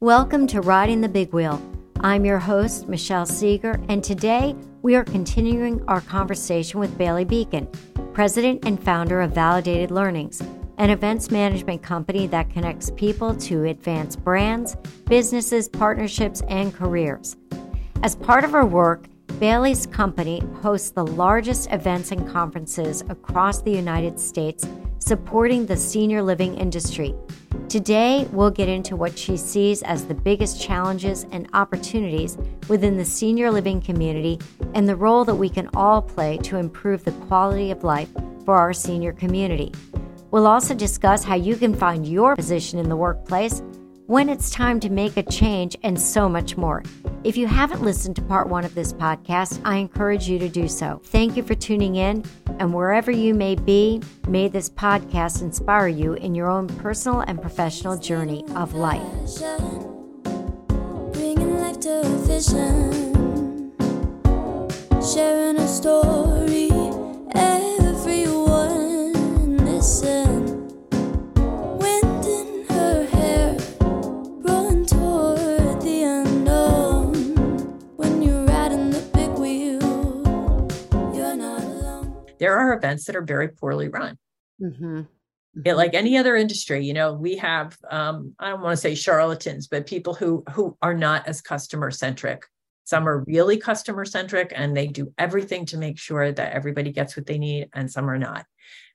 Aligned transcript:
Welcome 0.00 0.46
to 0.48 0.60
Riding 0.60 1.00
the 1.00 1.08
Big 1.08 1.32
Wheel. 1.32 1.60
I'm 1.98 2.24
your 2.24 2.38
host, 2.38 2.86
Michelle 2.86 3.26
Seger, 3.26 3.84
and 3.88 4.02
today 4.02 4.54
we 4.80 4.94
are 4.94 5.02
continuing 5.02 5.82
our 5.88 6.00
conversation 6.00 6.78
with 6.78 6.96
Bailey 6.96 7.24
Beeken, 7.24 7.66
president 8.14 8.64
and 8.64 8.80
founder 8.80 9.20
of 9.20 9.32
Validated 9.32 9.90
Learnings, 9.90 10.40
an 10.76 10.90
events 10.90 11.32
management 11.32 11.82
company 11.82 12.28
that 12.28 12.48
connects 12.48 12.92
people 12.94 13.34
to 13.38 13.64
advance 13.64 14.14
brands, 14.14 14.76
businesses, 15.06 15.68
partnerships, 15.68 16.42
and 16.46 16.72
careers. 16.72 17.36
As 18.04 18.14
part 18.14 18.44
of 18.44 18.52
her 18.52 18.64
work, 18.64 19.08
Bailey's 19.40 19.84
company 19.84 20.40
hosts 20.62 20.90
the 20.90 21.08
largest 21.08 21.72
events 21.72 22.12
and 22.12 22.24
conferences 22.28 23.02
across 23.08 23.62
the 23.62 23.72
United 23.72 24.20
States 24.20 24.64
supporting 24.98 25.66
the 25.66 25.76
senior 25.76 26.22
living 26.22 26.56
industry. 26.56 27.14
Today, 27.68 28.26
we'll 28.32 28.50
get 28.50 28.68
into 28.68 28.96
what 28.96 29.18
she 29.18 29.36
sees 29.36 29.82
as 29.82 30.06
the 30.06 30.14
biggest 30.14 30.60
challenges 30.60 31.26
and 31.32 31.48
opportunities 31.52 32.38
within 32.68 32.96
the 32.96 33.04
senior 33.04 33.50
living 33.50 33.80
community 33.80 34.38
and 34.74 34.88
the 34.88 34.96
role 34.96 35.24
that 35.24 35.34
we 35.34 35.48
can 35.48 35.68
all 35.74 36.00
play 36.00 36.38
to 36.38 36.56
improve 36.56 37.04
the 37.04 37.12
quality 37.12 37.70
of 37.70 37.84
life 37.84 38.08
for 38.44 38.54
our 38.54 38.72
senior 38.72 39.12
community. 39.12 39.72
We'll 40.30 40.46
also 40.46 40.74
discuss 40.74 41.24
how 41.24 41.36
you 41.36 41.56
can 41.56 41.74
find 41.74 42.06
your 42.06 42.36
position 42.36 42.78
in 42.78 42.88
the 42.88 42.96
workplace 42.96 43.62
when 44.08 44.28
it's 44.30 44.48
time 44.48 44.80
to 44.80 44.88
make 44.88 45.18
a 45.18 45.22
change, 45.22 45.76
and 45.82 46.00
so 46.00 46.30
much 46.30 46.56
more. 46.56 46.82
If 47.24 47.36
you 47.36 47.46
haven't 47.46 47.82
listened 47.82 48.16
to 48.16 48.22
part 48.22 48.48
one 48.48 48.64
of 48.64 48.74
this 48.74 48.90
podcast, 48.90 49.60
I 49.66 49.76
encourage 49.76 50.26
you 50.26 50.38
to 50.38 50.48
do 50.48 50.66
so. 50.66 51.02
Thank 51.04 51.36
you 51.36 51.42
for 51.42 51.54
tuning 51.54 51.96
in, 51.96 52.24
and 52.58 52.72
wherever 52.72 53.10
you 53.10 53.34
may 53.34 53.54
be, 53.54 54.00
may 54.26 54.48
this 54.48 54.70
podcast 54.70 55.42
inspire 55.42 55.88
you 55.88 56.14
in 56.14 56.34
your 56.34 56.48
own 56.48 56.68
personal 56.68 57.20
and 57.20 57.38
professional 57.42 57.98
journey 57.98 58.46
of 58.56 58.72
life. 58.72 59.02
Bringing 61.12 61.58
life 61.58 61.78
to 61.80 62.00
a 62.00 62.18
vision, 62.26 63.74
sharing 65.02 65.58
a 65.58 65.68
story. 65.68 66.70
Everyone 67.34 69.12
listen. 69.66 70.37
There 82.38 82.56
are 82.56 82.72
events 82.74 83.04
that 83.04 83.16
are 83.16 83.22
very 83.22 83.48
poorly 83.48 83.88
run. 83.88 84.18
Mm-hmm. 84.62 85.02
Mm-hmm. 85.56 85.76
like 85.76 85.94
any 85.94 86.18
other 86.18 86.36
industry, 86.36 86.84
you 86.84 86.92
know, 86.92 87.14
we 87.14 87.36
have 87.36 87.76
um, 87.90 88.34
I 88.38 88.50
don't 88.50 88.60
want 88.60 88.74
to 88.74 88.80
say 88.80 88.94
charlatans, 88.94 89.66
but 89.66 89.86
people 89.86 90.14
who 90.14 90.44
who 90.52 90.76
are 90.82 90.94
not 90.94 91.26
as 91.26 91.40
customer 91.40 91.90
centric. 91.90 92.44
Some 92.84 93.08
are 93.08 93.24
really 93.26 93.56
customer 93.56 94.04
centric 94.04 94.52
and 94.54 94.76
they 94.76 94.86
do 94.86 95.12
everything 95.18 95.66
to 95.66 95.76
make 95.76 95.98
sure 95.98 96.32
that 96.32 96.52
everybody 96.52 96.92
gets 96.92 97.16
what 97.16 97.26
they 97.26 97.38
need, 97.38 97.70
and 97.72 97.90
some 97.90 98.08
are 98.10 98.18
not. 98.18 98.46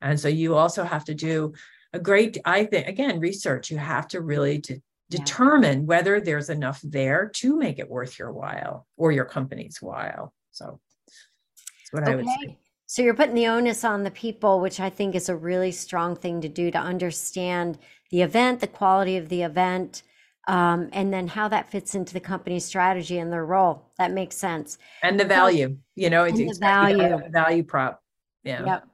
And 0.02 0.20
so 0.20 0.28
you 0.28 0.56
also 0.56 0.84
have 0.84 1.06
to 1.06 1.14
do 1.14 1.54
a 1.92 2.00
great, 2.00 2.38
I 2.46 2.66
think, 2.66 2.88
again, 2.88 3.20
research. 3.20 3.72
You 3.72 3.78
have 3.78 4.08
to 4.10 4.22
really 4.22 4.62
to 4.62 4.80
determine 5.10 5.82
yeah. 5.82 5.86
whether 5.86 6.22
there's 6.22 6.50
enough 6.50 6.82
there 6.84 7.30
to 7.36 7.58
make 7.58 7.80
it 7.80 7.90
worth 7.90 8.18
your 8.18 8.32
while 8.32 8.88
or 8.98 9.12
your 9.12 9.26
company's 9.26 9.82
while. 9.82 10.34
So 10.52 10.80
that's 11.08 11.92
what 11.92 12.04
okay. 12.04 12.12
I 12.12 12.16
would 12.16 12.26
say. 12.26 12.58
So 12.94 13.02
you're 13.02 13.16
putting 13.16 13.34
the 13.34 13.48
onus 13.48 13.84
on 13.84 14.04
the 14.04 14.12
people, 14.12 14.60
which 14.60 14.80
I 14.80 14.92
think 14.92 15.16
is 15.16 15.28
a 15.28 15.36
really 15.36 15.72
strong 15.72 16.16
thing 16.16 16.42
to 16.42 16.48
do 16.48 16.70
to 16.70 16.78
understand 16.78 17.80
the 18.12 18.22
event, 18.22 18.60
the 18.60 18.68
quality 18.68 19.18
of 19.18 19.30
the 19.30 19.42
event, 19.42 20.04
um, 20.48 20.90
and 20.94 21.12
then 21.12 21.28
how 21.28 21.48
that 21.48 21.72
fits 21.72 21.96
into 21.96 22.14
the 22.14 22.20
company's 22.20 22.66
strategy 22.66 23.18
and 23.18 23.34
their 23.34 23.48
role. 23.48 23.90
That 23.98 24.12
makes 24.12 24.38
sense. 24.38 24.78
And 25.02 25.20
the 25.20 25.26
value, 25.26 25.76
you 25.96 26.12
know, 26.12 26.26
it's 26.26 26.38
the 26.38 26.56
value, 26.60 27.18
value 27.32 27.64
prop. 27.64 28.00
Yeah. 28.44 28.64
Yep. 28.64 28.88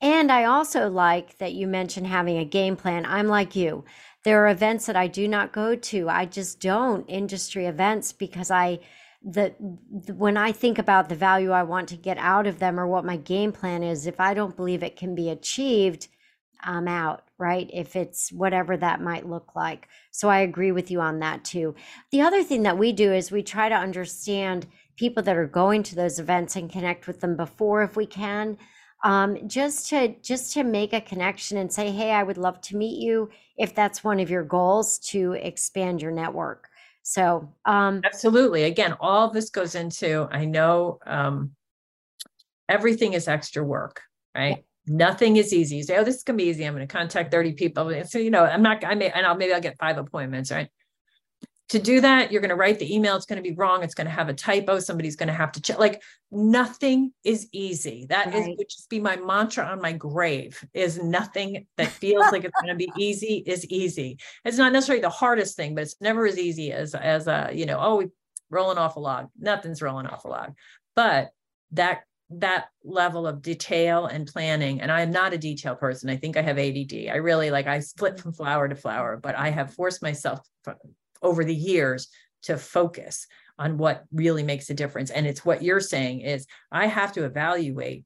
And 0.00 0.32
I 0.32 0.46
also 0.46 0.88
like 0.88 1.38
that 1.38 1.52
you 1.52 1.68
mentioned 1.68 2.08
having 2.08 2.38
a 2.38 2.44
game 2.44 2.74
plan. 2.74 3.06
I'm 3.06 3.28
like 3.28 3.54
you. 3.54 3.84
There 4.24 4.44
are 4.44 4.48
events 4.48 4.86
that 4.86 4.96
I 4.96 5.06
do 5.06 5.28
not 5.28 5.52
go 5.52 5.76
to. 5.76 6.08
I 6.08 6.24
just 6.24 6.58
don't 6.58 7.06
industry 7.08 7.66
events 7.66 8.10
because 8.12 8.50
I 8.50 8.80
the, 9.26 9.52
the, 10.06 10.14
when 10.14 10.36
I 10.36 10.52
think 10.52 10.78
about 10.78 11.08
the 11.08 11.16
value 11.16 11.50
I 11.50 11.64
want 11.64 11.88
to 11.88 11.96
get 11.96 12.16
out 12.16 12.46
of 12.46 12.60
them 12.60 12.78
or 12.78 12.86
what 12.86 13.04
my 13.04 13.16
game 13.16 13.52
plan 13.52 13.82
is, 13.82 14.06
if 14.06 14.20
I 14.20 14.34
don't 14.34 14.56
believe 14.56 14.82
it 14.82 14.96
can 14.96 15.16
be 15.16 15.30
achieved, 15.30 16.06
I'm 16.62 16.86
out, 16.86 17.24
right? 17.36 17.68
If 17.72 17.96
it's 17.96 18.30
whatever 18.30 18.76
that 18.76 19.00
might 19.00 19.28
look 19.28 19.56
like. 19.56 19.88
So 20.12 20.28
I 20.28 20.38
agree 20.38 20.70
with 20.70 20.90
you 20.90 21.00
on 21.00 21.18
that 21.18 21.44
too. 21.44 21.74
The 22.12 22.22
other 22.22 22.44
thing 22.44 22.62
that 22.62 22.78
we 22.78 22.92
do 22.92 23.12
is 23.12 23.30
we 23.30 23.42
try 23.42 23.68
to 23.68 23.74
understand 23.74 24.66
people 24.96 25.22
that 25.24 25.36
are 25.36 25.46
going 25.46 25.82
to 25.82 25.96
those 25.96 26.20
events 26.20 26.54
and 26.54 26.70
connect 26.70 27.06
with 27.06 27.20
them 27.20 27.36
before 27.36 27.82
if 27.82 27.96
we 27.96 28.06
can. 28.06 28.56
Um, 29.04 29.46
just 29.46 29.90
to 29.90 30.16
just 30.22 30.54
to 30.54 30.64
make 30.64 30.92
a 30.92 31.00
connection 31.00 31.58
and 31.58 31.70
say, 31.70 31.90
hey, 31.90 32.12
I 32.12 32.22
would 32.22 32.38
love 32.38 32.60
to 32.62 32.76
meet 32.76 32.98
you 32.98 33.28
if 33.58 33.74
that's 33.74 34.02
one 34.02 34.20
of 34.20 34.30
your 34.30 34.42
goals 34.42 34.98
to 35.10 35.32
expand 35.32 36.00
your 36.00 36.12
network. 36.12 36.70
So, 37.08 37.48
um, 37.64 38.00
absolutely. 38.04 38.64
Again, 38.64 38.96
all 38.98 39.30
this 39.30 39.50
goes 39.50 39.76
into, 39.76 40.26
I 40.28 40.44
know 40.44 40.98
um, 41.06 41.52
everything 42.68 43.12
is 43.12 43.28
extra 43.28 43.62
work, 43.62 44.02
right? 44.34 44.64
Yeah. 44.88 44.96
Nothing 44.96 45.36
is 45.36 45.54
easy. 45.54 45.76
You 45.76 45.84
say, 45.84 45.98
oh, 45.98 46.02
this 46.02 46.16
is 46.16 46.24
going 46.24 46.36
to 46.36 46.42
be 46.42 46.50
easy. 46.50 46.64
I'm 46.64 46.74
going 46.74 46.86
to 46.86 46.92
contact 46.92 47.30
30 47.30 47.52
people. 47.52 48.02
So, 48.08 48.18
you 48.18 48.32
know, 48.32 48.42
I'm 48.42 48.60
not, 48.60 48.84
I 48.84 48.96
may, 48.96 49.08
and 49.12 49.24
I'll, 49.24 49.36
maybe 49.36 49.54
I'll 49.54 49.60
get 49.60 49.78
five 49.78 49.98
appointments, 49.98 50.50
right? 50.50 50.68
To 51.70 51.80
do 51.80 52.00
that, 52.00 52.30
you're 52.30 52.40
going 52.40 52.50
to 52.50 52.56
write 52.56 52.78
the 52.78 52.94
email. 52.94 53.16
It's 53.16 53.26
going 53.26 53.42
to 53.42 53.48
be 53.48 53.54
wrong. 53.54 53.82
It's 53.82 53.94
going 53.94 54.06
to 54.06 54.12
have 54.12 54.28
a 54.28 54.34
typo. 54.34 54.78
Somebody's 54.78 55.16
going 55.16 55.28
to 55.28 55.32
have 55.34 55.50
to 55.52 55.60
check. 55.60 55.78
Like 55.78 56.00
nothing 56.30 57.12
is 57.24 57.48
easy. 57.52 58.06
That 58.08 58.26
right. 58.26 58.36
is 58.36 58.48
would 58.56 58.68
just 58.68 58.88
be 58.88 59.00
my 59.00 59.16
mantra 59.16 59.64
on 59.64 59.80
my 59.80 59.92
grave. 59.92 60.64
Is 60.74 61.02
nothing 61.02 61.66
that 61.76 61.88
feels 62.02 62.30
like 62.30 62.44
it's 62.44 62.60
going 62.60 62.76
to 62.76 62.76
be 62.76 62.90
easy 62.96 63.42
is 63.46 63.66
easy. 63.66 64.18
It's 64.44 64.58
not 64.58 64.72
necessarily 64.72 65.02
the 65.02 65.10
hardest 65.10 65.56
thing, 65.56 65.74
but 65.74 65.82
it's 65.82 66.00
never 66.00 66.26
as 66.26 66.38
easy 66.38 66.72
as 66.72 66.94
as 66.94 67.26
a 67.26 67.50
you 67.52 67.66
know 67.66 67.78
oh 67.80 67.96
we 67.96 68.08
rolling 68.48 68.78
off 68.78 68.96
a 68.96 69.00
log. 69.00 69.28
Nothing's 69.38 69.82
rolling 69.82 70.06
off 70.06 70.24
a 70.24 70.28
log. 70.28 70.54
But 70.94 71.30
that 71.72 72.02
that 72.30 72.66
level 72.84 73.26
of 73.26 73.40
detail 73.40 74.06
and 74.06 74.26
planning 74.26 74.80
and 74.80 74.90
i'm 74.90 75.12
not 75.12 75.32
a 75.32 75.38
detail 75.38 75.76
person 75.76 76.10
i 76.10 76.16
think 76.16 76.36
i 76.36 76.42
have 76.42 76.58
add 76.58 76.92
i 77.08 77.16
really 77.16 77.52
like 77.52 77.68
i 77.68 77.78
split 77.78 78.18
from 78.18 78.32
flower 78.32 78.66
to 78.66 78.74
flower 78.74 79.16
but 79.16 79.36
i 79.36 79.48
have 79.48 79.72
forced 79.72 80.02
myself 80.02 80.40
over 81.26 81.44
the 81.44 81.54
years 81.54 82.08
to 82.42 82.56
focus 82.56 83.26
on 83.58 83.78
what 83.78 84.04
really 84.12 84.42
makes 84.42 84.70
a 84.70 84.74
difference. 84.74 85.10
And 85.10 85.26
it's 85.26 85.44
what 85.44 85.62
you're 85.62 85.80
saying 85.80 86.20
is 86.20 86.46
i 86.70 86.86
have 86.86 87.12
to 87.12 87.24
evaluate 87.24 88.04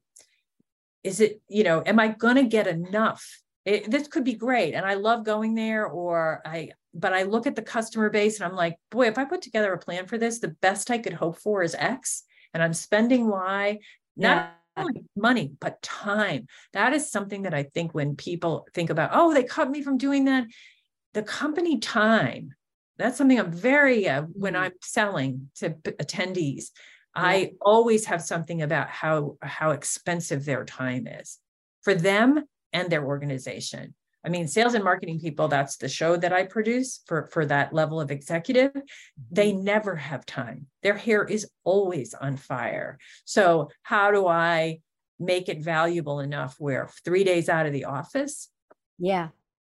is 1.03 1.21
it 1.21 1.41
you 1.49 1.65
know 1.65 1.83
am 1.85 1.99
i 1.99 2.09
going 2.09 2.37
to 2.37 2.45
get 2.45 2.67
enough? 2.67 3.41
It, 3.67 3.91
this 3.91 4.09
could 4.09 4.25
be 4.25 4.35
great 4.35 4.73
and 4.73 4.87
i 4.87 4.95
love 4.95 5.23
going 5.23 5.55
there 5.55 5.87
or 5.87 6.41
i 6.47 6.71
but 6.95 7.13
i 7.13 7.25
look 7.25 7.47
at 7.47 7.55
the 7.55 7.63
customer 7.63 8.09
base 8.09 8.41
and 8.41 8.49
i'm 8.49 8.57
like 8.57 8.77
boy 8.91 9.07
if 9.07 9.19
i 9.19 9.25
put 9.27 9.43
together 9.43 9.71
a 9.75 9.79
plan 9.79 10.07
for 10.07 10.17
this 10.17 10.39
the 10.39 10.57
best 10.63 10.91
i 10.91 10.97
could 10.97 11.13
hope 11.13 11.39
for 11.39 11.63
is 11.63 11.77
x 11.79 12.23
and 12.55 12.63
i'm 12.63 12.73
spending 12.73 13.29
y 13.29 13.79
not 14.17 14.55
yeah. 14.79 14.85
money 15.15 15.53
but 15.61 15.83
time. 15.83 16.47
That 16.73 16.95
is 16.95 17.13
something 17.13 17.43
that 17.43 17.53
i 17.53 17.65
think 17.65 17.95
when 17.95 18.17
people 18.17 18.67
think 18.73 18.89
about 18.89 19.11
oh 19.13 19.35
they 19.35 19.45
cut 19.45 19.71
me 19.71 19.83
from 19.83 19.99
doing 19.99 20.25
that 20.25 20.47
the 21.13 21.23
company 21.23 21.79
time 21.79 22.55
that's 23.01 23.19
something 23.19 23.39
I'm 23.39 23.53
very, 23.53 24.09
uh, 24.09 24.23
when 24.33 24.55
mm-hmm. 24.55 24.65
I'm 24.65 24.73
selling 24.83 25.51
to 25.57 25.71
attendees, 25.71 26.71
yeah. 27.17 27.23
I 27.23 27.53
always 27.61 28.07
have 28.07 28.23
something 28.23 28.63
about 28.63 28.89
how, 28.89 29.37
how 29.43 29.71
expensive 29.71 30.45
their 30.45 30.65
time 30.65 31.07
is 31.07 31.39
for 31.83 31.95
them 31.95 32.45
and 32.73 32.91
their 32.91 33.05
organization. 33.05 33.95
I 34.25 34.29
mean, 34.29 34.49
sales 34.49 34.75
and 34.75 34.85
marketing 34.85 35.19
people, 35.19 35.49
that's 35.49 35.79
the 35.79 35.89
show 35.89 36.15
that 36.19 36.33
I 36.33 36.45
produce 36.45 37.01
for, 37.07 37.29
for 37.33 37.47
that 37.47 37.73
level 37.73 38.01
of 38.01 38.11
executive. 38.11 38.73
They 39.31 39.53
mm-hmm. 39.53 39.65
never 39.65 39.97
have 39.97 40.27
time. 40.27 40.67
Their 40.83 40.97
hair 40.97 41.25
is 41.25 41.51
always 41.65 42.13
on 42.13 42.37
fire. 42.37 42.99
So, 43.25 43.71
how 43.83 44.11
do 44.11 44.27
I 44.27 44.81
make 45.19 45.49
it 45.49 45.63
valuable 45.63 46.21
enough 46.21 46.57
where 46.59 46.91
three 47.05 47.25
days 47.25 47.49
out 47.49 47.67
of 47.67 47.73
the 47.73 47.87
office? 47.87 48.51
Yeah 48.99 49.29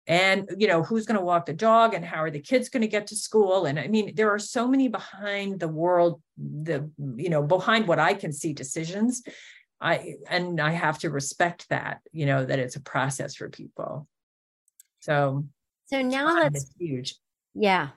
and 0.07 0.50
you 0.57 0.67
know 0.67 0.83
who's 0.83 1.05
going 1.05 1.17
to 1.17 1.25
walk 1.25 1.45
the 1.45 1.53
dog 1.53 1.94
and 1.94 2.03
how 2.03 2.17
are 2.17 2.31
the 2.31 2.39
kids 2.39 2.69
going 2.69 2.81
to 2.81 2.88
get 2.88 3.07
to 3.07 3.15
school? 3.15 3.65
And 3.65 3.79
i 3.79 3.88
mean 3.88 4.13
there 4.15 4.31
are 4.31 4.39
so 4.39 4.67
many 4.67 4.88
behind 4.88 5.59
the 5.59 5.67
world 5.67 6.21
the 6.38 6.89
you 7.15 7.29
know 7.29 7.44
behind 7.44 7.88
what 7.88 8.00
i 8.00 8.13
can 8.13 8.33
see 8.33 8.53
decisions. 8.53 9.23
I 9.81 10.15
and 10.29 10.61
i 10.61 10.71
have 10.71 11.00
to 11.00 11.09
respect 11.09 11.67
that 11.69 12.01
you 12.11 12.25
know 12.25 12.45
that 12.45 12.59
it's 12.59 12.75
a 12.75 12.81
process 12.81 13.35
for 13.35 13.50
people. 13.50 14.07
So 15.00 15.45
so 15.85 16.01
now 16.01 16.39
that's 16.39 16.73
huge. 16.77 17.15
Yeah 17.53 17.89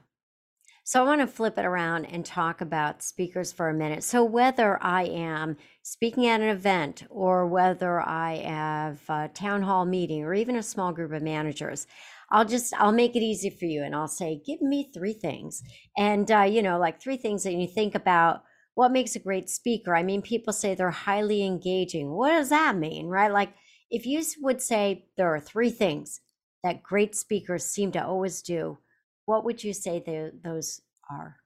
so 0.87 1.03
I 1.03 1.05
want 1.05 1.21
to 1.21 1.27
flip 1.27 1.59
it 1.59 1.65
around 1.65 2.05
and 2.05 2.25
talk 2.25 2.61
about 2.61 3.03
speakers 3.03 3.51
for 3.51 3.69
a 3.69 3.75
minute. 3.75 4.05
So 4.05 4.23
whether 4.23 4.81
I 4.81 5.03
am 5.03 5.57
speaking 5.83 6.29
at 6.29 6.41
an 6.41 6.49
event 6.49 7.03
or 7.11 7.45
whether 7.45 8.01
I 8.01 8.37
have 8.37 9.01
a 9.09 9.27
town 9.27 9.63
hall 9.63 9.85
meeting 9.85 10.23
or 10.23 10.33
even 10.33 10.55
a 10.55 10.63
small 10.63 10.93
group 10.93 11.11
of 11.11 11.23
managers, 11.23 11.89
I'll 12.31 12.45
just 12.45 12.73
I'll 12.75 12.93
make 12.93 13.17
it 13.17 13.25
easy 13.25 13.51
for 13.51 13.65
you, 13.65 13.83
and 13.83 13.97
I'll 13.97 14.07
say, 14.07 14.41
give 14.47 14.61
me 14.63 14.89
three 14.95 15.13
things, 15.13 15.61
and 15.99 16.31
uh, 16.31 16.43
you 16.43 16.63
know, 16.63 16.79
like 16.79 17.01
three 17.01 17.17
things 17.17 17.43
that 17.43 17.55
you 17.55 17.67
think 17.67 17.97
about. 17.97 18.45
What 18.75 18.93
makes 18.93 19.17
a 19.17 19.21
great 19.21 19.51
speaker? 19.51 19.97
I 19.97 20.05
mean, 20.05 20.23
people 20.23 20.53
say 20.53 20.77
they're 20.77 20.91
highly 20.91 21.45
engaging. 21.45 22.13
What 22.13 22.31
does 22.31 22.51
that 22.51 22.77
mean, 22.77 23.09
right? 23.09 23.33
Like, 23.33 23.55
if 23.91 24.07
you 24.07 24.23
would 24.41 24.63
say 24.63 25.07
there 25.17 25.35
are 25.35 25.41
three 25.41 25.71
things 25.71 26.21
that 26.63 26.85
great 26.85 27.17
speakers 27.17 27.65
seem 27.65 27.91
to 27.93 28.07
always 28.07 28.41
do, 28.41 28.79
what 29.27 29.45
would 29.45 29.63
you 29.63 29.73
say 29.73 30.03
the, 30.05 30.33
those 30.43 30.81
are? 31.11 31.37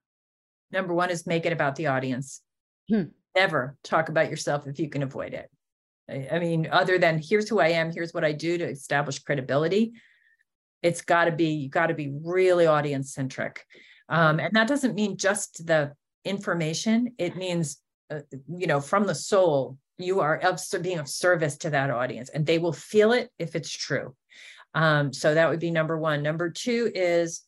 Number 0.71 0.95
one 0.95 1.11
is 1.11 1.27
make 1.27 1.47
it 1.47 1.53
about 1.53 1.77
the 1.77 1.89
audience. 1.89 2.41
Hmm. 2.89 3.05
Never 3.35 3.77
talk 3.83 4.09
about 4.09 4.31
yourself 4.31 4.67
if 4.67 4.79
you 4.79 4.89
can 4.89 5.03
avoid 5.03 5.35
it. 5.35 5.51
I 6.33 6.39
mean, 6.39 6.69
other 6.71 6.99
than 6.99 7.21
here's 7.23 7.49
who 7.49 7.61
I 7.61 7.69
am, 7.69 7.93
here's 7.93 8.13
what 8.13 8.25
I 8.25 8.33
do 8.33 8.59
to 8.59 8.69
establish 8.69 9.21
credibility. 9.21 9.93
It's 10.83 11.03
got 11.03 11.27
to 11.27 11.33
be, 11.33 11.51
you 11.51 11.69
got 11.69 11.87
to 11.87 11.95
be 11.95 12.13
really 12.25 12.67
audience 12.67 13.15
centric. 13.15 13.65
Um, 14.09 14.41
and 14.41 14.55
that 14.55 14.67
doesn't 14.67 14.97
mean 14.97 15.17
just 15.17 15.67
the 15.67 15.93
information, 16.25 17.15
it 17.19 17.37
means, 17.37 17.81
uh, 18.11 18.21
you 18.49 18.67
know, 18.67 18.81
from 18.81 19.05
the 19.05 19.15
soul, 19.15 19.79
you 19.99 20.21
are 20.21 20.39
of, 20.39 20.61
being 20.83 20.99
of 20.99 21.09
service 21.09 21.59
to 21.59 21.71
that 21.71 21.91
audience 21.91 22.31
and 22.31 22.45
they 22.45 22.59
will 22.59 22.73
feel 22.73 23.13
it 23.13 23.31
if 23.39 23.55
it's 23.55 23.71
true. 23.71 24.15
Um, 24.75 25.13
so 25.13 25.35
that 25.35 25.49
would 25.49 25.61
be 25.61 25.71
number 25.71 25.97
one. 25.99 26.23
Number 26.23 26.51
two 26.51 26.91
is 26.95 27.43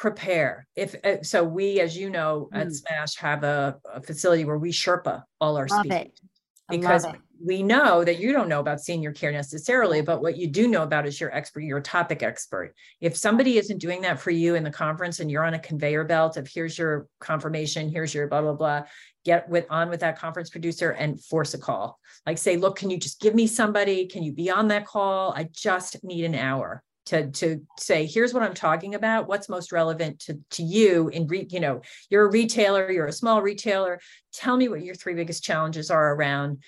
prepare. 0.00 0.66
If 0.74 0.96
uh, 1.04 1.22
so, 1.22 1.44
we, 1.44 1.78
as 1.78 1.96
you 1.96 2.08
know, 2.08 2.48
mm. 2.52 2.58
at 2.58 2.72
Smash 2.72 3.16
have 3.16 3.44
a, 3.44 3.76
a, 3.94 4.02
facility 4.02 4.46
where 4.46 4.56
we 4.56 4.72
Sherpa 4.72 5.22
all 5.40 5.58
our 5.58 5.66
Love 5.66 5.84
speakers 5.84 6.22
because 6.70 7.06
we 7.44 7.62
know 7.62 8.02
that 8.02 8.18
you 8.18 8.32
don't 8.32 8.48
know 8.48 8.60
about 8.60 8.80
senior 8.80 9.12
care 9.12 9.30
necessarily, 9.30 10.00
but 10.00 10.22
what 10.22 10.38
you 10.38 10.46
do 10.46 10.68
know 10.68 10.84
about 10.84 11.06
is 11.06 11.20
your 11.20 11.34
expert, 11.34 11.60
your 11.60 11.80
topic 11.80 12.22
expert. 12.22 12.74
If 13.02 13.14
somebody 13.14 13.58
isn't 13.58 13.78
doing 13.78 14.00
that 14.02 14.18
for 14.18 14.30
you 14.30 14.54
in 14.54 14.64
the 14.64 14.70
conference 14.70 15.20
and 15.20 15.30
you're 15.30 15.44
on 15.44 15.54
a 15.54 15.58
conveyor 15.58 16.04
belt 16.04 16.38
of 16.38 16.48
here's 16.48 16.78
your 16.78 17.06
confirmation, 17.18 17.90
here's 17.90 18.14
your 18.14 18.26
blah, 18.26 18.40
blah, 18.40 18.54
blah, 18.54 18.82
get 19.26 19.48
with 19.50 19.66
on 19.68 19.90
with 19.90 20.00
that 20.00 20.18
conference 20.18 20.48
producer 20.48 20.92
and 20.92 21.22
force 21.22 21.52
a 21.52 21.58
call. 21.58 21.98
Like 22.24 22.38
say, 22.38 22.56
look, 22.56 22.76
can 22.76 22.88
you 22.88 22.96
just 22.96 23.20
give 23.20 23.34
me 23.34 23.46
somebody? 23.46 24.06
Can 24.06 24.22
you 24.22 24.32
be 24.32 24.50
on 24.50 24.68
that 24.68 24.86
call? 24.86 25.34
I 25.36 25.48
just 25.52 26.02
need 26.04 26.24
an 26.24 26.34
hour 26.34 26.82
to 27.10 27.30
to 27.30 27.60
say 27.78 28.06
here's 28.06 28.32
what 28.32 28.42
i'm 28.42 28.54
talking 28.54 28.94
about. 28.94 29.28
What's 29.28 29.48
most 29.48 29.72
relevant 29.72 30.20
to 30.20 30.38
to 30.52 30.62
you 30.62 31.08
in 31.08 31.26
re, 31.26 31.46
you 31.50 31.60
know 31.60 31.82
you're 32.08 32.26
a 32.26 32.30
retailer 32.30 32.90
you're 32.90 33.06
a 33.06 33.12
small 33.12 33.42
retailer. 33.42 34.00
Tell 34.32 34.56
me 34.56 34.68
what 34.68 34.82
your 34.82 34.94
three 34.94 35.14
biggest 35.14 35.44
challenges 35.44 35.90
are 35.90 36.14
around 36.14 36.62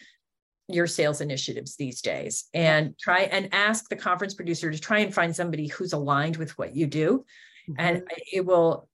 your 0.69 0.87
sales 0.87 1.21
initiatives 1.21 1.77
these 1.77 2.01
days. 2.01 2.45
And 2.55 2.97
try 2.99 3.23
and 3.23 3.53
ask 3.53 3.89
the 3.89 3.97
conference 3.97 4.35
producer 4.35 4.71
to 4.71 4.79
try 4.79 5.01
and 5.01 5.13
find 5.13 5.35
somebody 5.35 5.67
who's 5.69 5.93
aligned 5.93 6.37
with 6.37 6.57
what 6.59 6.75
you 6.77 6.87
do. 6.87 7.25
Mm-hmm. 7.71 7.75
and 7.79 8.03
it 8.33 8.45
will 8.45 8.89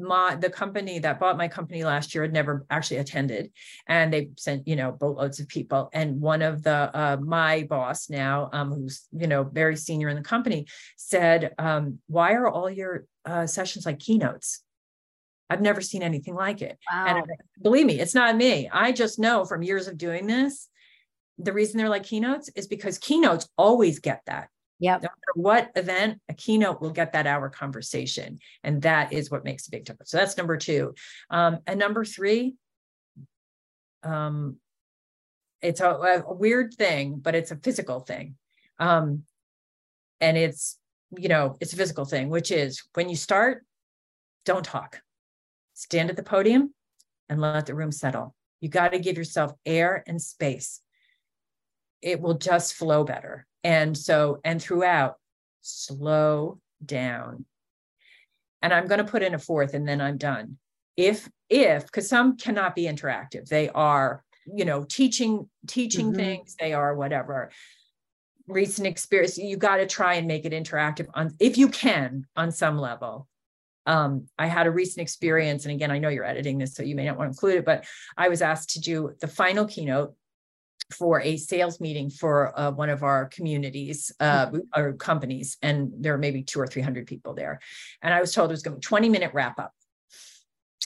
my 0.00 0.34
the 0.34 0.50
company 0.50 0.98
that 0.98 1.20
bought 1.20 1.36
my 1.36 1.48
company 1.48 1.84
last 1.84 2.14
year 2.14 2.22
had 2.22 2.32
never 2.32 2.66
actually 2.70 2.98
attended 2.98 3.50
and 3.86 4.12
they 4.12 4.30
sent 4.36 4.66
you 4.66 4.76
know 4.76 4.92
boatloads 4.92 5.40
of 5.40 5.48
people 5.48 5.90
and 5.92 6.20
one 6.20 6.42
of 6.42 6.62
the 6.62 6.90
uh, 6.94 7.16
my 7.20 7.62
boss 7.64 8.10
now 8.10 8.48
um, 8.52 8.72
who's 8.72 9.06
you 9.12 9.26
know 9.26 9.44
very 9.44 9.76
senior 9.76 10.08
in 10.08 10.16
the 10.16 10.22
company 10.22 10.66
said 10.96 11.54
um, 11.58 11.98
why 12.06 12.32
are 12.32 12.48
all 12.48 12.70
your 12.70 13.04
uh, 13.24 13.46
sessions 13.46 13.86
like 13.86 13.98
keynotes 13.98 14.62
I've 15.52 15.60
never 15.60 15.80
seen 15.80 16.04
anything 16.04 16.36
like 16.36 16.62
it. 16.62 16.78
Wow. 16.92 17.06
And 17.08 17.26
believe 17.60 17.84
me, 17.84 17.98
it's 17.98 18.14
not 18.14 18.36
me. 18.36 18.70
I 18.72 18.92
just 18.92 19.18
know 19.18 19.44
from 19.44 19.64
years 19.64 19.88
of 19.88 19.98
doing 19.98 20.28
this 20.28 20.68
the 21.42 21.52
reason 21.52 21.78
they're 21.78 21.88
like 21.88 22.04
keynotes 22.04 22.48
is 22.50 22.66
because 22.66 22.98
keynotes 22.98 23.48
always 23.56 23.98
get 23.98 24.22
that. 24.26 24.48
Yeah. 24.80 24.94
No 24.94 25.02
matter 25.02 25.34
what 25.34 25.70
event, 25.76 26.20
a 26.28 26.34
keynote 26.34 26.80
will 26.80 26.90
get 26.90 27.12
that 27.12 27.26
hour 27.26 27.48
conversation. 27.48 28.38
And 28.64 28.82
that 28.82 29.12
is 29.12 29.30
what 29.30 29.44
makes 29.44 29.68
a 29.68 29.70
big 29.70 29.84
difference. 29.84 30.10
So 30.10 30.16
that's 30.16 30.36
number 30.36 30.56
two. 30.56 30.94
Um, 31.30 31.58
and 31.66 31.78
number 31.78 32.04
three, 32.04 32.54
um, 34.02 34.56
it's 35.62 35.80
a, 35.80 36.24
a, 36.26 36.32
weird 36.32 36.74
thing, 36.74 37.18
but 37.20 37.34
it's 37.34 37.50
a 37.50 37.56
physical 37.56 38.00
thing. 38.00 38.36
Um, 38.78 39.24
and 40.20 40.38
it's, 40.38 40.78
you 41.16 41.28
know, 41.28 41.56
it's 41.60 41.74
a 41.74 41.76
physical 41.76 42.06
thing, 42.06 42.30
which 42.30 42.50
is 42.50 42.82
when 42.94 43.10
you 43.10 43.16
start, 43.16 43.66
don't 44.46 44.64
talk. 44.64 45.02
Stand 45.74 46.08
at 46.08 46.16
the 46.16 46.22
podium 46.22 46.72
and 47.28 47.40
let 47.40 47.66
the 47.66 47.74
room 47.74 47.92
settle. 47.92 48.34
You 48.62 48.70
got 48.70 48.92
to 48.92 48.98
give 48.98 49.18
yourself 49.18 49.52
air 49.66 50.02
and 50.06 50.20
space 50.20 50.80
it 52.02 52.20
will 52.20 52.34
just 52.34 52.74
flow 52.74 53.04
better. 53.04 53.46
And 53.62 53.96
so, 53.96 54.40
and 54.44 54.60
throughout, 54.60 55.16
slow 55.60 56.60
down. 56.84 57.44
And 58.62 58.72
I'm 58.72 58.86
going 58.86 59.04
to 59.04 59.10
put 59.10 59.22
in 59.22 59.34
a 59.34 59.38
fourth 59.38 59.74
and 59.74 59.86
then 59.86 60.00
I'm 60.00 60.16
done. 60.16 60.58
If, 60.96 61.28
if, 61.48 61.86
because 61.86 62.08
some 62.08 62.36
cannot 62.36 62.74
be 62.74 62.84
interactive, 62.84 63.48
they 63.48 63.68
are, 63.70 64.22
you 64.46 64.64
know, 64.64 64.84
teaching, 64.84 65.48
teaching 65.66 66.08
mm-hmm. 66.08 66.16
things, 66.16 66.56
they 66.58 66.72
are 66.72 66.94
whatever. 66.94 67.50
Recent 68.46 68.86
experience, 68.86 69.38
you 69.38 69.56
got 69.56 69.76
to 69.76 69.86
try 69.86 70.14
and 70.14 70.26
make 70.26 70.44
it 70.44 70.52
interactive 70.52 71.06
on, 71.14 71.34
if 71.38 71.56
you 71.56 71.68
can, 71.68 72.26
on 72.36 72.50
some 72.50 72.78
level. 72.78 73.28
Um, 73.86 74.26
I 74.38 74.46
had 74.46 74.66
a 74.66 74.70
recent 74.70 75.00
experience, 75.00 75.64
and 75.64 75.72
again, 75.72 75.90
I 75.90 75.98
know 75.98 76.10
you're 76.10 76.24
editing 76.24 76.58
this, 76.58 76.74
so 76.74 76.82
you 76.82 76.94
may 76.94 77.06
not 77.06 77.16
want 77.16 77.28
to 77.28 77.34
include 77.34 77.56
it, 77.56 77.64
but 77.64 77.86
I 78.16 78.28
was 78.28 78.42
asked 78.42 78.70
to 78.70 78.80
do 78.80 79.14
the 79.20 79.26
final 79.26 79.64
keynote 79.64 80.14
for 80.92 81.20
a 81.20 81.36
sales 81.36 81.80
meeting 81.80 82.10
for 82.10 82.58
uh, 82.58 82.70
one 82.70 82.90
of 82.90 83.02
our 83.02 83.26
communities 83.26 84.12
uh, 84.20 84.46
mm-hmm. 84.46 84.58
or 84.74 84.92
companies, 84.94 85.56
and 85.62 85.92
there 85.98 86.14
are 86.14 86.18
maybe 86.18 86.42
two 86.42 86.60
or 86.60 86.66
three 86.66 86.82
hundred 86.82 87.06
people 87.06 87.34
there. 87.34 87.60
And 88.02 88.12
I 88.14 88.20
was 88.20 88.32
told 88.32 88.50
it 88.50 88.52
was 88.52 88.62
going 88.62 88.74
to 88.74 88.78
be 88.78 88.82
twenty 88.82 89.08
minute 89.08 89.32
wrap 89.34 89.58
up. 89.58 89.72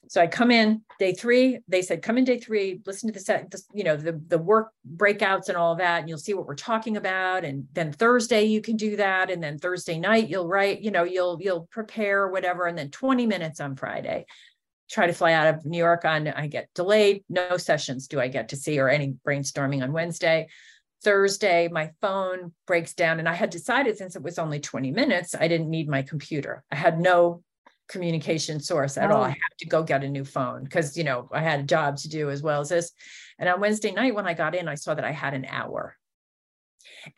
So 0.06 0.20
I 0.20 0.26
come 0.26 0.50
in 0.50 0.82
day 0.98 1.14
three. 1.14 1.60
They 1.66 1.80
said, 1.80 2.02
come 2.02 2.18
in 2.18 2.24
day 2.24 2.38
three, 2.38 2.80
listen 2.84 3.08
to 3.08 3.14
the 3.14 3.24
set, 3.24 3.50
this, 3.50 3.66
you 3.72 3.84
know, 3.84 3.96
the 3.96 4.20
the 4.28 4.36
work 4.38 4.70
breakouts 4.96 5.48
and 5.48 5.56
all 5.56 5.76
that, 5.76 6.00
and 6.00 6.08
you'll 6.08 6.18
see 6.18 6.34
what 6.34 6.46
we're 6.46 6.54
talking 6.56 6.96
about. 6.98 7.44
And 7.44 7.66
then 7.72 7.90
Thursday 7.90 8.44
you 8.44 8.60
can 8.60 8.76
do 8.76 8.96
that, 8.96 9.30
and 9.30 9.42
then 9.42 9.58
Thursday 9.58 9.98
night 9.98 10.28
you'll 10.28 10.48
write, 10.48 10.82
you 10.82 10.90
know, 10.90 11.04
you'll 11.04 11.38
you'll 11.40 11.66
prepare 11.70 12.28
whatever, 12.28 12.66
and 12.66 12.76
then 12.76 12.90
twenty 12.90 13.26
minutes 13.26 13.60
on 13.60 13.76
Friday 13.76 14.26
try 14.94 15.08
to 15.08 15.12
fly 15.12 15.32
out 15.32 15.52
of 15.52 15.66
New 15.66 15.78
York 15.78 16.04
on, 16.04 16.28
I 16.28 16.46
get 16.46 16.68
delayed. 16.72 17.24
No 17.28 17.56
sessions 17.56 18.06
do 18.06 18.20
I 18.20 18.28
get 18.28 18.50
to 18.50 18.56
see 18.56 18.78
or 18.78 18.88
any 18.88 19.14
brainstorming 19.26 19.82
on 19.82 19.92
Wednesday. 19.92 20.46
Thursday, 21.02 21.68
my 21.68 21.90
phone 22.00 22.52
breaks 22.66 22.94
down. 22.94 23.18
And 23.18 23.28
I 23.28 23.34
had 23.34 23.50
decided 23.50 23.98
since 23.98 24.14
it 24.14 24.22
was 24.22 24.38
only 24.38 24.60
20 24.60 24.92
minutes, 24.92 25.34
I 25.34 25.48
didn't 25.48 25.68
need 25.68 25.88
my 25.88 26.02
computer. 26.02 26.62
I 26.70 26.76
had 26.76 27.00
no 27.00 27.42
communication 27.88 28.60
source 28.60 28.96
at 28.96 29.10
oh. 29.10 29.16
all. 29.16 29.22
I 29.24 29.30
oh. 29.30 29.30
had 29.30 29.58
to 29.58 29.66
go 29.66 29.82
get 29.82 30.04
a 30.04 30.08
new 30.08 30.24
phone 30.24 30.62
because, 30.62 30.96
you 30.96 31.02
know, 31.02 31.28
I 31.32 31.40
had 31.40 31.60
a 31.60 31.64
job 31.64 31.96
to 31.98 32.08
do 32.08 32.30
as 32.30 32.40
well 32.40 32.60
as 32.60 32.68
this. 32.68 32.92
And 33.40 33.48
on 33.48 33.60
Wednesday 33.60 33.90
night, 33.90 34.14
when 34.14 34.28
I 34.28 34.34
got 34.34 34.54
in, 34.54 34.68
I 34.68 34.76
saw 34.76 34.94
that 34.94 35.04
I 35.04 35.10
had 35.10 35.34
an 35.34 35.44
hour. 35.44 35.96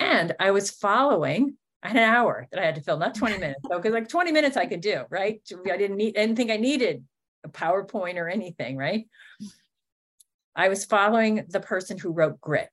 And 0.00 0.34
I 0.40 0.50
was 0.50 0.70
following 0.70 1.58
an 1.82 1.98
hour 1.98 2.48
that 2.50 2.58
I 2.58 2.64
had 2.64 2.76
to 2.76 2.80
fill, 2.80 2.96
not 2.96 3.14
20 3.14 3.36
minutes. 3.36 3.60
So, 3.68 3.76
because 3.76 3.92
like 3.92 4.08
20 4.08 4.32
minutes 4.32 4.56
I 4.56 4.64
could 4.64 4.80
do, 4.80 5.02
right? 5.10 5.42
I 5.70 5.76
didn't 5.76 5.98
need, 5.98 6.14
think 6.14 6.50
I 6.50 6.56
needed 6.56 7.04
a 7.46 7.50
PowerPoint 7.50 8.16
or 8.16 8.28
anything, 8.28 8.76
right? 8.76 9.06
I 10.54 10.68
was 10.68 10.84
following 10.84 11.46
the 11.48 11.60
person 11.60 11.98
who 11.98 12.12
wrote 12.12 12.40
Grit, 12.40 12.68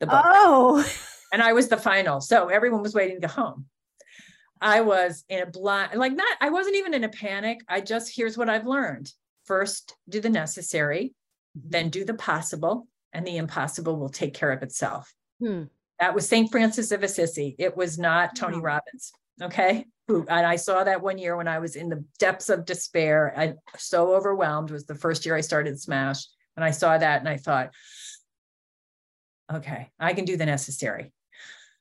the 0.00 0.06
book. 0.06 0.22
Oh. 0.24 0.86
And 1.32 1.42
I 1.42 1.52
was 1.52 1.68
the 1.68 1.76
final. 1.76 2.20
So 2.20 2.48
everyone 2.48 2.82
was 2.82 2.94
waiting 2.94 3.20
to 3.20 3.28
go 3.28 3.32
home. 3.32 3.66
I 4.60 4.80
was 4.80 5.24
in 5.28 5.40
a 5.40 5.46
blind, 5.46 5.98
like 5.98 6.12
not, 6.12 6.36
I 6.40 6.50
wasn't 6.50 6.76
even 6.76 6.92
in 6.92 7.04
a 7.04 7.08
panic. 7.08 7.60
I 7.68 7.80
just, 7.80 8.14
here's 8.14 8.36
what 8.36 8.50
I've 8.50 8.66
learned. 8.66 9.12
First, 9.44 9.96
do 10.08 10.20
the 10.20 10.28
necessary, 10.28 11.14
then 11.54 11.88
do 11.88 12.04
the 12.04 12.14
possible, 12.14 12.86
and 13.12 13.26
the 13.26 13.36
impossible 13.36 13.96
will 13.96 14.08
take 14.08 14.34
care 14.34 14.52
of 14.52 14.62
itself. 14.62 15.12
Hmm. 15.40 15.64
That 15.98 16.14
was 16.14 16.28
St. 16.28 16.50
Francis 16.50 16.92
of 16.92 17.02
Assisi. 17.02 17.56
It 17.58 17.76
was 17.76 17.98
not 17.98 18.36
Tony 18.36 18.56
oh. 18.56 18.60
Robbins. 18.60 19.12
Okay 19.40 19.86
and 20.28 20.46
I 20.46 20.56
saw 20.56 20.84
that 20.84 21.02
one 21.02 21.18
year 21.18 21.36
when 21.36 21.48
I 21.48 21.58
was 21.58 21.76
in 21.76 21.88
the 21.88 22.04
depths 22.18 22.48
of 22.48 22.64
despair. 22.64 23.32
and 23.36 23.56
so 23.76 24.14
overwhelmed. 24.14 24.70
Was 24.70 24.86
the 24.86 24.94
first 24.94 25.24
year 25.24 25.36
I 25.36 25.40
started 25.40 25.80
Smash, 25.80 26.24
and 26.56 26.64
I 26.64 26.70
saw 26.70 26.96
that 26.96 27.20
and 27.20 27.28
I 27.28 27.36
thought, 27.36 27.70
okay, 29.52 29.90
I 29.98 30.12
can 30.12 30.24
do 30.24 30.36
the 30.36 30.46
necessary. 30.46 31.12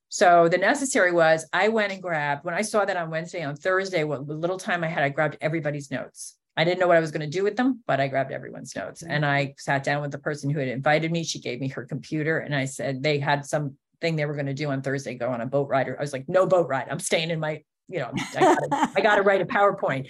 So 0.10 0.50
the 0.50 0.58
necessary 0.58 1.12
was 1.12 1.46
I 1.54 1.68
went 1.68 1.92
and 1.92 2.02
grabbed 2.02 2.44
when 2.44 2.56
I 2.56 2.64
saw 2.64 2.84
that 2.84 2.98
on 2.98 3.12
Wednesday, 3.12 3.44
on 3.44 3.56
Thursday, 3.56 4.04
what 4.04 4.28
little 4.28 4.58
time 4.58 4.84
I 4.84 4.88
had, 4.88 5.04
I 5.04 5.10
grabbed 5.10 5.38
everybody's 5.40 5.92
notes. 5.92 6.36
I 6.58 6.64
didn't 6.64 6.80
know 6.80 6.88
what 6.88 6.98
I 6.98 7.02
was 7.02 7.12
going 7.12 7.30
to 7.30 7.38
do 7.38 7.44
with 7.44 7.56
them, 7.56 7.84
but 7.86 8.02
I 8.02 8.08
grabbed 8.08 8.32
everyone's 8.32 8.76
notes 8.76 9.04
and 9.04 9.26
I 9.26 9.54
sat 9.58 9.84
down 9.84 10.02
with 10.02 10.12
the 10.12 10.18
person 10.18 10.50
who 10.50 10.60
had 10.60 10.68
invited 10.68 11.12
me. 11.12 11.24
She 11.24 11.40
gave 11.40 11.62
me 11.62 11.70
her 11.70 11.86
computer 11.86 12.40
and 12.40 12.56
I 12.56 12.66
said 12.66 13.04
they 13.04 13.20
had 13.20 13.46
some 13.46 13.78
thing 14.02 14.16
they 14.16 14.26
were 14.26 14.34
going 14.34 14.48
to 14.48 14.54
do 14.54 14.70
on 14.72 14.82
Thursday, 14.82 15.14
go 15.14 15.30
on 15.30 15.42
a 15.42 15.46
boat 15.46 15.70
ride. 15.70 15.88
I 15.88 16.02
was 16.02 16.12
like, 16.12 16.28
no 16.28 16.48
boat 16.48 16.68
ride. 16.68 16.88
I'm 16.90 17.00
staying 17.00 17.30
in 17.30 17.40
my 17.40 17.64
you 17.90 18.00
know, 18.00 18.12
I 18.36 18.40
got 18.40 18.98
I 18.98 19.02
got 19.02 19.16
to 19.16 19.24
write 19.24 19.42
a 19.42 19.46
PowerPoint. 19.46 20.08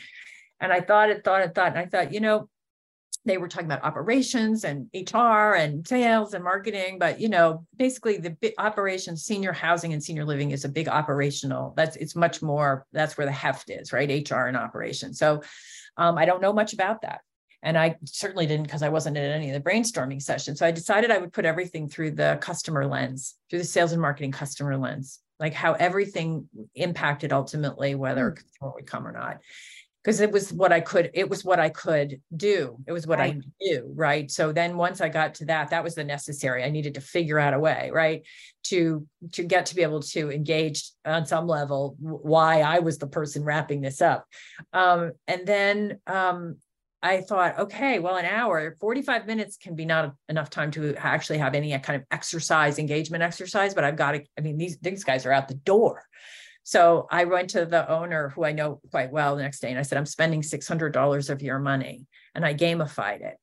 And 0.62 0.74
I 0.74 0.82
thought 0.82 1.10
it, 1.10 1.24
thought 1.24 1.42
it, 1.42 1.56
thought, 1.56 1.70
and 1.70 1.78
I 1.78 1.86
thought, 1.86 2.14
you 2.14 2.20
know, 2.20 2.50
they 3.26 3.38
were 3.38 3.48
talking 3.48 3.66
about 3.66 3.84
operations 3.84 4.64
and 4.64 4.90
HR 4.94 5.56
and 5.56 5.88
sales 5.88 6.34
and 6.34 6.44
marketing, 6.44 6.98
but 7.00 7.20
you 7.20 7.30
know, 7.30 7.66
basically 7.76 8.18
the 8.18 8.36
operations, 8.58 9.24
senior 9.24 9.52
housing 9.52 9.94
and 9.94 10.04
senior 10.04 10.26
living 10.26 10.52
is 10.52 10.66
a 10.66 10.70
big 10.70 10.88
operational. 10.88 11.74
That's 11.76 11.96
it's 11.98 12.16
much 12.16 12.42
more. 12.42 12.86
That's 12.92 13.18
where 13.18 13.28
the 13.28 13.32
heft 13.32 13.70
is, 13.70 13.92
right? 13.92 14.30
HR 14.30 14.46
and 14.46 14.58
operations. 14.58 15.20
So 15.20 15.42
um, 15.98 16.18
I 16.18 16.26
don't 16.26 16.42
know 16.42 16.54
much 16.54 16.74
about 16.74 17.02
that, 17.02 17.22
and 17.62 17.78
I 17.78 17.98
certainly 18.06 18.48
didn't 18.48 18.64
because 18.64 18.84
I 18.84 18.90
wasn't 18.90 19.18
in 19.18 19.24
any 19.24 19.52
of 19.52 19.62
the 19.62 19.70
brainstorming 19.70 20.22
sessions. 20.22 20.60
So 20.60 20.66
I 20.66 20.72
decided 20.72 21.12
I 21.12 21.18
would 21.18 21.34
put 21.34 21.46
everything 21.46 21.90
through 21.90 22.12
the 22.12 22.38
customer 22.42 22.88
lens, 22.88 23.36
through 23.50 23.60
the 23.60 23.66
sales 23.66 23.92
and 23.92 24.02
marketing 24.02 24.32
customer 24.32 24.78
lens, 24.78 25.20
like 25.40 25.54
how 25.54 25.74
everything 25.74 26.48
impacted 26.76 27.32
ultimately 27.32 27.96
whether 27.96 28.28
a 28.28 28.36
customer 28.36 28.72
would 28.76 28.88
come 28.88 29.08
or 29.08 29.12
not 29.12 29.40
because 30.04 30.22
it 30.22 30.32
was 30.32 30.54
what 30.54 30.72
I 30.72 30.80
could, 30.80 31.12
it 31.14 31.30
was 31.30 31.44
what 31.44 31.60
I 31.60 31.70
could 31.70 32.22
do. 32.36 32.78
It 32.88 32.94
was 32.94 33.06
what 33.06 33.20
right. 33.20 33.36
I 33.36 33.42
knew, 33.62 33.92
right? 33.96 34.32
So 34.32 34.54
then 34.54 34.78
once 34.78 35.02
I 35.02 35.10
got 35.10 35.36
to 35.36 35.46
that, 35.46 35.72
that 35.72 35.84
was 35.84 35.96
the 35.96 36.06
necessary. 36.06 36.64
I 36.64 36.70
needed 36.70 36.94
to 36.94 37.02
figure 37.02 37.38
out 37.38 37.54
a 37.54 37.60
way, 37.60 37.92
right? 37.94 38.24
To 38.66 39.06
to 39.34 39.44
get 39.44 39.68
to 39.68 39.76
be 39.76 39.82
able 39.82 40.02
to 40.02 40.32
engage 40.32 40.90
on 41.06 41.26
some 41.26 41.48
level 41.48 41.96
why 42.00 42.62
I 42.62 42.80
was 42.80 42.98
the 42.98 43.08
person 43.08 43.44
wrapping 43.44 43.82
this 43.82 44.02
up. 44.02 44.26
Um, 44.72 45.12
and 45.28 45.46
then 45.46 46.00
um, 46.08 46.58
I 47.02 47.22
thought, 47.22 47.58
okay, 47.60 48.00
well, 48.00 48.18
an 48.18 48.26
hour, 48.26 48.76
45 48.80 49.26
minutes 49.26 49.58
can 49.58 49.76
be 49.76 49.86
not 49.86 50.14
enough 50.28 50.50
time 50.50 50.70
to 50.72 50.96
actually 50.96 51.38
have 51.38 51.56
any 51.56 51.78
kind 51.80 52.02
of 52.02 52.06
exercise, 52.12 52.78
engagement 52.78 53.24
exercise, 53.24 53.74
but 53.74 53.86
I've 53.86 53.96
got 53.96 54.12
to, 54.12 54.24
I 54.38 54.42
mean, 54.42 54.58
these, 54.58 54.78
these 54.80 55.04
guys 55.06 55.26
are 55.26 55.32
out 55.32 55.48
the 55.48 55.54
door. 55.54 56.04
So 56.64 57.08
I 57.10 57.24
went 57.24 57.52
to 57.52 57.66
the 57.66 57.90
owner 57.90 58.30
who 58.30 58.44
I 58.44 58.52
know 58.52 58.82
quite 58.92 59.12
well 59.12 59.36
the 59.36 59.42
next 59.42 59.60
day 59.60 59.70
and 59.70 59.80
I 59.80 59.84
said, 59.84 59.98
I'm 59.98 60.06
spending 60.06 60.42
$600 60.42 61.30
of 61.30 61.42
your 61.42 61.60
money. 61.60 62.06
And 62.36 62.46
I 62.46 62.54
gamified 62.54 63.22
it. 63.22 63.38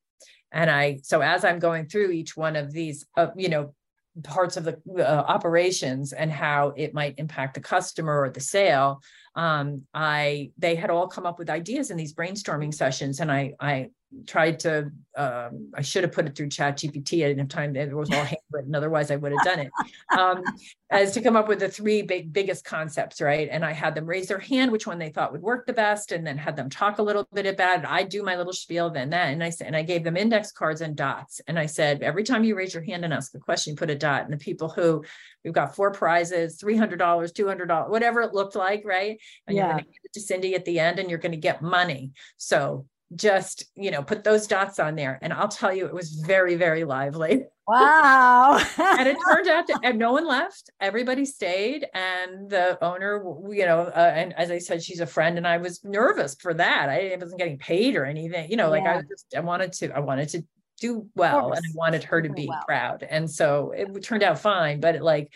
And 0.52 0.70
I, 0.70 1.00
so 1.02 1.22
as 1.22 1.44
I'm 1.44 1.58
going 1.58 1.86
through 1.86 2.12
each 2.12 2.36
one 2.36 2.56
of 2.56 2.72
these, 2.72 3.04
uh, 3.16 3.28
you 3.36 3.48
know, 3.48 3.75
parts 4.23 4.56
of 4.56 4.64
the 4.64 4.78
uh, 4.99 5.25
operations 5.28 6.12
and 6.12 6.30
how 6.30 6.73
it 6.76 6.94
might 6.94 7.18
impact 7.18 7.54
the 7.54 7.61
customer 7.61 8.23
or 8.23 8.30
the 8.30 8.40
sale 8.40 9.02
um, 9.35 9.82
i 9.94 10.50
they 10.58 10.75
had 10.75 10.90
all 10.90 11.06
come 11.06 11.26
up 11.26 11.38
with 11.38 11.50
ideas 11.50 11.90
in 11.90 11.96
these 11.96 12.14
brainstorming 12.14 12.73
sessions 12.73 13.20
and 13.20 13.30
i 13.30 13.52
i 13.61 13.88
tried 14.26 14.60
to 14.60 14.90
um, 15.16 15.70
i 15.75 15.82
should 15.82 16.04
have 16.04 16.12
put 16.12 16.26
it 16.26 16.36
through 16.36 16.48
chat 16.48 16.76
gpt 16.76 17.25
i 17.25 17.28
didn't 17.28 17.38
have 17.38 17.48
time. 17.48 17.75
It 17.75 17.92
was 17.92 18.10
all 18.10 18.25
handwritten 18.25 18.75
otherwise 18.75 19.10
i 19.10 19.16
would 19.16 19.32
have 19.32 19.44
done 19.44 19.58
it. 19.60 19.72
Um, 20.16 20.42
as 20.90 21.12
to 21.12 21.20
come 21.20 21.34
up 21.34 21.48
with 21.48 21.58
the 21.58 21.68
three 21.68 22.02
big 22.02 22.32
biggest 22.32 22.64
concepts 22.64 23.20
right? 23.20 23.48
And 23.50 23.64
i 23.64 23.72
had 23.72 23.94
them 23.94 24.06
raise 24.06 24.28
their 24.28 24.38
hand 24.38 24.70
which 24.70 24.86
one 24.86 24.98
they 24.98 25.08
thought 25.08 25.32
would 25.32 25.42
work 25.42 25.66
the 25.66 25.72
best 25.72 26.12
and 26.12 26.26
then 26.26 26.38
had 26.38 26.56
them 26.56 26.70
talk 26.70 26.98
a 26.98 27.02
little 27.02 27.26
bit 27.32 27.46
about 27.46 27.80
it. 27.80 27.86
I 27.86 28.04
do 28.04 28.22
my 28.22 28.36
little 28.36 28.52
spiel 28.52 28.90
then 28.90 29.10
that 29.10 29.32
and 29.32 29.42
i 29.42 29.50
said 29.50 29.66
and 29.66 29.76
i 29.76 29.82
gave 29.82 30.04
them 30.04 30.16
index 30.16 30.52
cards 30.52 30.80
and 30.80 30.94
dots. 30.96 31.40
And 31.48 31.58
i 31.58 31.66
said 31.66 32.02
every 32.02 32.22
time 32.22 32.44
you 32.44 32.56
raise 32.56 32.75
your 32.75 32.84
hand 32.84 33.04
and 33.04 33.12
ask 33.12 33.34
a 33.34 33.38
question 33.38 33.76
put 33.76 33.90
a 33.90 33.94
dot. 33.94 34.25
And 34.25 34.32
the 34.32 34.38
people 34.38 34.68
who 34.68 35.04
we've 35.44 35.52
got 35.52 35.75
four 35.75 35.90
prizes 35.90 36.58
$300 36.58 36.98
$200 36.98 37.88
whatever 37.88 38.22
it 38.22 38.34
looked 38.34 38.54
like 38.54 38.84
right? 38.84 39.18
And 39.46 39.56
yeah. 39.56 39.62
you're 39.62 39.72
going 39.72 39.84
to 39.84 39.90
give 39.90 40.00
it 40.04 40.12
to 40.12 40.20
cindy 40.20 40.54
at 40.54 40.64
the 40.64 40.78
end 40.78 40.98
and 40.98 41.10
you're 41.10 41.18
going 41.18 41.32
to 41.32 41.38
get 41.38 41.62
money. 41.62 42.12
So 42.36 42.86
just 43.14 43.66
you 43.76 43.90
know 43.90 44.02
put 44.02 44.25
those 44.25 44.46
dots 44.46 44.78
on 44.78 44.96
there. 44.96 45.18
And 45.22 45.32
i'll 45.32 45.48
tell 45.48 45.72
you 45.72 45.86
it 45.86 45.94
was 45.94 46.10
very 46.10 46.56
very 46.56 46.84
lively. 46.84 47.44
Wow. 47.68 48.64
And 48.78 49.08
it 49.08 49.16
turned 49.28 49.48
out 49.48 49.66
that 49.68 49.80
and 49.82 49.98
no 49.98 50.12
one 50.12 50.26
left. 50.26 50.70
Everybody 50.80 51.25
stayed. 51.25 51.86
And 51.94 52.50
the 52.50 52.82
owner 52.84 53.22
you 53.50 53.66
know 53.66 53.82
uh, 53.82 54.12
and 54.14 54.32
as 54.34 54.50
i 54.50 54.58
said 54.58 54.82
she's 54.82 55.00
a 55.00 55.06
friend 55.06 55.36
and 55.36 55.46
i 55.46 55.58
was 55.58 55.84
nervous 55.84 56.34
for 56.40 56.54
that. 56.54 56.88
I 56.88 57.16
wasn't 57.20 57.38
getting 57.38 57.58
paid 57.58 57.96
or 57.96 58.04
anything. 58.04 58.50
You 58.50 58.56
know 58.56 58.70
like 58.70 58.84
yeah. 58.84 58.98
i 58.98 59.02
just 59.02 59.34
i 59.36 59.40
wanted 59.40 59.72
to 59.75 59.96
i 59.96 60.00
wanted 60.00 60.28
to 60.30 60.44
do 60.78 61.08
well 61.14 61.52
and 61.52 61.64
i 61.64 61.70
wanted 61.75 62.04
her 62.04 62.20
to 62.20 62.28
be 62.28 62.48
well. 62.48 62.62
proud. 62.66 63.06
And 63.08 63.30
so 63.30 63.72
it 63.76 64.02
turned 64.02 64.22
out 64.22 64.38
fine. 64.38 64.80
But 64.80 64.96
it 64.96 65.02
like 65.02 65.32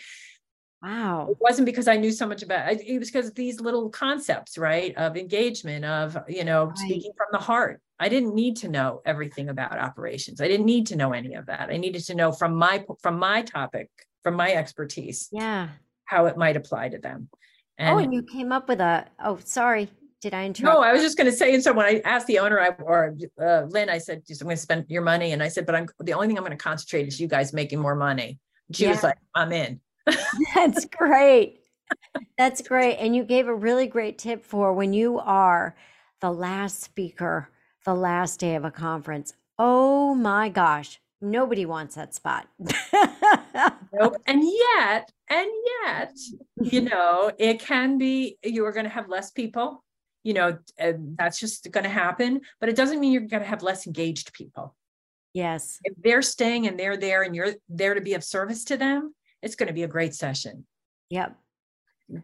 Wow. 0.81 1.27
It 1.29 1.37
wasn't 1.39 1.67
because 1.67 1.87
I 1.87 1.97
knew 1.97 2.11
so 2.11 2.25
much 2.25 2.41
about 2.41 2.71
it. 2.71 2.81
It 2.85 2.97
was 2.97 3.11
because 3.11 3.27
of 3.27 3.35
these 3.35 3.61
little 3.61 3.89
concepts, 3.89 4.57
right? 4.57 4.95
Of 4.97 5.15
engagement, 5.15 5.85
of, 5.85 6.17
you 6.27 6.43
know, 6.43 6.65
right. 6.65 6.77
speaking 6.77 7.11
from 7.15 7.27
the 7.31 7.37
heart. 7.37 7.81
I 7.99 8.09
didn't 8.09 8.33
need 8.33 8.57
to 8.57 8.67
know 8.67 9.01
everything 9.05 9.49
about 9.49 9.77
operations. 9.77 10.41
I 10.41 10.47
didn't 10.47 10.65
need 10.65 10.87
to 10.87 10.95
know 10.95 11.13
any 11.13 11.35
of 11.35 11.45
that. 11.45 11.69
I 11.69 11.77
needed 11.77 12.03
to 12.05 12.15
know 12.15 12.31
from 12.31 12.55
my 12.55 12.83
from 12.99 13.19
my 13.19 13.43
topic, 13.43 13.89
from 14.23 14.33
my 14.35 14.53
expertise. 14.53 15.29
Yeah. 15.31 15.69
How 16.05 16.25
it 16.25 16.35
might 16.35 16.57
apply 16.57 16.89
to 16.89 16.97
them. 16.97 17.29
And, 17.77 17.95
oh, 17.95 17.99
and 17.99 18.11
you 18.11 18.23
came 18.23 18.51
up 18.51 18.67
with 18.67 18.81
a 18.81 19.05
oh, 19.23 19.37
sorry. 19.43 19.87
Did 20.19 20.33
I 20.33 20.45
interrupt? 20.45 20.75
No, 20.75 20.83
I 20.83 20.93
was 20.93 21.01
just 21.01 21.17
going 21.17 21.29
to 21.29 21.35
say. 21.35 21.53
And 21.53 21.63
so 21.63 21.73
when 21.73 21.85
I 21.85 22.01
asked 22.05 22.27
the 22.27 22.39
owner, 22.39 22.59
I, 22.59 22.69
or 22.83 23.15
uh, 23.41 23.63
Lynn, 23.69 23.89
I 23.89 23.97
said, 23.97 24.23
"I'm 24.29 24.37
going 24.45 24.55
to 24.55 24.61
spend 24.61 24.85
your 24.87 25.01
money," 25.01 25.31
and 25.31 25.41
I 25.41 25.47
said, 25.47 25.65
"But 25.65 25.75
I'm 25.75 25.87
the 25.99 26.13
only 26.13 26.27
thing 26.27 26.37
I'm 26.37 26.43
going 26.43 26.57
to 26.57 26.63
concentrate 26.63 27.07
is 27.07 27.19
you 27.19 27.27
guys 27.27 27.53
making 27.53 27.79
more 27.79 27.95
money." 27.95 28.39
She 28.71 28.83
yeah. 28.83 28.91
was 28.91 29.03
like, 29.03 29.17
"I'm 29.35 29.51
in." 29.51 29.79
That's 30.55 30.85
great. 30.85 31.59
That's 32.37 32.61
great. 32.61 32.97
And 32.97 33.15
you 33.15 33.23
gave 33.23 33.47
a 33.47 33.53
really 33.53 33.87
great 33.87 34.17
tip 34.17 34.43
for 34.43 34.73
when 34.73 34.93
you 34.93 35.19
are 35.19 35.75
the 36.21 36.31
last 36.31 36.81
speaker, 36.81 37.49
the 37.85 37.93
last 37.93 38.39
day 38.39 38.55
of 38.55 38.65
a 38.65 38.71
conference. 38.71 39.33
Oh 39.57 40.15
my 40.15 40.49
gosh, 40.49 40.99
nobody 41.21 41.65
wants 41.65 41.95
that 41.95 42.15
spot. 42.15 42.47
nope. 43.93 44.15
And 44.25 44.43
yet, 44.43 45.11
and 45.29 45.49
yet, 45.83 46.13
you 46.61 46.81
know, 46.81 47.31
it 47.37 47.59
can 47.59 47.97
be 47.97 48.37
you 48.43 48.65
are 48.65 48.71
going 48.71 48.85
to 48.85 48.89
have 48.89 49.09
less 49.09 49.31
people. 49.31 49.83
You 50.23 50.33
know, 50.35 50.59
that's 50.77 51.39
just 51.39 51.71
going 51.71 51.83
to 51.83 51.89
happen, 51.89 52.41
but 52.59 52.69
it 52.69 52.75
doesn't 52.75 52.99
mean 52.99 53.11
you're 53.11 53.21
going 53.21 53.41
to 53.41 53.49
have 53.49 53.63
less 53.63 53.87
engaged 53.87 54.33
people. 54.33 54.75
Yes. 55.33 55.79
If 55.83 55.93
they're 55.97 56.21
staying 56.21 56.67
and 56.67 56.77
they're 56.77 56.97
there 56.97 57.23
and 57.23 57.35
you're 57.35 57.53
there 57.69 57.95
to 57.95 58.01
be 58.01 58.13
of 58.13 58.23
service 58.23 58.65
to 58.65 58.77
them, 58.77 59.15
it's 59.41 59.55
going 59.55 59.67
to 59.67 59.73
be 59.73 59.83
a 59.83 59.87
great 59.87 60.13
session. 60.13 60.65
Yep. 61.09 61.35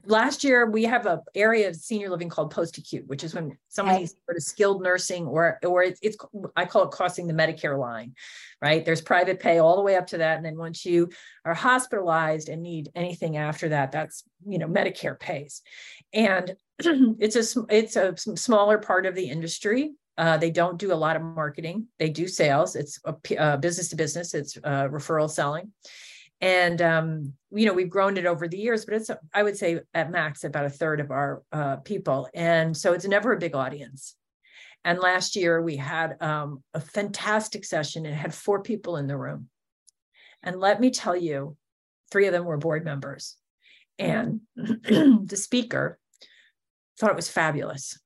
Last 0.06 0.44
year, 0.44 0.70
we 0.70 0.84
have 0.84 1.06
a 1.06 1.22
area 1.34 1.70
of 1.70 1.76
senior 1.76 2.10
living 2.10 2.28
called 2.28 2.52
post 2.52 2.78
acute, 2.78 3.08
which 3.08 3.24
is 3.24 3.34
when 3.34 3.58
somebody's 3.70 4.12
okay. 4.12 4.20
sort 4.26 4.38
of 4.38 4.44
skilled 4.44 4.84
nursing, 4.84 5.26
or 5.26 5.60
or 5.66 5.84
it's, 5.84 6.00
it's 6.02 6.18
I 6.58 6.66
call 6.66 6.84
it 6.84 6.92
crossing 6.92 7.26
the 7.26 7.34
Medicare 7.34 7.80
line, 7.80 8.14
right? 8.62 8.84
There's 8.84 9.02
private 9.02 9.40
pay 9.40 9.60
all 9.60 9.78
the 9.78 9.82
way 9.82 9.96
up 9.96 10.08
to 10.08 10.18
that, 10.18 10.36
and 10.36 10.46
then 10.46 10.58
once 10.58 10.86
you 10.86 11.10
are 11.46 11.54
hospitalized 11.54 12.50
and 12.50 12.62
need 12.62 12.92
anything 12.96 13.38
after 13.38 13.70
that, 13.70 13.94
that's 13.94 14.24
you 14.46 14.58
know 14.58 14.68
Medicare 14.68 15.18
pays, 15.18 15.62
and 16.14 16.54
it's 16.80 17.36
a 17.38 17.66
it's 17.70 17.96
a 17.96 18.18
smaller 18.18 18.80
part 18.80 19.06
of 19.06 19.16
the 19.16 19.30
industry. 19.30 19.94
Uh, 20.18 20.36
they 20.36 20.52
don't 20.52 20.80
do 20.80 20.92
a 20.92 20.96
lot 20.96 21.16
of 21.16 21.22
marketing. 21.22 21.88
They 22.00 22.10
do 22.10 22.28
sales. 22.28 22.76
It's 22.76 23.00
a, 23.06 23.38
uh, 23.38 23.58
business 23.58 23.90
to 23.90 23.96
business. 23.96 24.34
It's 24.34 24.58
uh, 24.58 24.88
referral 24.90 25.30
selling 25.30 25.72
and 26.42 26.82
um, 26.82 27.34
you 27.52 27.66
know 27.66 27.74
we've 27.74 27.90
grown 27.90 28.18
it 28.18 28.26
over 28.26 28.48
the 28.48 28.58
years 28.58 28.86
but 28.86 28.94
it's 28.94 29.10
i 29.34 29.42
would 29.42 29.58
say 29.58 29.80
at 29.94 30.12
max 30.12 30.44
about 30.44 30.66
a 30.66 30.70
third 30.70 31.00
of 31.00 31.12
our 31.12 31.44
uh, 31.52 31.78
people. 31.78 32.30
And 32.34 32.76
so 32.76 32.94
it's 32.94 33.08
never 33.08 33.34
a 33.34 33.40
big 33.40 33.56
audience. 33.56 34.16
And 34.84 35.00
last 35.00 35.36
year 35.36 35.62
we 35.62 35.76
had 35.76 36.22
um, 36.22 36.64
a 36.74 36.80
fantastic 36.80 37.66
session. 37.66 38.06
It 38.06 38.14
had 38.14 38.34
four 38.34 38.62
people 38.62 38.98
in 38.98 39.08
the 39.08 39.18
room. 39.18 39.50
And 40.44 40.60
let 40.60 40.80
me 40.80 40.92
tell 40.92 41.16
you 41.16 41.58
three 42.12 42.28
of 42.28 42.34
them 42.34 42.46
were 42.46 42.58
board 42.58 42.86
members. 42.86 43.36
And 43.98 44.42
the 44.56 45.36
speaker 45.36 45.98
thought 47.00 47.10
it 47.10 47.16
was 47.16 47.30
fabulous 47.30 48.00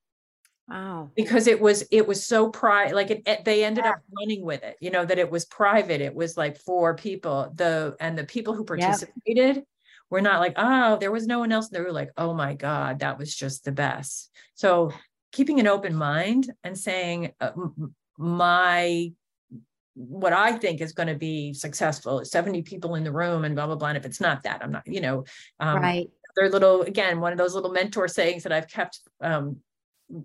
Wow. 0.67 1.11
Because 1.15 1.47
it 1.47 1.59
was 1.59 1.83
it 1.91 2.07
was 2.07 2.25
so 2.25 2.49
private 2.49 2.95
like 2.95 3.11
it, 3.11 3.23
it, 3.25 3.43
they 3.43 3.65
ended 3.65 3.83
yeah. 3.83 3.91
up 3.91 4.01
running 4.17 4.43
with 4.43 4.63
it, 4.63 4.77
you 4.79 4.89
know, 4.89 5.03
that 5.03 5.19
it 5.19 5.29
was 5.29 5.45
private. 5.45 6.01
It 6.01 6.15
was 6.15 6.37
like 6.37 6.57
for 6.57 6.95
people, 6.95 7.51
the 7.55 7.95
and 7.99 8.17
the 8.17 8.23
people 8.23 8.53
who 8.53 8.63
participated 8.63 9.57
yeah. 9.57 9.61
were 10.09 10.21
not 10.21 10.39
like, 10.39 10.53
oh, 10.55 10.97
there 10.97 11.11
was 11.11 11.27
no 11.27 11.39
one 11.39 11.51
else. 11.51 11.69
They 11.69 11.81
were 11.81 11.91
like, 11.91 12.11
oh 12.17 12.33
my 12.33 12.53
God, 12.53 12.99
that 12.99 13.17
was 13.17 13.35
just 13.35 13.65
the 13.65 13.71
best. 13.71 14.31
So 14.55 14.91
keeping 15.31 15.59
an 15.59 15.67
open 15.67 15.95
mind 15.95 16.51
and 16.63 16.77
saying 16.77 17.31
uh, 17.41 17.51
my 18.17 19.11
what 19.95 20.31
I 20.31 20.53
think 20.53 20.79
is 20.79 20.93
going 20.93 21.09
to 21.09 21.15
be 21.15 21.53
successful 21.53 22.21
is 22.21 22.31
70 22.31 22.61
people 22.61 22.95
in 22.95 23.03
the 23.03 23.11
room 23.11 23.43
and 23.43 23.55
blah 23.55 23.67
blah 23.67 23.75
blah. 23.75 23.89
And 23.89 23.97
if 23.97 24.05
it's 24.05 24.21
not 24.21 24.43
that, 24.43 24.63
I'm 24.63 24.71
not, 24.71 24.87
you 24.87 25.01
know, 25.01 25.25
um, 25.59 25.81
right. 25.81 26.09
They're 26.37 26.49
little 26.49 26.83
again, 26.83 27.19
one 27.19 27.33
of 27.33 27.37
those 27.37 27.55
little 27.55 27.73
mentor 27.73 28.07
sayings 28.07 28.43
that 28.43 28.53
I've 28.53 28.69
kept 28.69 29.01
um, 29.19 29.57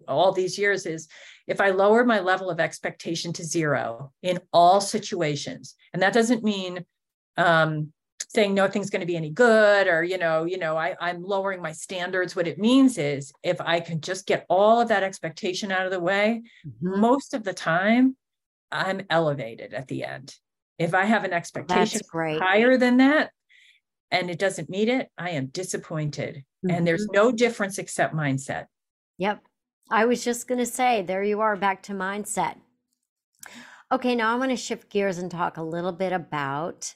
all 0.08 0.32
these 0.32 0.58
years 0.58 0.86
is 0.86 1.08
if 1.46 1.60
I 1.60 1.70
lower 1.70 2.04
my 2.04 2.20
level 2.20 2.50
of 2.50 2.60
expectation 2.60 3.32
to 3.34 3.44
zero 3.44 4.12
in 4.22 4.40
all 4.52 4.80
situations, 4.80 5.74
and 5.92 6.02
that 6.02 6.12
doesn't 6.12 6.44
mean 6.44 6.84
um, 7.36 7.92
saying 8.28 8.54
nothing's 8.54 8.90
going 8.90 9.00
to 9.00 9.06
be 9.06 9.16
any 9.16 9.30
good 9.30 9.86
or 9.86 10.02
you 10.02 10.18
know 10.18 10.44
you 10.44 10.58
know 10.58 10.76
I, 10.76 10.94
i'm 11.00 11.22
lowering 11.22 11.62
my 11.62 11.72
standards 11.72 12.34
what 12.34 12.46
it 12.46 12.58
means 12.58 12.98
is 12.98 13.32
if 13.42 13.60
i 13.60 13.80
can 13.80 14.00
just 14.00 14.26
get 14.26 14.46
all 14.48 14.80
of 14.80 14.88
that 14.88 15.02
expectation 15.02 15.70
out 15.70 15.86
of 15.86 15.92
the 15.92 16.00
way 16.00 16.42
mm-hmm. 16.66 17.00
most 17.00 17.34
of 17.34 17.44
the 17.44 17.52
time 17.52 18.16
i'm 18.72 19.02
elevated 19.10 19.74
at 19.74 19.88
the 19.88 20.04
end 20.04 20.34
if 20.78 20.94
i 20.94 21.04
have 21.04 21.24
an 21.24 21.32
expectation 21.32 22.00
higher 22.12 22.76
than 22.76 22.98
that 22.98 23.30
and 24.10 24.30
it 24.30 24.38
doesn't 24.38 24.70
meet 24.70 24.88
it 24.88 25.08
i 25.16 25.30
am 25.30 25.46
disappointed 25.46 26.36
mm-hmm. 26.36 26.74
and 26.74 26.86
there's 26.86 27.06
mm-hmm. 27.06 27.16
no 27.16 27.32
difference 27.32 27.78
except 27.78 28.14
mindset 28.14 28.66
yep 29.18 29.40
I 29.90 30.04
was 30.04 30.24
just 30.24 30.48
going 30.48 30.58
to 30.58 30.66
say, 30.66 31.02
there 31.02 31.22
you 31.22 31.40
are, 31.40 31.56
back 31.56 31.82
to 31.84 31.92
mindset. 31.92 32.56
Okay, 33.92 34.16
now 34.16 34.32
I 34.32 34.38
want 34.38 34.50
to 34.50 34.56
shift 34.56 34.90
gears 34.90 35.18
and 35.18 35.30
talk 35.30 35.56
a 35.56 35.62
little 35.62 35.92
bit 35.92 36.12
about 36.12 36.94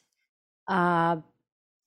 uh, 0.66 1.16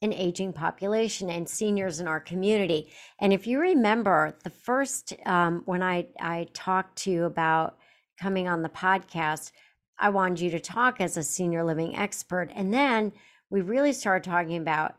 an 0.01 0.13
aging 0.13 0.53
population 0.53 1.29
and 1.29 1.47
seniors 1.47 1.99
in 1.99 2.07
our 2.07 2.21
community. 2.21 2.89
And 3.19 3.33
if 3.33 3.45
you 3.45 3.59
remember, 3.59 4.37
the 4.43 4.49
first 4.49 5.13
um, 5.25 5.63
when 5.65 5.83
I 5.83 6.07
I 6.19 6.47
talked 6.53 6.97
to 6.99 7.11
you 7.11 7.25
about 7.25 7.77
coming 8.17 8.47
on 8.47 8.61
the 8.61 8.69
podcast, 8.69 9.51
I 9.99 10.09
wanted 10.09 10.39
you 10.39 10.51
to 10.51 10.59
talk 10.59 11.01
as 11.01 11.17
a 11.17 11.23
senior 11.23 11.65
living 11.65 11.97
expert, 11.97 12.49
and 12.55 12.73
then 12.73 13.11
we 13.49 13.59
really 13.59 13.93
started 13.93 14.29
talking 14.29 14.57
about 14.57 14.95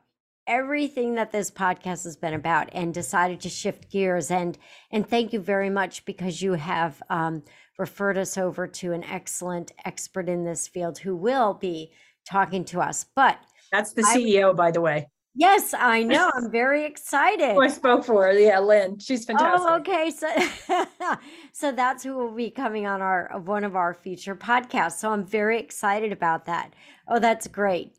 everything 0.47 1.15
that 1.15 1.33
this 1.33 1.51
podcast 1.51 2.05
has 2.05 2.17
been 2.17 2.35
about 2.35 2.69
and 2.73 2.93
decided 2.93 3.41
to 3.41 3.49
shift 3.49 3.91
gears. 3.91 4.31
And 4.31 4.59
and 4.91 5.09
thank 5.09 5.33
you 5.33 5.41
very 5.41 5.71
much 5.71 6.05
because 6.05 6.43
you 6.43 6.53
have 6.55 7.03
um, 7.11 7.43
referred 7.79 8.19
us 8.19 8.37
over 8.39 8.67
to 8.67 8.93
an 8.93 9.05
excellent 9.05 9.73
expert 9.85 10.29
in 10.29 10.45
this 10.45 10.69
field 10.69 10.99
who 10.99 11.17
will 11.17 11.55
be 11.55 11.93
talking 12.29 12.65
to 12.67 12.81
us. 12.81 13.07
But 13.15 13.39
that's 13.73 13.93
the 13.93 14.03
ceo 14.03 14.51
I, 14.51 14.53
by 14.53 14.71
the 14.71 14.81
way. 14.81 15.09
Yes 15.35 15.75
i 15.77 16.03
know. 16.05 16.31
I'm 16.35 16.51
very 16.51 16.85
excited. 16.85 17.55
Who 17.55 17.63
i 17.63 17.69
spoke 17.69 18.05
for. 18.05 18.31
Yeah 18.31 18.61
lynn. 18.61 18.99
She's 18.99 19.25
oh, 19.25 19.37
fantastic. 19.37 19.69
oh 19.69 19.77
okay. 19.77 20.11
So 20.11 21.17
so 21.53 21.73
that's 21.73 22.03
who 22.05 22.17
will 22.17 22.35
be 22.35 22.51
coming 22.51 22.87
on 22.87 23.03
our 23.03 23.41
one 23.45 23.65
of 23.65 23.77
our 23.77 23.95
future 23.95 24.37
podcasts. 24.37 24.99
So 24.99 25.11
i'm 25.11 25.25
very 25.25 25.59
excited 25.59 26.13
about 26.13 26.47
that. 26.47 26.73
Oh 27.09 27.19
that's 27.19 27.47
great. 27.49 27.93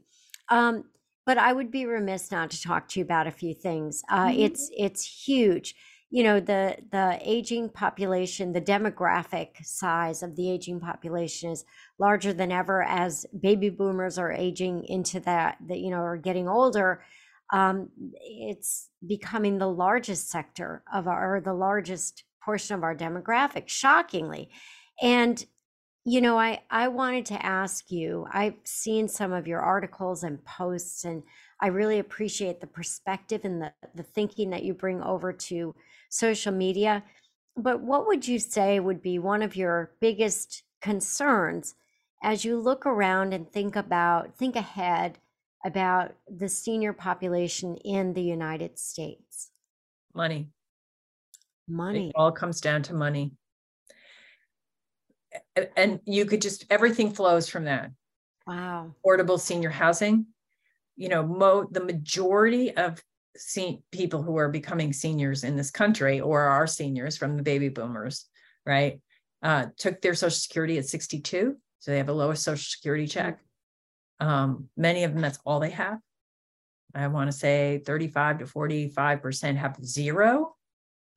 Um, 0.49 0.85
but 1.25 1.37
I 1.37 1.53
would 1.53 1.71
be 1.71 1.85
remiss 1.85 2.31
not 2.31 2.51
to 2.51 2.61
talk 2.61 2.87
to 2.89 2.99
you 2.99 3.05
about 3.05 3.27
a 3.27 3.31
few 3.31 3.53
things. 3.53 4.03
Uh, 4.09 4.27
mm-hmm. 4.27 4.39
It's 4.41 4.69
it's 4.77 5.25
huge. 5.25 5.75
You 6.11 6.23
know 6.23 6.39
the 6.39 6.77
the 6.91 7.19
aging 7.21 7.69
population, 7.69 8.53
the 8.53 8.61
demographic 8.61 9.65
size 9.65 10.23
of 10.23 10.35
the 10.35 10.51
aging 10.51 10.79
population 10.79 11.51
is 11.51 11.65
larger 11.99 12.31
than 12.31 12.51
ever 12.51 12.83
as 12.83 13.25
baby 13.39 13.69
boomers 13.69 14.17
are 14.17 14.31
aging 14.31 14.85
into 14.85 15.19
that. 15.21 15.57
That 15.67 15.79
you 15.79 15.89
know 15.89 16.01
are 16.01 16.17
getting 16.17 16.47
older. 16.47 17.03
Um, 17.53 17.89
it's 18.21 18.89
becoming 19.05 19.57
the 19.57 19.69
largest 19.69 20.29
sector 20.29 20.83
of 20.91 21.07
our, 21.07 21.35
or 21.35 21.41
the 21.41 21.53
largest 21.53 22.23
portion 22.43 22.75
of 22.75 22.83
our 22.83 22.95
demographic, 22.95 23.67
shockingly. 23.67 24.49
And 25.01 25.43
you 26.07 26.21
know, 26.21 26.37
I, 26.37 26.61
I 26.69 26.87
wanted 26.87 27.25
to 27.27 27.45
ask 27.45 27.91
you, 27.91 28.27
I've 28.31 28.53
seen 28.63 29.07
some 29.07 29.33
of 29.33 29.47
your 29.47 29.59
articles 29.59 30.23
and 30.23 30.43
posts, 30.45 31.03
and 31.03 31.23
I 31.59 31.67
really 31.67 31.97
appreciate 31.97 32.61
the 32.61 32.67
perspective 32.67 33.41
and 33.43 33.59
the, 33.59 33.73
the 33.95 34.03
thinking 34.03 34.51
that 34.51 34.63
you 34.63 34.75
bring 34.75 35.01
over 35.01 35.33
to 35.33 35.73
social 36.09 36.53
media. 36.53 37.03
But 37.57 37.81
what 37.81 38.05
would 38.05 38.27
you 38.27 38.37
say 38.37 38.79
would 38.79 39.01
be 39.01 39.17
one 39.17 39.41
of 39.41 39.55
your 39.55 39.93
biggest 39.99 40.61
concerns 40.79 41.73
as 42.21 42.45
you 42.45 42.59
look 42.59 42.85
around 42.85 43.33
and 43.33 43.51
think 43.51 43.75
about, 43.75 44.37
think 44.37 44.55
ahead 44.55 45.17
about 45.65 46.13
the 46.29 46.49
senior 46.49 46.93
population 46.93 47.77
in 47.77 48.13
the 48.13 48.21
United 48.21 48.77
States? 48.77 49.49
Money. 50.13 50.49
Money. 51.67 52.09
It 52.09 52.15
all 52.15 52.31
comes 52.31 52.61
down 52.61 52.83
to 52.83 52.93
money 52.93 53.31
and 55.75 55.99
you 56.05 56.25
could 56.25 56.41
just 56.41 56.65
everything 56.69 57.11
flows 57.11 57.49
from 57.49 57.65
that. 57.65 57.91
Wow. 58.47 58.93
Affordable 59.05 59.39
senior 59.39 59.69
housing 59.69 60.27
you 60.97 61.09
know 61.09 61.25
mo 61.25 61.67
the 61.71 61.83
majority 61.83 62.75
of 62.75 63.03
se- 63.35 63.81
people 63.91 64.23
who 64.23 64.37
are 64.37 64.47
becoming 64.47 64.93
seniors 64.93 65.43
in 65.43 65.57
this 65.57 65.71
country 65.71 66.21
or 66.21 66.41
are 66.41 66.67
seniors 66.67 67.17
from 67.17 67.35
the 67.35 67.43
baby 67.43 67.67
boomers 67.67 68.27
right 68.65 69.01
uh, 69.43 69.65
took 69.77 70.01
their 70.01 70.15
social 70.15 70.31
security 70.31 70.77
at 70.77 70.85
62 70.85 71.57
so 71.85 71.91
they 71.91 71.97
have 71.97 72.09
a 72.09 72.13
lowest 72.13 72.41
social 72.41 72.65
security 72.65 73.05
check. 73.05 73.39
Um, 74.19 74.69
many 74.75 75.03
of 75.03 75.13
them 75.13 75.21
that's 75.21 75.37
all 75.45 75.59
they 75.59 75.69
have. 75.69 75.99
I 76.95 77.05
want 77.09 77.29
to 77.29 77.37
say 77.37 77.83
35 77.85 78.39
to 78.39 78.47
45 78.47 79.21
percent 79.21 79.57
have 79.59 79.77
zero 79.85 80.54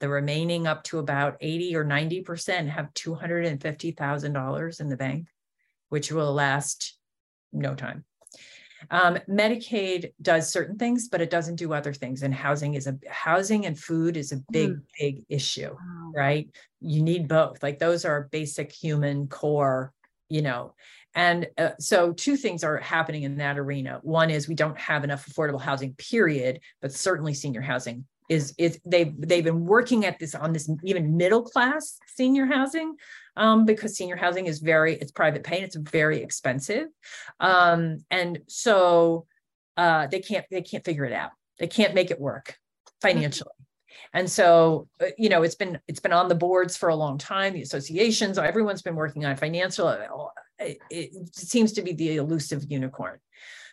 the 0.00 0.08
remaining 0.08 0.66
up 0.66 0.84
to 0.84 0.98
about 0.98 1.36
80 1.40 1.76
or 1.76 1.84
90% 1.84 2.68
have 2.68 2.92
$250,000 2.94 4.80
in 4.80 4.88
the 4.88 4.96
bank, 4.96 5.28
which 5.88 6.12
will 6.12 6.32
last 6.32 6.98
no 7.52 7.74
time. 7.74 8.04
Um, 8.90 9.18
Medicaid 9.28 10.12
does 10.22 10.52
certain 10.52 10.78
things, 10.78 11.08
but 11.08 11.20
it 11.20 11.30
doesn't 11.30 11.56
do 11.56 11.72
other 11.72 11.92
things. 11.92 12.22
And 12.22 12.32
housing 12.32 12.74
is 12.74 12.86
a 12.86 12.96
housing 13.08 13.66
and 13.66 13.78
food 13.78 14.16
is 14.16 14.30
a 14.30 14.42
big, 14.52 14.70
mm. 14.70 14.82
big 14.98 15.24
issue, 15.28 15.70
wow. 15.70 16.12
right? 16.14 16.48
You 16.80 17.02
need 17.02 17.26
both. 17.26 17.62
Like 17.62 17.80
those 17.80 18.04
are 18.04 18.28
basic 18.30 18.70
human 18.70 19.26
core, 19.26 19.92
you 20.28 20.42
know. 20.42 20.74
And 21.14 21.48
uh, 21.58 21.70
so, 21.80 22.12
two 22.12 22.36
things 22.36 22.62
are 22.62 22.76
happening 22.76 23.24
in 23.24 23.38
that 23.38 23.58
arena. 23.58 23.98
One 24.02 24.30
is 24.30 24.46
we 24.46 24.54
don't 24.54 24.78
have 24.78 25.02
enough 25.02 25.26
affordable 25.26 25.60
housing, 25.60 25.94
period, 25.94 26.60
but 26.80 26.92
certainly 26.92 27.34
senior 27.34 27.62
housing 27.62 28.04
is 28.28 28.54
is 28.58 28.78
they've 28.84 29.14
they've 29.18 29.44
been 29.44 29.64
working 29.64 30.04
at 30.04 30.18
this 30.18 30.34
on 30.34 30.52
this 30.52 30.70
even 30.84 31.16
middle 31.16 31.42
class 31.42 31.98
senior 32.06 32.46
housing 32.46 32.94
um, 33.36 33.64
because 33.64 33.96
senior 33.96 34.16
housing 34.16 34.46
is 34.46 34.58
very 34.58 34.94
it's 34.94 35.12
private 35.12 35.44
pay 35.44 35.62
it's 35.62 35.76
very 35.76 36.22
expensive. 36.22 36.86
Um, 37.40 38.04
and 38.10 38.40
so 38.48 39.26
uh, 39.76 40.06
they 40.08 40.20
can't 40.20 40.44
they 40.50 40.62
can't 40.62 40.84
figure 40.84 41.04
it 41.04 41.12
out. 41.12 41.30
They 41.58 41.68
can't 41.68 41.94
make 41.94 42.10
it 42.10 42.20
work 42.20 42.56
financially. 43.00 43.52
And 44.12 44.30
so 44.30 44.88
uh, 45.00 45.06
you 45.16 45.28
know 45.28 45.42
it's 45.42 45.54
been 45.54 45.78
it's 45.88 46.00
been 46.00 46.12
on 46.12 46.28
the 46.28 46.34
boards 46.34 46.76
for 46.76 46.88
a 46.88 46.96
long 46.96 47.18
time. 47.18 47.54
The 47.54 47.62
associations 47.62 48.38
everyone's 48.38 48.82
been 48.82 48.96
working 48.96 49.24
on 49.24 49.36
financial 49.36 49.88
it, 50.58 50.78
it 50.90 51.34
seems 51.34 51.72
to 51.72 51.82
be 51.82 51.92
the 51.92 52.16
elusive 52.16 52.64
unicorn 52.68 53.18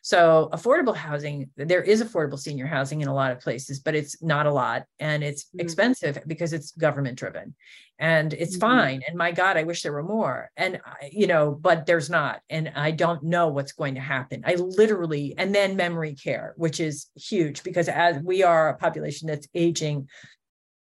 so 0.06 0.50
affordable 0.54 0.96
housing, 0.96 1.50
there 1.58 1.82
is 1.82 2.04
affordable 2.04 2.38
senior 2.38 2.68
housing 2.68 3.02
in 3.02 3.08
a 3.08 3.14
lot 3.14 3.32
of 3.32 3.40
places, 3.40 3.80
but 3.80 3.96
it's 3.96 4.22
not 4.22 4.46
a 4.46 4.54
lot 4.54 4.84
and 5.00 5.24
it's 5.24 5.46
mm-hmm. 5.46 5.62
expensive 5.62 6.20
because 6.28 6.54
it's 6.54 6.74
government 6.74 7.18
driven 7.18 7.56
and 7.98 8.32
it's 8.32 8.56
mm-hmm. 8.56 8.70
fine. 8.70 9.02
And 9.08 9.18
my 9.18 9.32
God, 9.32 9.58
I 9.58 9.64
wish 9.64 9.82
there 9.82 9.94
were 9.94 10.04
more. 10.04 10.52
And, 10.58 10.80
you 11.12 11.26
know, 11.26 11.58
but 11.60 11.88
there's 11.88 12.08
not. 12.08 12.42
And 12.52 12.72
I 12.76 12.92
don't 12.92 13.24
know 13.24 13.48
what's 13.48 13.72
going 13.72 13.96
to 13.96 14.00
happen. 14.00 14.44
I 14.46 14.54
literally, 14.54 15.34
and 15.40 15.56
then 15.56 15.76
memory 15.76 16.14
care, 16.14 16.54
which 16.56 16.80
is 16.80 17.08
huge 17.16 17.64
because 17.64 17.90
as 17.90 18.22
we 18.22 18.44
are 18.44 18.70
a 18.70 18.78
population 18.78 19.28
that's 19.28 19.48
aging 19.56 20.08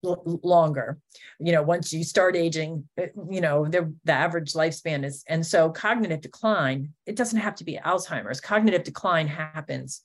longer. 0.02 0.98
You 1.38 1.52
know 1.52 1.62
once 1.62 1.92
you 1.92 2.04
start 2.04 2.36
aging 2.36 2.88
uh, 3.00 3.06
you 3.30 3.40
know 3.40 3.66
the, 3.66 3.92
the 4.04 4.12
average 4.12 4.52
lifespan 4.52 5.04
is 5.04 5.24
and 5.28 5.44
so 5.44 5.70
cognitive 5.70 6.20
decline 6.20 6.92
it 7.06 7.16
doesn't 7.16 7.40
have 7.40 7.56
to 7.56 7.64
be 7.64 7.78
alzheimer's. 7.78 8.40
Cognitive 8.40 8.84
decline 8.84 9.26
happens 9.26 10.00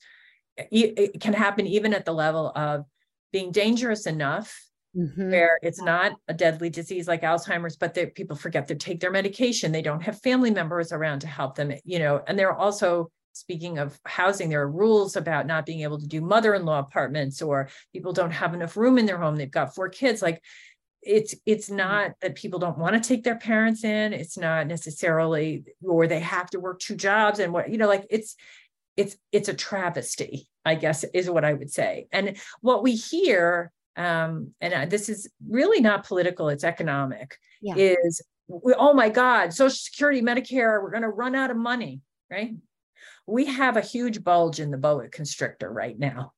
it 0.56 1.20
can 1.20 1.32
happen 1.32 1.66
even 1.66 1.94
at 1.94 2.04
the 2.04 2.12
level 2.12 2.52
of 2.54 2.84
being 3.32 3.52
dangerous 3.52 4.06
enough 4.06 4.62
mm-hmm. 4.96 5.30
where 5.30 5.58
it's 5.62 5.80
not 5.80 6.12
a 6.28 6.34
deadly 6.34 6.68
disease 6.68 7.08
like 7.08 7.22
alzheimer's 7.22 7.76
but 7.76 8.14
people 8.14 8.36
forget 8.36 8.68
to 8.68 8.74
take 8.74 9.00
their 9.00 9.10
medication. 9.10 9.72
They 9.72 9.82
don't 9.82 10.02
have 10.02 10.20
family 10.20 10.50
members 10.50 10.92
around 10.92 11.20
to 11.20 11.26
help 11.26 11.54
them 11.54 11.72
you 11.84 11.98
know 11.98 12.22
and 12.26 12.38
they're 12.38 12.52
also 12.52 13.10
speaking 13.32 13.78
of 13.78 13.98
housing, 14.04 14.48
there 14.48 14.62
are 14.62 14.70
rules 14.70 15.16
about 15.16 15.46
not 15.46 15.66
being 15.66 15.80
able 15.80 15.98
to 15.98 16.06
do 16.06 16.20
mother-in-law 16.20 16.78
apartments 16.78 17.42
or 17.42 17.68
people 17.92 18.12
don't 18.12 18.30
have 18.30 18.54
enough 18.54 18.76
room 18.76 18.98
in 18.98 19.06
their 19.06 19.18
home. 19.18 19.36
They've 19.36 19.50
got 19.50 19.74
four 19.74 19.88
kids. 19.88 20.22
Like 20.22 20.42
it's 21.02 21.34
it's 21.46 21.66
mm-hmm. 21.66 21.76
not 21.76 22.12
that 22.20 22.36
people 22.36 22.58
don't 22.58 22.78
want 22.78 22.94
to 22.94 23.06
take 23.06 23.24
their 23.24 23.38
parents 23.38 23.84
in. 23.84 24.12
It's 24.12 24.38
not 24.38 24.66
necessarily 24.66 25.64
or 25.82 26.06
they 26.06 26.20
have 26.20 26.50
to 26.50 26.60
work 26.60 26.80
two 26.80 26.96
jobs 26.96 27.38
and 27.38 27.52
what 27.52 27.70
you 27.70 27.78
know, 27.78 27.88
like 27.88 28.06
it's 28.10 28.36
it's 28.96 29.16
it's 29.32 29.48
a 29.48 29.54
travesty, 29.54 30.48
I 30.64 30.74
guess, 30.74 31.04
is 31.04 31.28
what 31.28 31.44
I 31.44 31.54
would 31.54 31.70
say. 31.70 32.06
And 32.12 32.36
what 32.60 32.82
we 32.82 32.94
hear, 32.94 33.72
um, 33.96 34.54
and 34.60 34.90
this 34.90 35.08
is 35.08 35.30
really 35.48 35.80
not 35.80 36.06
political, 36.06 36.48
it's 36.48 36.64
economic, 36.64 37.36
yeah. 37.60 37.74
is 37.76 38.22
oh 38.78 38.92
my 38.92 39.08
God, 39.08 39.52
Social 39.52 39.70
Security, 39.70 40.20
Medicare, 40.20 40.82
we're 40.82 40.90
going 40.90 41.02
to 41.02 41.08
run 41.08 41.34
out 41.34 41.50
of 41.50 41.56
money, 41.56 42.00
right? 42.30 42.54
We 43.26 43.46
have 43.46 43.76
a 43.76 43.82
huge 43.82 44.24
bulge 44.24 44.60
in 44.60 44.70
the 44.70 44.78
boa 44.78 45.08
constrictor 45.08 45.70
right 45.72 45.98
now. 45.98 46.32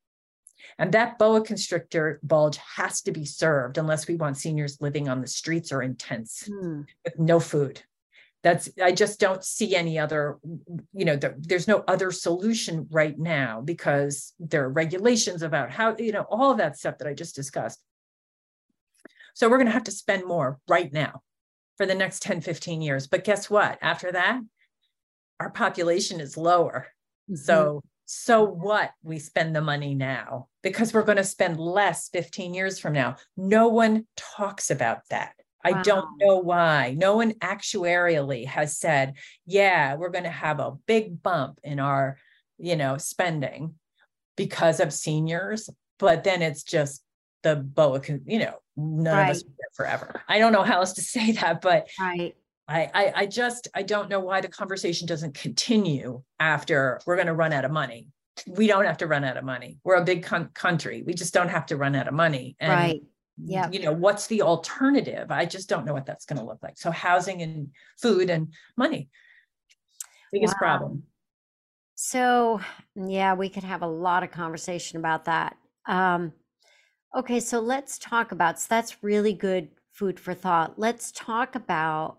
And 0.78 0.92
that 0.92 1.18
boa 1.18 1.42
constrictor 1.42 2.20
bulge 2.22 2.58
has 2.76 3.02
to 3.02 3.12
be 3.12 3.24
served 3.24 3.78
unless 3.78 4.08
we 4.08 4.16
want 4.16 4.36
seniors 4.36 4.80
living 4.80 5.08
on 5.08 5.20
the 5.20 5.26
streets 5.26 5.72
or 5.72 5.82
in 5.82 5.96
tents 5.96 6.48
mm. 6.48 6.84
with 7.04 7.18
no 7.18 7.38
food. 7.40 7.82
That's, 8.42 8.68
I 8.82 8.92
just 8.92 9.20
don't 9.20 9.42
see 9.42 9.74
any 9.74 9.98
other, 9.98 10.38
you 10.92 11.06
know, 11.06 11.16
there, 11.16 11.34
there's 11.38 11.68
no 11.68 11.82
other 11.88 12.10
solution 12.10 12.86
right 12.90 13.18
now 13.18 13.62
because 13.62 14.34
there 14.38 14.64
are 14.64 14.70
regulations 14.70 15.42
about 15.42 15.70
how, 15.70 15.96
you 15.98 16.12
know, 16.12 16.26
all 16.28 16.50
of 16.50 16.58
that 16.58 16.76
stuff 16.76 16.98
that 16.98 17.08
I 17.08 17.14
just 17.14 17.34
discussed. 17.34 17.80
So 19.34 19.48
we're 19.48 19.56
going 19.56 19.66
to 19.66 19.72
have 19.72 19.84
to 19.84 19.90
spend 19.90 20.26
more 20.26 20.58
right 20.68 20.92
now 20.92 21.22
for 21.78 21.86
the 21.86 21.94
next 21.94 22.22
10, 22.22 22.42
15 22.42 22.82
years. 22.82 23.06
But 23.06 23.24
guess 23.24 23.48
what? 23.48 23.78
After 23.80 24.12
that, 24.12 24.40
our 25.40 25.50
population 25.50 26.20
is 26.20 26.36
lower. 26.36 26.88
Mm-hmm. 27.30 27.36
So 27.36 27.82
so 28.06 28.44
what 28.44 28.90
we 29.02 29.18
spend 29.18 29.56
the 29.56 29.62
money 29.62 29.94
now 29.94 30.48
because 30.62 30.92
we're 30.92 31.02
going 31.02 31.16
to 31.16 31.24
spend 31.24 31.58
less 31.58 32.08
15 32.10 32.52
years 32.54 32.78
from 32.78 32.92
now. 32.92 33.16
No 33.36 33.68
one 33.68 34.06
talks 34.16 34.70
about 34.70 35.00
that. 35.10 35.34
I 35.64 35.80
don't 35.80 36.18
know 36.18 36.36
why. 36.36 36.94
No 36.96 37.16
one 37.16 37.32
actuarially 37.34 38.46
has 38.46 38.76
said, 38.76 39.14
yeah, 39.46 39.94
we're 39.94 40.10
going 40.10 40.24
to 40.24 40.30
have 40.30 40.60
a 40.60 40.72
big 40.86 41.22
bump 41.22 41.58
in 41.64 41.80
our, 41.80 42.18
you 42.58 42.76
know, 42.76 42.98
spending 42.98 43.74
because 44.36 44.80
of 44.80 44.92
seniors. 44.92 45.70
But 45.98 46.22
then 46.22 46.42
it's 46.42 46.64
just 46.64 47.02
the 47.42 47.56
boa, 47.56 48.02
you 48.26 48.40
know, 48.40 48.56
none 48.76 49.16
right. 49.16 49.30
of 49.30 49.36
us 49.36 49.44
forever. 49.72 50.20
I 50.28 50.38
don't 50.38 50.52
know 50.52 50.64
how 50.64 50.80
else 50.80 50.92
to 50.94 51.02
say 51.02 51.32
that, 51.32 51.62
but 51.62 51.88
right. 51.98 52.36
I, 52.66 52.90
I, 52.94 53.12
I 53.16 53.26
just 53.26 53.68
I 53.74 53.82
don't 53.82 54.08
know 54.08 54.20
why 54.20 54.40
the 54.40 54.48
conversation 54.48 55.06
doesn't 55.06 55.34
continue 55.34 56.22
after 56.40 57.00
we're 57.06 57.16
going 57.16 57.26
to 57.26 57.34
run 57.34 57.52
out 57.52 57.64
of 57.64 57.70
money. 57.70 58.08
We 58.46 58.66
don't 58.66 58.84
have 58.84 58.98
to 58.98 59.06
run 59.06 59.24
out 59.24 59.36
of 59.36 59.44
money. 59.44 59.78
We're 59.84 59.96
a 59.96 60.04
big 60.04 60.24
con- 60.24 60.50
country. 60.54 61.02
We 61.06 61.14
just 61.14 61.34
don't 61.34 61.48
have 61.48 61.66
to 61.66 61.76
run 61.76 61.94
out 61.94 62.08
of 62.08 62.14
money. 62.14 62.56
And, 62.58 62.72
right. 62.72 63.02
Yeah. 63.42 63.68
You 63.70 63.80
know, 63.80 63.92
what's 63.92 64.28
the 64.28 64.42
alternative? 64.42 65.30
I 65.30 65.44
just 65.44 65.68
don't 65.68 65.84
know 65.84 65.92
what 65.92 66.06
that's 66.06 66.24
going 66.24 66.38
to 66.38 66.44
look 66.44 66.62
like. 66.62 66.78
So 66.78 66.90
housing 66.90 67.42
and 67.42 67.68
food 68.00 68.30
and 68.30 68.52
money. 68.76 69.08
Biggest 70.32 70.54
wow. 70.54 70.58
problem. 70.58 71.02
So 71.96 72.60
yeah, 72.94 73.34
we 73.34 73.48
could 73.48 73.64
have 73.64 73.82
a 73.82 73.88
lot 73.88 74.22
of 74.22 74.30
conversation 74.30 74.98
about 74.98 75.24
that. 75.26 75.56
Um, 75.86 76.32
okay, 77.16 77.40
so 77.40 77.60
let's 77.60 77.98
talk 77.98 78.32
about 78.32 78.60
so 78.60 78.66
that's 78.68 79.02
really 79.02 79.32
good 79.32 79.68
food 79.92 80.18
for 80.18 80.34
thought. 80.34 80.78
Let's 80.78 81.12
talk 81.12 81.54
about 81.54 82.18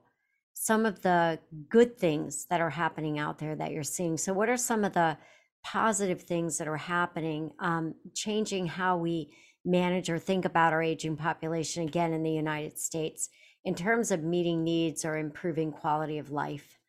some 0.56 0.86
of 0.86 1.02
the 1.02 1.38
good 1.70 1.98
things 1.98 2.46
that 2.46 2.62
are 2.62 2.70
happening 2.70 3.20
out 3.20 3.38
there 3.38 3.56
that 3.56 3.72
you're 3.72 3.84
seeing. 3.84 4.18
So, 4.18 4.34
what 4.34 4.50
are 4.50 4.58
some 4.58 4.84
of 4.84 4.94
the 4.94 5.18
positive 5.64 6.22
things 6.22 6.58
that 6.58 6.68
are 6.68 6.78
happening, 6.78 7.52
um, 7.60 7.94
changing 8.16 8.66
how 8.66 8.98
we 8.98 9.36
manage 9.66 10.10
or 10.10 10.18
think 10.18 10.46
about 10.46 10.74
our 10.74 10.82
aging 10.82 11.18
population 11.18 11.84
again 11.84 12.14
in 12.14 12.24
the 12.24 12.32
United 12.32 12.80
States 12.80 13.30
in 13.66 13.76
terms 13.76 14.12
of 14.12 14.24
meeting 14.24 14.64
needs 14.64 15.04
or 15.04 15.18
improving 15.18 15.72
quality 15.72 16.20
of 16.20 16.32
life? 16.32 16.80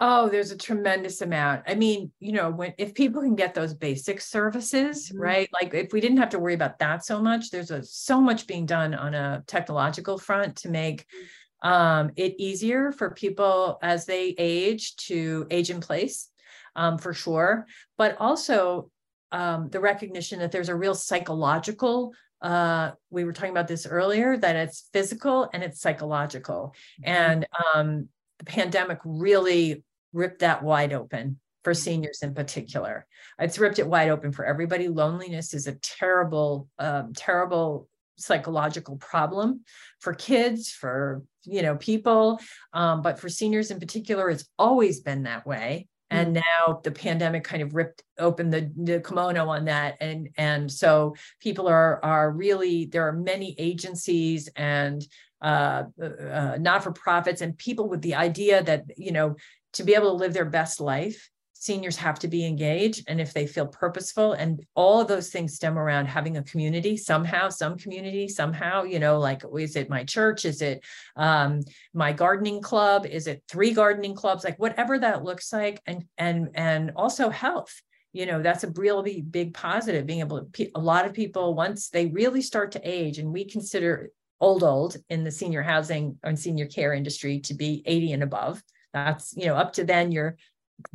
Oh, 0.00 0.28
there's 0.28 0.50
a 0.50 0.56
tremendous 0.56 1.22
amount. 1.22 1.62
I 1.66 1.74
mean, 1.74 2.12
you 2.20 2.32
know, 2.32 2.50
when 2.50 2.74
if 2.78 2.94
people 2.94 3.22
can 3.22 3.34
get 3.34 3.54
those 3.54 3.72
basic 3.72 4.20
services, 4.20 5.08
mm-hmm. 5.08 5.20
right? 5.20 5.48
Like 5.54 5.72
if 5.72 5.92
we 5.92 6.00
didn't 6.02 6.18
have 6.18 6.30
to 6.30 6.38
worry 6.38 6.54
about 6.54 6.78
that 6.80 7.04
so 7.04 7.22
much, 7.22 7.50
there's 7.50 7.70
a, 7.70 7.82
so 7.82 8.20
much 8.20 8.46
being 8.46 8.66
done 8.66 8.94
on 8.94 9.14
a 9.14 9.42
technological 9.46 10.18
front 10.18 10.56
to 10.56 10.68
make 10.68 11.02
mm-hmm 11.02 11.26
um, 11.62 12.12
it 12.16 12.34
easier 12.38 12.92
for 12.92 13.10
people 13.10 13.78
as 13.82 14.06
they 14.06 14.34
age 14.38 14.96
to 14.96 15.46
age 15.50 15.70
in 15.70 15.80
place 15.80 16.28
um, 16.76 16.98
for 16.98 17.12
sure. 17.12 17.66
But 17.96 18.16
also 18.18 18.90
um, 19.32 19.68
the 19.70 19.80
recognition 19.80 20.38
that 20.40 20.52
there's 20.52 20.68
a 20.68 20.76
real 20.76 20.94
psychological 20.94 22.14
uh, 22.40 22.92
we 23.10 23.24
were 23.24 23.32
talking 23.32 23.50
about 23.50 23.68
this 23.68 23.86
earlier 23.86 24.36
that 24.36 24.56
it's 24.56 24.88
physical 24.92 25.50
and 25.52 25.62
it's 25.62 25.80
psychological. 25.80 26.74
Mm-hmm. 27.02 27.10
and 27.10 27.46
um, 27.74 28.08
the 28.38 28.44
pandemic 28.44 28.98
really 29.04 29.82
ripped 30.12 30.40
that 30.40 30.62
wide 30.62 30.92
open 30.92 31.38
for 31.64 31.74
seniors 31.74 32.22
in 32.22 32.34
particular. 32.34 33.06
It's 33.38 33.58
ripped 33.58 33.78
it 33.78 33.86
wide 33.86 34.10
open 34.10 34.32
for 34.32 34.44
everybody. 34.44 34.88
Loneliness 34.88 35.54
is 35.54 35.66
a 35.66 35.74
terrible 35.74 36.68
um, 36.78 37.12
terrible 37.14 37.88
psychological 38.18 38.96
problem 38.96 39.60
for 40.00 40.12
kids 40.12 40.70
for 40.70 41.22
you 41.44 41.62
know 41.62 41.76
people 41.76 42.40
um, 42.72 43.02
but 43.02 43.18
for 43.18 43.28
seniors 43.28 43.70
in 43.70 43.78
particular 43.78 44.28
it's 44.28 44.48
always 44.58 45.00
been 45.00 45.22
that 45.22 45.46
way 45.46 45.86
and 46.10 46.36
mm. 46.36 46.42
now 46.42 46.80
the 46.82 46.90
pandemic 46.90 47.44
kind 47.44 47.62
of 47.62 47.74
ripped 47.74 48.02
open 48.18 48.50
the, 48.50 48.70
the 48.76 49.00
kimono 49.00 49.48
on 49.48 49.64
that 49.66 49.96
and 50.00 50.28
and 50.36 50.70
so 50.70 51.14
people 51.40 51.68
are 51.68 52.04
are 52.04 52.30
really 52.30 52.86
there 52.86 53.06
are 53.06 53.12
many 53.12 53.54
agencies 53.58 54.48
and 54.56 55.06
uh, 55.40 55.84
uh, 56.02 56.56
not 56.58 56.82
for 56.82 56.90
profits 56.90 57.42
and 57.42 57.56
people 57.56 57.88
with 57.88 58.02
the 58.02 58.16
idea 58.16 58.62
that 58.62 58.84
you 58.96 59.12
know 59.12 59.36
to 59.72 59.84
be 59.84 59.94
able 59.94 60.10
to 60.10 60.16
live 60.16 60.32
their 60.32 60.44
best 60.44 60.80
life 60.80 61.30
seniors 61.60 61.96
have 61.96 62.18
to 62.18 62.28
be 62.28 62.46
engaged 62.46 63.04
and 63.08 63.20
if 63.20 63.34
they 63.34 63.46
feel 63.46 63.66
purposeful 63.66 64.32
and 64.32 64.64
all 64.74 65.00
of 65.00 65.08
those 65.08 65.30
things 65.30 65.54
stem 65.54 65.78
around 65.78 66.06
having 66.06 66.36
a 66.36 66.42
community 66.44 66.96
somehow 66.96 67.48
some 67.48 67.76
community 67.76 68.28
somehow 68.28 68.84
you 68.84 68.98
know 68.98 69.18
like 69.18 69.42
is 69.58 69.76
it 69.76 69.90
my 69.90 70.04
church? 70.04 70.44
Is 70.44 70.62
it 70.62 70.84
um, 71.16 71.60
my 71.94 72.12
gardening 72.12 72.60
club? 72.60 73.06
Is 73.06 73.26
it 73.26 73.42
three 73.48 73.72
gardening 73.72 74.14
clubs? 74.14 74.44
Like 74.44 74.58
whatever 74.58 74.98
that 74.98 75.24
looks 75.24 75.52
like 75.52 75.80
and 75.86 76.04
and 76.16 76.50
and 76.54 76.92
also 76.96 77.30
health 77.30 77.80
you 78.12 78.24
know 78.24 78.40
that's 78.40 78.64
a 78.64 78.70
really 78.70 79.20
big 79.20 79.52
positive 79.52 80.06
being 80.06 80.20
able 80.20 80.48
to 80.54 80.70
a 80.74 80.80
lot 80.80 81.04
of 81.04 81.12
people 81.12 81.54
once 81.54 81.90
they 81.90 82.06
really 82.06 82.40
start 82.40 82.72
to 82.72 82.80
age 82.82 83.18
and 83.18 83.30
we 83.30 83.44
consider 83.44 84.10
old 84.40 84.64
old 84.64 84.96
in 85.10 85.24
the 85.24 85.30
senior 85.30 85.62
housing 85.62 86.16
and 86.22 86.38
senior 86.38 86.64
care 86.64 86.94
industry 86.94 87.38
to 87.40 87.52
be 87.52 87.82
80 87.84 88.12
and 88.14 88.22
above 88.22 88.62
that's 88.94 89.34
you 89.36 89.44
know 89.44 89.56
up 89.56 89.74
to 89.74 89.84
then 89.84 90.10
you're 90.10 90.38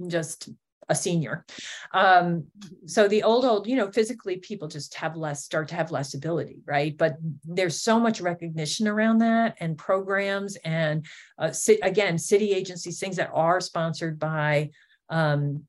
just 0.08 0.50
a 0.90 0.96
senior. 0.96 1.46
Um, 1.94 2.46
so 2.86 3.08
the 3.08 3.24
old, 3.24 3.46
old, 3.46 3.68
you 3.68 3.76
know, 3.76 3.92
physically 3.92 4.38
people 4.38 4.68
just 4.68 4.94
have 4.96 5.16
less, 5.16 5.44
start 5.44 5.68
to 5.70 5.76
have 5.76 5.92
less 5.92 6.14
ability, 6.14 6.60
right? 6.66 6.98
But 6.98 7.18
there's 7.44 7.82
so 7.82 8.00
much 8.00 8.22
recognition 8.22 8.88
around 8.88 9.20
that 9.20 9.56
and 9.60 9.78
programs 9.78 10.56
and 10.58 11.06
uh, 11.38 11.54
again, 11.82 12.18
city 12.18 12.52
agencies, 12.52 13.00
things 13.00 13.16
that 13.16 13.32
are 13.34 13.62
sponsored 13.62 14.20
by 14.20 14.72
um, 15.10 15.64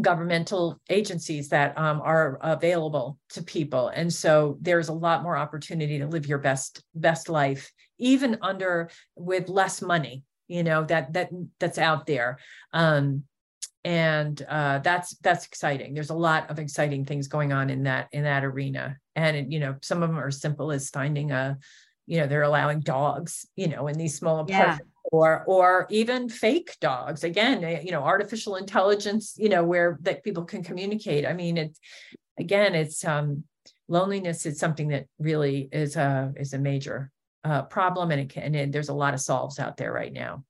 governmental 0.00 0.80
agencies 0.88 1.48
that 1.48 1.76
um, 1.78 2.00
are 2.02 2.38
available 2.42 3.18
to 3.30 3.42
people. 3.42 3.88
And 3.88 4.12
so 4.12 4.58
there's 4.60 4.88
a 4.88 4.92
lot 4.92 5.22
more 5.22 5.36
opportunity 5.36 5.98
to 5.98 6.06
live 6.06 6.26
your 6.26 6.38
best, 6.38 6.82
best 6.94 7.28
life, 7.28 7.70
even 7.98 8.38
under 8.42 8.90
with 9.16 9.48
less 9.48 9.82
money, 9.82 10.24
you 10.46 10.62
know, 10.62 10.84
that, 10.84 11.12
that 11.14 11.30
that's 11.58 11.78
out 11.78 12.06
there. 12.06 12.38
Um, 12.72 13.24
and 13.88 14.42
uh, 14.50 14.80
that's 14.80 15.16
that's 15.16 15.46
exciting. 15.46 15.94
There's 15.94 16.10
a 16.10 16.14
lot 16.14 16.50
of 16.50 16.58
exciting 16.58 17.06
things 17.06 17.26
going 17.26 17.54
on 17.54 17.70
in 17.70 17.84
that 17.84 18.08
in 18.12 18.24
that 18.24 18.44
arena, 18.44 18.98
and 19.16 19.50
you 19.50 19.60
know 19.60 19.76
some 19.80 20.02
of 20.02 20.10
them 20.10 20.18
are 20.18 20.26
as 20.26 20.42
simple 20.42 20.70
as 20.70 20.90
finding 20.90 21.32
a, 21.32 21.56
you 22.06 22.20
know, 22.20 22.26
they're 22.26 22.42
allowing 22.42 22.80
dogs, 22.80 23.46
you 23.56 23.66
know, 23.66 23.86
in 23.86 23.96
these 23.96 24.14
small 24.14 24.40
apartments. 24.40 24.82
Yeah. 24.84 24.92
Or, 25.10 25.42
or 25.46 25.86
even 25.88 26.28
fake 26.28 26.76
dogs. 26.82 27.24
Again, 27.24 27.64
eh, 27.64 27.80
you 27.82 27.92
know, 27.92 28.02
artificial 28.02 28.56
intelligence. 28.56 29.36
You 29.38 29.48
know, 29.48 29.64
where 29.64 29.96
that 30.02 30.22
people 30.22 30.44
can 30.44 30.62
communicate. 30.62 31.24
I 31.24 31.32
mean, 31.32 31.56
it's 31.56 31.80
again, 32.38 32.74
it's 32.74 33.02
um, 33.06 33.44
loneliness 33.88 34.44
is 34.44 34.58
something 34.58 34.88
that 34.88 35.06
really 35.18 35.66
is 35.72 35.96
a 35.96 36.34
is 36.36 36.52
a 36.52 36.58
major 36.58 37.10
uh, 37.42 37.62
problem, 37.62 38.10
and 38.10 38.20
it 38.20 38.28
can. 38.28 38.54
And 38.54 38.70
there's 38.70 38.90
a 38.90 38.94
lot 38.94 39.14
of 39.14 39.20
solves 39.20 39.58
out 39.58 39.78
there 39.78 39.94
right 39.94 40.12
now. 40.12 40.44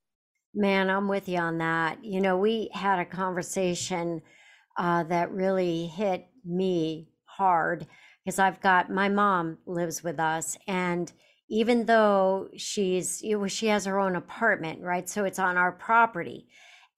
Man, 0.58 0.90
I'm 0.90 1.06
with 1.06 1.28
you 1.28 1.38
on 1.38 1.58
that. 1.58 2.04
You 2.04 2.20
know, 2.20 2.36
we 2.36 2.68
had 2.74 2.98
a 2.98 3.04
conversation 3.04 4.22
uh, 4.76 5.04
that 5.04 5.30
really 5.30 5.86
hit 5.86 6.26
me 6.44 7.10
hard 7.26 7.86
because 8.24 8.40
I've 8.40 8.60
got 8.60 8.90
my 8.90 9.08
mom 9.08 9.58
lives 9.66 10.02
with 10.02 10.18
us, 10.18 10.58
and 10.66 11.12
even 11.48 11.86
though 11.86 12.48
she's 12.56 13.22
she 13.46 13.66
has 13.68 13.84
her 13.84 14.00
own 14.00 14.16
apartment, 14.16 14.82
right? 14.82 15.08
So 15.08 15.24
it's 15.24 15.38
on 15.38 15.56
our 15.56 15.70
property. 15.70 16.48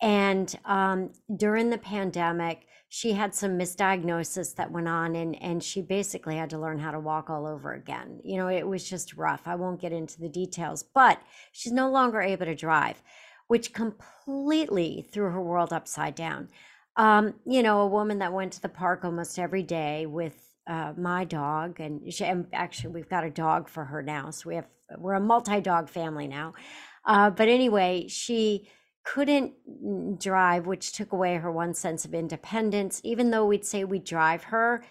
And 0.00 0.58
um, 0.64 1.12
during 1.36 1.68
the 1.68 1.76
pandemic, 1.76 2.66
she 2.88 3.12
had 3.12 3.34
some 3.34 3.58
misdiagnosis 3.58 4.54
that 4.56 4.72
went 4.72 4.88
on, 4.88 5.14
and 5.16 5.40
and 5.42 5.62
she 5.62 5.82
basically 5.82 6.36
had 6.36 6.48
to 6.50 6.58
learn 6.58 6.78
how 6.78 6.92
to 6.92 6.98
walk 6.98 7.28
all 7.28 7.46
over 7.46 7.74
again. 7.74 8.20
You 8.24 8.38
know, 8.38 8.48
it 8.48 8.66
was 8.66 8.88
just 8.88 9.16
rough. 9.18 9.42
I 9.44 9.54
won't 9.56 9.82
get 9.82 9.92
into 9.92 10.18
the 10.18 10.30
details, 10.30 10.82
but 10.82 11.20
she's 11.52 11.72
no 11.72 11.90
longer 11.90 12.22
able 12.22 12.46
to 12.46 12.54
drive 12.54 13.02
which 13.50 13.72
completely 13.72 15.04
threw 15.10 15.24
her 15.24 15.42
world 15.42 15.72
upside 15.72 16.14
down. 16.14 16.48
Um, 16.94 17.34
you 17.44 17.64
know, 17.64 17.80
a 17.80 17.88
woman 17.88 18.20
that 18.20 18.32
went 18.32 18.52
to 18.52 18.62
the 18.62 18.68
park 18.68 19.04
almost 19.04 19.40
every 19.40 19.64
day 19.64 20.06
with 20.06 20.36
uh, 20.68 20.92
my 20.96 21.24
dog, 21.24 21.80
and, 21.80 22.14
she, 22.14 22.24
and 22.24 22.46
actually 22.52 22.94
we've 22.94 23.08
got 23.08 23.24
a 23.24 23.30
dog 23.30 23.68
for 23.68 23.84
her 23.86 24.04
now, 24.04 24.30
so 24.30 24.48
we 24.48 24.54
have 24.54 24.68
we're 24.98 25.14
a 25.14 25.20
multi-dog 25.20 25.88
family 25.88 26.28
now. 26.28 26.54
Uh, 27.04 27.28
but 27.30 27.48
anyway, 27.48 28.06
she 28.06 28.68
couldn't 29.04 29.52
drive, 30.20 30.68
which 30.68 30.92
took 30.92 31.12
away 31.12 31.34
her 31.34 31.50
one 31.50 31.74
sense 31.74 32.04
of 32.04 32.14
independence. 32.14 33.00
Even 33.02 33.32
though 33.32 33.46
we'd 33.46 33.66
say 33.66 33.82
we 33.82 33.98
drive 33.98 34.44
her, 34.44 34.84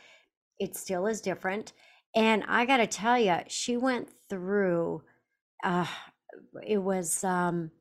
it 0.60 0.76
still 0.76 1.08
is 1.08 1.22
different. 1.22 1.72
And 2.14 2.44
I 2.46 2.66
got 2.66 2.78
to 2.78 2.88
tell 2.88 3.18
you, 3.18 3.38
she 3.48 3.78
went 3.78 4.10
through. 4.30 5.04
Uh, 5.64 5.86
it 6.68 6.80
was 6.80 7.24
um, 7.24 7.72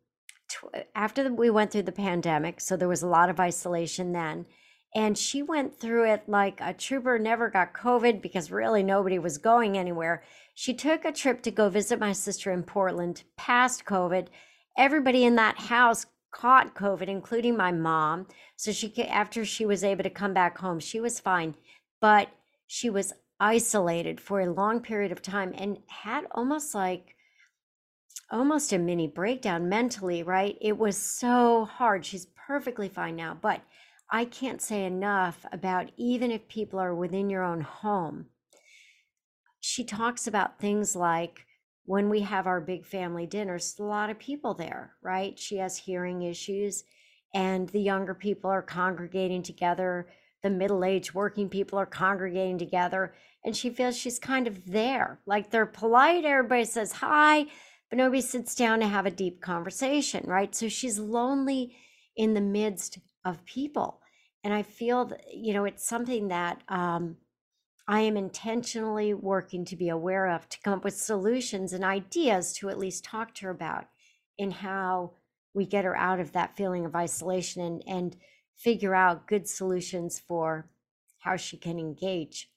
after 0.95 1.33
we 1.33 1.51
went 1.51 1.71
through 1.71 1.83
the 1.83 1.93
pandemic, 1.93 2.61
so 2.61 2.77
there 2.77 2.89
was 2.89 3.03
a 3.03 3.09
lot 3.09 3.31
of 3.31 3.41
isolation 3.41 4.13
then. 4.13 4.47
And 4.95 5.19
she 5.19 5.43
went 5.43 5.79
through 5.79 6.11
it 6.11 6.23
like 6.27 6.61
a 6.61 6.73
trooper 6.73 7.19
never 7.19 7.51
got 7.51 7.75
COVID 7.75 8.23
because 8.23 8.51
really 8.51 8.83
nobody 8.83 9.19
was 9.19 9.37
going 9.37 9.77
anywhere. 9.77 10.23
She 10.55 10.73
took 10.73 11.05
a 11.05 11.13
trip 11.13 11.43
to 11.43 11.51
go 11.51 11.69
visit 11.69 12.01
my 12.01 12.13
sister 12.13 12.53
in 12.53 12.63
Portland 12.63 13.23
past 13.37 13.85
COVID. 13.85 14.29
Everybody 14.79 15.25
in 15.25 15.37
that 15.37 15.59
house 15.59 16.07
caught 16.31 16.75
COVID, 16.75 17.07
including 17.07 17.57
my 17.57 17.71
mom. 17.71 18.27
So 18.57 18.73
she, 18.73 18.93
after 19.05 19.45
she 19.45 19.67
was 19.67 19.85
able 19.85 20.05
to 20.05 20.11
come 20.11 20.33
back 20.33 20.59
home, 20.59 20.81
she 20.81 21.01
was 21.01 21.21
fine. 21.21 21.55
But 22.01 22.29
she 22.67 22.89
was 22.89 23.13
isolated 23.41 24.21
for 24.21 24.41
a 24.41 24.53
long 24.53 24.81
period 24.81 25.13
of 25.13 25.23
time 25.23 25.55
and 25.57 25.79
had 25.87 26.25
almost 26.33 26.75
like 26.75 27.15
almost 28.31 28.73
a 28.73 28.79
mini 28.79 29.07
breakdown 29.07 29.69
mentally, 29.69 30.23
right? 30.23 30.57
It 30.61 30.77
was 30.77 30.97
so 30.97 31.64
hard. 31.64 32.05
She's 32.05 32.27
perfectly 32.27 32.88
fine 32.88 33.17
now, 33.17 33.37
but 33.41 33.62
I 34.11 34.25
can't 34.25 34.62
say 34.62 34.85
enough 34.85 35.45
about 35.53 35.91
even 35.97 36.31
if 36.31 36.49
people 36.49 36.79
are 36.79 36.95
within 36.95 37.29
your 37.31 37.45
own 37.45 37.61
home. 37.61 38.27
She 39.61 39.85
talks 39.85 40.27
about 40.27 40.59
things 40.59 40.97
like 40.97 41.47
when 41.85 42.09
we 42.09 42.21
have 42.21 42.47
our 42.47 42.61
big 42.61 42.87
family 42.87 43.27
dinners, 43.27 43.77
a 43.79 43.83
lot 43.83 44.11
of 44.11 44.19
people 44.19 44.55
there, 44.55 44.93
right? 45.03 45.38
She 45.38 45.57
has 45.57 45.79
hearing 45.79 46.23
issues, 46.23 46.85
and 47.35 47.69
the 47.71 47.81
younger 47.81 48.14
people 48.14 48.51
are 48.51 48.62
congregating 48.62 49.43
together. 49.43 50.07
The 50.43 50.51
middle 50.51 50.85
aged 50.85 51.14
working 51.14 51.49
people 51.49 51.79
are 51.79 51.87
congregating 51.87 52.59
together, 52.59 53.14
and 53.45 53.57
she 53.57 53.71
feels 53.71 53.97
she's 53.97 54.19
kind 54.19 54.47
of 54.47 54.67
there. 54.67 55.21
Like 55.27 55.51
they're 55.51 55.67
polite, 55.67 56.25
everybody 56.25 56.64
says 56.64 56.93
hi, 56.93 57.47
but 57.90 57.96
nobody 57.96 58.20
sits 58.20 58.55
down 58.55 58.81
to 58.81 58.87
have 58.87 59.07
a 59.07 59.11
deep 59.11 59.40
conversation, 59.40 60.24
right? 60.27 60.55
So 60.55 60.68
she's 60.68 60.98
lonely 60.98 61.77
in 62.16 62.35
the 62.35 62.40
midst 62.40 62.98
of 63.24 63.44
people. 63.44 64.01
And 64.44 64.53
I 64.53 64.62
feel 64.62 65.07
that, 65.07 65.22
you 65.33 65.53
know, 65.53 65.64
it's 65.64 65.87
something 65.87 66.29
that 66.29 66.62
um, 66.68 67.16
I 67.87 68.01
am 68.01 68.16
intentionally 68.16 69.14
working 69.14 69.64
to 69.66 69.77
be 69.77 69.88
aware 69.88 70.27
of 70.27 70.48
to 70.48 70.61
come 70.62 70.74
up 70.74 70.85
with 70.85 70.96
solutions 70.96 71.72
and 71.72 71.85
ideas 71.85 72.53
to 72.55 72.68
at 72.68 72.79
least 72.79 73.05
talk 73.05 73.35
to 73.37 73.46
her 73.46 73.51
about 73.51 73.87
in 74.37 74.51
how 74.51 75.12
we 75.55 75.66
get 75.66 75.85
her 75.85 75.96
out 75.96 76.20
of 76.20 76.33
that 76.33 76.57
feeling 76.57 76.85
of 76.85 76.94
isolation 76.94 77.62
and, 77.62 77.83
and 77.87 78.16
figure 78.57 78.94
out 78.94 79.27
good 79.27 79.48
solutions 79.48 80.20
for 80.20 80.68
how 81.20 81.37
she 81.37 81.57
can 81.57 81.79
engage 81.79 82.51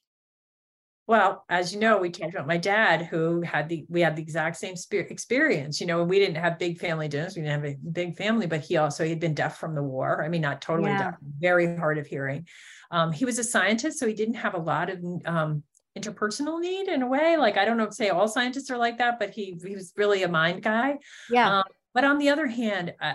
well, 1.06 1.44
as 1.48 1.74
you 1.74 1.80
know, 1.80 1.98
we 1.98 2.10
talked 2.10 2.34
about 2.34 2.46
my 2.46 2.56
dad 2.56 3.02
who 3.02 3.42
had 3.42 3.68
the 3.68 3.84
we 3.88 4.00
had 4.00 4.14
the 4.14 4.22
exact 4.22 4.56
same 4.56 4.74
experience. 4.92 5.80
You 5.80 5.86
know, 5.86 6.04
we 6.04 6.18
didn't 6.18 6.36
have 6.36 6.58
big 6.58 6.78
family 6.78 7.08
dinners, 7.08 7.34
we 7.34 7.42
didn't 7.42 7.62
have 7.62 7.72
a 7.72 7.76
big 7.90 8.16
family, 8.16 8.46
but 8.46 8.60
he 8.60 8.76
also 8.76 9.04
he'd 9.04 9.20
been 9.20 9.34
deaf 9.34 9.58
from 9.58 9.74
the 9.74 9.82
war. 9.82 10.24
I 10.24 10.28
mean, 10.28 10.42
not 10.42 10.62
totally 10.62 10.90
yeah. 10.90 10.98
deaf, 10.98 11.14
very 11.38 11.76
hard 11.76 11.98
of 11.98 12.06
hearing. 12.06 12.46
Um, 12.90 13.10
he 13.10 13.24
was 13.24 13.38
a 13.38 13.44
scientist, 13.44 13.98
so 13.98 14.06
he 14.06 14.14
didn't 14.14 14.34
have 14.34 14.54
a 14.54 14.58
lot 14.58 14.90
of 14.90 15.04
um, 15.26 15.64
interpersonal 15.98 16.60
need 16.60 16.88
in 16.88 17.02
a 17.02 17.06
way. 17.06 17.36
Like 17.36 17.56
I 17.56 17.64
don't 17.64 17.78
know, 17.78 17.90
say 17.90 18.10
all 18.10 18.28
scientists 18.28 18.70
are 18.70 18.78
like 18.78 18.98
that, 18.98 19.18
but 19.18 19.30
he 19.30 19.58
he 19.64 19.74
was 19.74 19.92
really 19.96 20.22
a 20.22 20.28
mind 20.28 20.62
guy. 20.62 20.98
Yeah. 21.28 21.58
Um, 21.58 21.64
but 21.94 22.04
on 22.04 22.18
the 22.18 22.28
other 22.28 22.46
hand, 22.46 22.94
uh, 23.00 23.14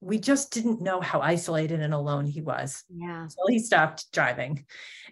we 0.00 0.18
just 0.18 0.52
didn't 0.52 0.80
know 0.80 1.00
how 1.00 1.20
isolated 1.20 1.80
and 1.80 1.92
alone 1.92 2.26
he 2.26 2.40
was. 2.40 2.82
Yeah. 2.88 3.26
So 3.28 3.42
he 3.48 3.58
stopped 3.58 4.10
driving, 4.12 4.64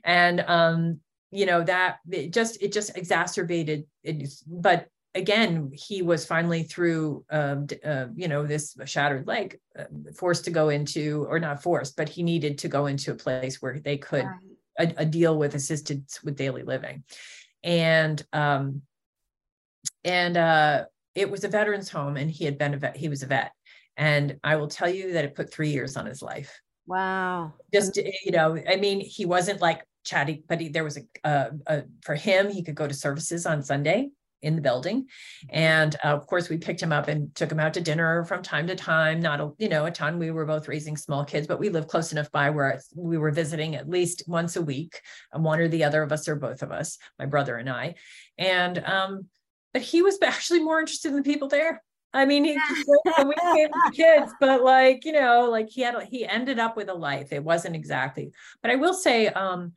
and 0.04 0.40
um, 0.40 1.00
you 1.34 1.46
know 1.46 1.62
that 1.62 1.98
it 2.10 2.32
just 2.32 2.62
it 2.62 2.72
just 2.72 2.96
exacerbated 2.96 3.84
it 4.02 4.32
but 4.46 4.86
again 5.14 5.70
he 5.72 6.02
was 6.02 6.24
finally 6.24 6.62
through 6.62 7.24
um, 7.30 7.66
uh, 7.84 8.06
you 8.14 8.28
know 8.28 8.46
this 8.46 8.76
shattered 8.84 9.26
leg 9.26 9.58
uh, 9.78 9.84
forced 10.16 10.44
to 10.44 10.50
go 10.50 10.68
into 10.68 11.26
or 11.28 11.38
not 11.38 11.62
forced 11.62 11.96
but 11.96 12.08
he 12.08 12.22
needed 12.22 12.58
to 12.58 12.68
go 12.68 12.86
into 12.86 13.12
a 13.12 13.16
place 13.16 13.60
where 13.60 13.80
they 13.80 13.96
could 13.96 14.24
right. 14.24 14.96
a, 14.96 15.02
a 15.02 15.04
deal 15.04 15.36
with 15.36 15.54
assistance 15.54 16.22
with 16.22 16.36
daily 16.36 16.62
living. 16.62 17.04
And 17.62 18.22
um 18.32 18.82
and 20.04 20.36
uh 20.36 20.84
it 21.14 21.30
was 21.30 21.44
a 21.44 21.48
veterans 21.48 21.88
home 21.88 22.16
and 22.16 22.30
he 22.30 22.44
had 22.44 22.58
been 22.58 22.74
a 22.74 22.78
vet 22.78 22.96
he 22.96 23.08
was 23.08 23.22
a 23.22 23.26
vet. 23.26 23.52
And 23.96 24.38
i 24.44 24.56
will 24.56 24.68
tell 24.68 24.88
you 24.88 25.12
that 25.12 25.24
it 25.24 25.34
put 25.34 25.52
three 25.52 25.70
years 25.70 25.96
on 25.96 26.06
his 26.06 26.22
life. 26.22 26.60
Wow. 26.86 27.54
Just 27.72 27.96
you 27.96 28.32
know 28.32 28.58
i 28.68 28.76
mean 28.76 29.00
he 29.00 29.24
wasn't 29.24 29.60
like 29.60 29.84
chatty, 30.04 30.44
but 30.48 30.60
he, 30.60 30.68
there 30.68 30.84
was 30.84 30.96
a, 30.96 31.02
a, 31.24 31.50
a, 31.66 31.82
for 32.02 32.14
him, 32.14 32.50
he 32.50 32.62
could 32.62 32.74
go 32.74 32.86
to 32.86 32.94
services 32.94 33.46
on 33.46 33.62
Sunday 33.62 34.10
in 34.44 34.54
the 34.54 34.62
building. 34.62 35.06
And 35.48 35.96
uh, 36.04 36.08
of 36.08 36.26
course, 36.26 36.48
we 36.48 36.58
picked 36.58 36.82
him 36.82 36.92
up 36.92 37.08
and 37.08 37.34
took 37.34 37.50
him 37.50 37.58
out 37.58 37.74
to 37.74 37.80
dinner 37.80 38.24
from 38.24 38.42
time 38.42 38.66
to 38.66 38.76
time. 38.76 39.20
Not 39.20 39.40
a, 39.40 39.50
you 39.58 39.68
know, 39.68 39.86
a 39.86 39.90
ton. 39.90 40.18
We 40.18 40.30
were 40.30 40.44
both 40.44 40.68
raising 40.68 40.96
small 40.96 41.24
kids, 41.24 41.46
but 41.46 41.58
we 41.58 41.70
lived 41.70 41.88
close 41.88 42.12
enough 42.12 42.30
by 42.30 42.50
where 42.50 42.78
we 42.94 43.18
were 43.18 43.30
visiting 43.30 43.74
at 43.74 43.88
least 43.88 44.22
once 44.28 44.56
a 44.56 44.62
week, 44.62 45.00
one 45.32 45.58
or 45.58 45.68
the 45.68 45.84
other 45.84 46.02
of 46.02 46.12
us 46.12 46.28
or 46.28 46.36
both 46.36 46.62
of 46.62 46.70
us, 46.70 46.98
my 47.18 47.26
brother 47.26 47.56
and 47.56 47.70
I. 47.70 47.94
And, 48.38 48.78
um, 48.84 49.26
but 49.72 49.82
he 49.82 50.02
was 50.02 50.18
actually 50.22 50.60
more 50.60 50.78
interested 50.78 51.08
in 51.08 51.16
the 51.16 51.22
people 51.22 51.48
there. 51.48 51.82
I 52.12 52.26
mean, 52.26 52.44
he 52.44 52.56
when 53.16 53.28
we 53.28 53.34
came 53.34 53.68
to 53.68 53.90
kids, 53.92 54.32
but 54.38 54.62
like, 54.62 55.04
you 55.04 55.12
know, 55.12 55.50
like 55.50 55.68
he 55.68 55.80
had, 55.80 56.00
he 56.04 56.24
ended 56.24 56.60
up 56.60 56.76
with 56.76 56.88
a 56.88 56.94
life. 56.94 57.32
It 57.32 57.42
wasn't 57.42 57.74
exactly, 57.74 58.30
but 58.62 58.70
I 58.70 58.76
will 58.76 58.94
say, 58.94 59.28
um, 59.28 59.72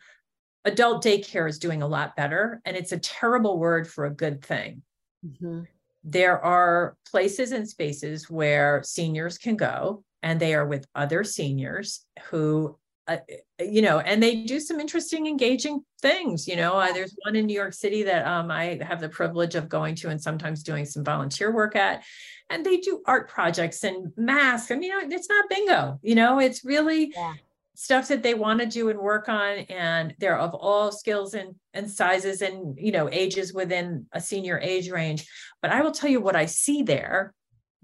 adult 0.67 1.03
daycare 1.03 1.49
is 1.49 1.59
doing 1.59 1.81
a 1.81 1.87
lot 1.87 2.15
better, 2.15 2.61
and 2.65 2.77
it's 2.77 2.91
a 2.91 2.99
terrible 2.99 3.57
word 3.57 3.87
for 3.87 4.05
a 4.05 4.13
good 4.13 4.43
thing. 4.43 4.83
Mm-hmm. 5.25 5.61
There 6.03 6.39
are 6.39 6.95
places 7.09 7.51
and 7.51 7.67
spaces 7.67 8.29
where 8.29 8.83
seniors 8.83 9.37
can 9.37 9.55
go, 9.55 10.03
and 10.23 10.39
they 10.39 10.53
are 10.53 10.65
with 10.65 10.87
other 10.95 11.23
seniors 11.23 12.05
who 12.29 12.77
uh, 13.07 13.17
you 13.61 13.81
know, 13.81 13.99
and 13.99 14.21
they 14.21 14.43
do 14.43 14.59
some 14.59 14.81
interesting, 14.81 15.27
engaging 15.27 15.81
things. 16.01 16.45
You 16.45 16.57
know, 16.57 16.73
uh, 16.73 16.91
there's 16.91 17.15
one 17.23 17.37
in 17.37 17.45
New 17.45 17.53
York 17.53 17.73
City 17.73 18.03
that 18.03 18.27
um, 18.27 18.51
I 18.51 18.77
have 18.81 18.99
the 18.99 19.07
privilege 19.07 19.55
of 19.55 19.69
going 19.69 19.95
to 19.95 20.09
and 20.09 20.21
sometimes 20.21 20.61
doing 20.61 20.83
some 20.85 21.05
volunteer 21.05 21.53
work 21.53 21.77
at. 21.77 22.03
And 22.49 22.65
they 22.65 22.77
do 22.77 23.01
art 23.05 23.29
projects 23.29 23.85
and 23.85 24.11
masks. 24.17 24.71
I 24.71 24.75
mean, 24.75 24.91
it's 25.09 25.29
not 25.29 25.49
bingo. 25.49 25.99
You 26.01 26.15
know, 26.15 26.39
it's 26.39 26.65
really 26.65 27.13
yeah 27.15 27.35
stuff 27.79 28.07
that 28.07 28.23
they 28.23 28.33
want 28.33 28.59
to 28.59 28.65
do 28.65 28.89
and 28.89 28.97
work 28.97 29.29
on 29.29 29.59
and 29.69 30.15
they're 30.17 30.39
of 30.39 30.55
all 30.55 30.91
skills 30.91 31.35
and, 31.35 31.53
and 31.75 31.89
sizes 31.89 32.41
and 32.41 32.75
you 32.75 32.91
know 32.91 33.07
ages 33.11 33.53
within 33.53 34.07
a 34.11 34.19
senior 34.19 34.59
age 34.59 34.89
range. 34.89 35.27
But 35.61 35.71
i 35.71 35.81
will 35.81 35.91
tell 35.91 36.09
you 36.09 36.19
what 36.19 36.35
i 36.35 36.47
see 36.47 36.81
there 36.81 37.35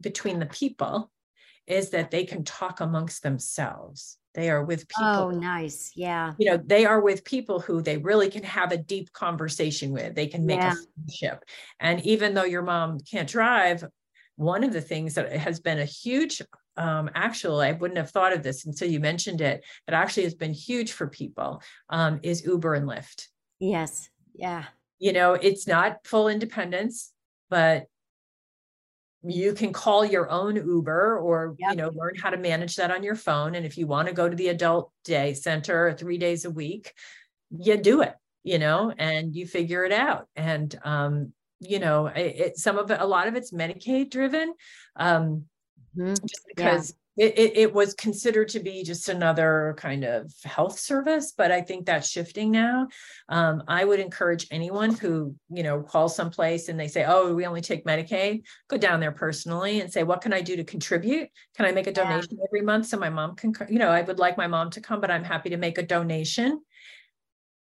between 0.02 0.40
the 0.40 0.48
people 0.48 1.12
is 1.68 1.92
that 1.92 2.10
they 2.10 2.26
can 2.26 2.44
talk 2.44 2.82
amongst 2.82 3.22
themselves. 3.22 4.18
They 4.34 4.50
are 4.50 4.66
with 4.66 4.88
people 4.88 5.06
oh 5.06 5.30
nice. 5.30 5.92
Yeah. 5.96 6.34
You 6.40 6.50
know 6.50 6.58
they 6.58 6.86
are 6.86 7.00
with 7.00 7.24
people 7.24 7.60
who 7.60 7.84
they 7.84 7.98
really 7.98 8.32
can 8.32 8.44
have 8.44 8.72
a 8.72 8.78
deep 8.78 9.14
conversation 9.14 9.92
with. 9.92 10.16
They 10.16 10.26
can 10.26 10.48
make 10.48 10.60
yeah. 10.60 10.74
a 10.74 10.76
friendship. 10.96 11.44
And 11.80 12.04
even 12.04 12.34
though 12.34 12.46
your 12.46 12.64
mom 12.64 13.00
can't 13.00 13.30
drive 13.30 13.86
one 14.38 14.64
of 14.64 14.74
the 14.74 14.82
things 14.82 15.14
that 15.14 15.32
has 15.32 15.60
been 15.60 15.78
a 15.78 15.86
huge 15.86 16.42
um, 16.78 17.10
actually, 17.16 17.68
I 17.68 17.72
wouldn't 17.74 17.98
have 17.98 18.10
thought 18.10 18.34
of 18.34 18.44
this 18.44 18.66
until 18.66 18.90
you 18.90 19.00
mentioned 19.00 19.42
it, 19.42 19.64
that 19.88 19.94
actually 19.94 20.24
has 20.24 20.36
been 20.36 20.54
huge 20.54 20.92
for 20.92 21.08
people 21.08 21.62
um, 21.90 22.20
is 22.24 22.46
Uber 22.46 22.74
and 22.74 22.88
Lyft. 22.88 23.28
Yes. 23.60 24.10
Yeah. 24.34 24.66
You 25.00 25.14
know, 25.14 25.34
it's 25.34 25.68
not 25.68 26.06
full 26.06 26.28
independence, 26.28 27.12
but 27.50 27.86
you 29.26 29.54
can 29.54 29.72
call 29.72 30.04
your 30.04 30.30
own 30.30 30.56
Uber 30.56 31.18
or, 31.18 31.56
yep. 31.58 31.72
you 31.72 31.78
know, 31.78 31.92
learn 31.94 32.16
how 32.16 32.30
to 32.30 32.38
manage 32.38 32.76
that 32.76 32.92
on 32.92 33.04
your 33.04 33.16
phone. 33.16 33.56
And 33.56 33.66
if 33.66 33.78
you 33.78 33.88
want 33.88 34.08
to 34.08 34.14
go 34.14 34.28
to 34.28 34.36
the 34.36 34.50
adult 34.50 34.92
day 35.06 35.34
center 35.34 35.94
three 35.94 36.18
days 36.18 36.44
a 36.46 36.50
week, 36.50 36.94
you 37.50 37.78
do 37.78 38.02
it, 38.02 38.16
you 38.44 38.60
know, 38.60 38.94
and 38.98 39.34
you 39.34 39.48
figure 39.48 39.86
it 39.86 39.94
out. 39.94 40.28
And, 40.36 40.78
um, 40.84 41.34
you 41.62 41.80
know, 41.80 42.08
it, 42.08 42.36
it, 42.36 42.58
some 42.58 42.78
of 42.78 42.92
it, 42.92 43.00
a 43.00 43.06
lot 43.06 43.28
of 43.28 43.36
it's 43.36 43.54
Medicaid 43.54 44.10
driven. 44.10 44.54
Um, 44.98 45.46
mm-hmm. 45.98 46.14
just 46.14 46.46
because 46.48 46.96
yeah. 47.16 47.26
it, 47.26 47.38
it, 47.38 47.58
it, 47.58 47.74
was 47.74 47.94
considered 47.94 48.50
to 48.50 48.60
be 48.60 48.84
just 48.84 49.10
another 49.10 49.76
kind 49.78 50.04
of 50.04 50.32
health 50.44 50.80
service 50.80 51.34
but 51.38 51.52
i 51.52 51.62
think 51.62 51.86
that's 51.86 52.10
shifting 52.10 52.52
now 52.52 52.88
um, 53.30 53.64
i 53.68 53.84
would 53.84 54.00
encourage 54.00 54.48
anyone 54.52 54.94
who 54.94 55.36
you 55.50 55.64
know 55.64 55.82
calls 55.82 56.16
someplace 56.16 56.70
and 56.70 56.80
they 56.80 56.88
say 56.88 57.06
oh 57.08 57.34
we 57.34 57.46
only 57.46 57.62
take 57.62 57.86
medicaid 57.86 58.44
go 58.68 58.78
down 58.78 59.00
there 59.00 59.12
personally 59.12 59.82
and 59.82 59.92
say 59.92 60.04
what 60.04 60.22
can 60.22 60.34
i 60.34 60.42
do 60.42 60.56
to 60.56 60.64
contribute 60.64 61.30
can 61.56 61.66
i 61.66 61.72
make 61.72 61.88
a 61.88 61.94
donation 61.94 62.38
yeah. 62.38 62.46
every 62.48 62.62
month 62.62 62.86
so 62.86 62.98
my 62.98 63.10
mom 63.10 63.36
can 63.36 63.54
you 63.70 63.80
know 63.80 63.90
i 63.90 64.02
would 64.02 64.20
like 64.20 64.38
my 64.38 64.48
mom 64.48 64.70
to 64.70 64.82
come 64.82 65.00
but 65.00 65.12
i'm 65.12 65.24
happy 65.24 65.50
to 65.50 65.58
make 65.58 65.78
a 65.78 65.84
donation 65.84 66.60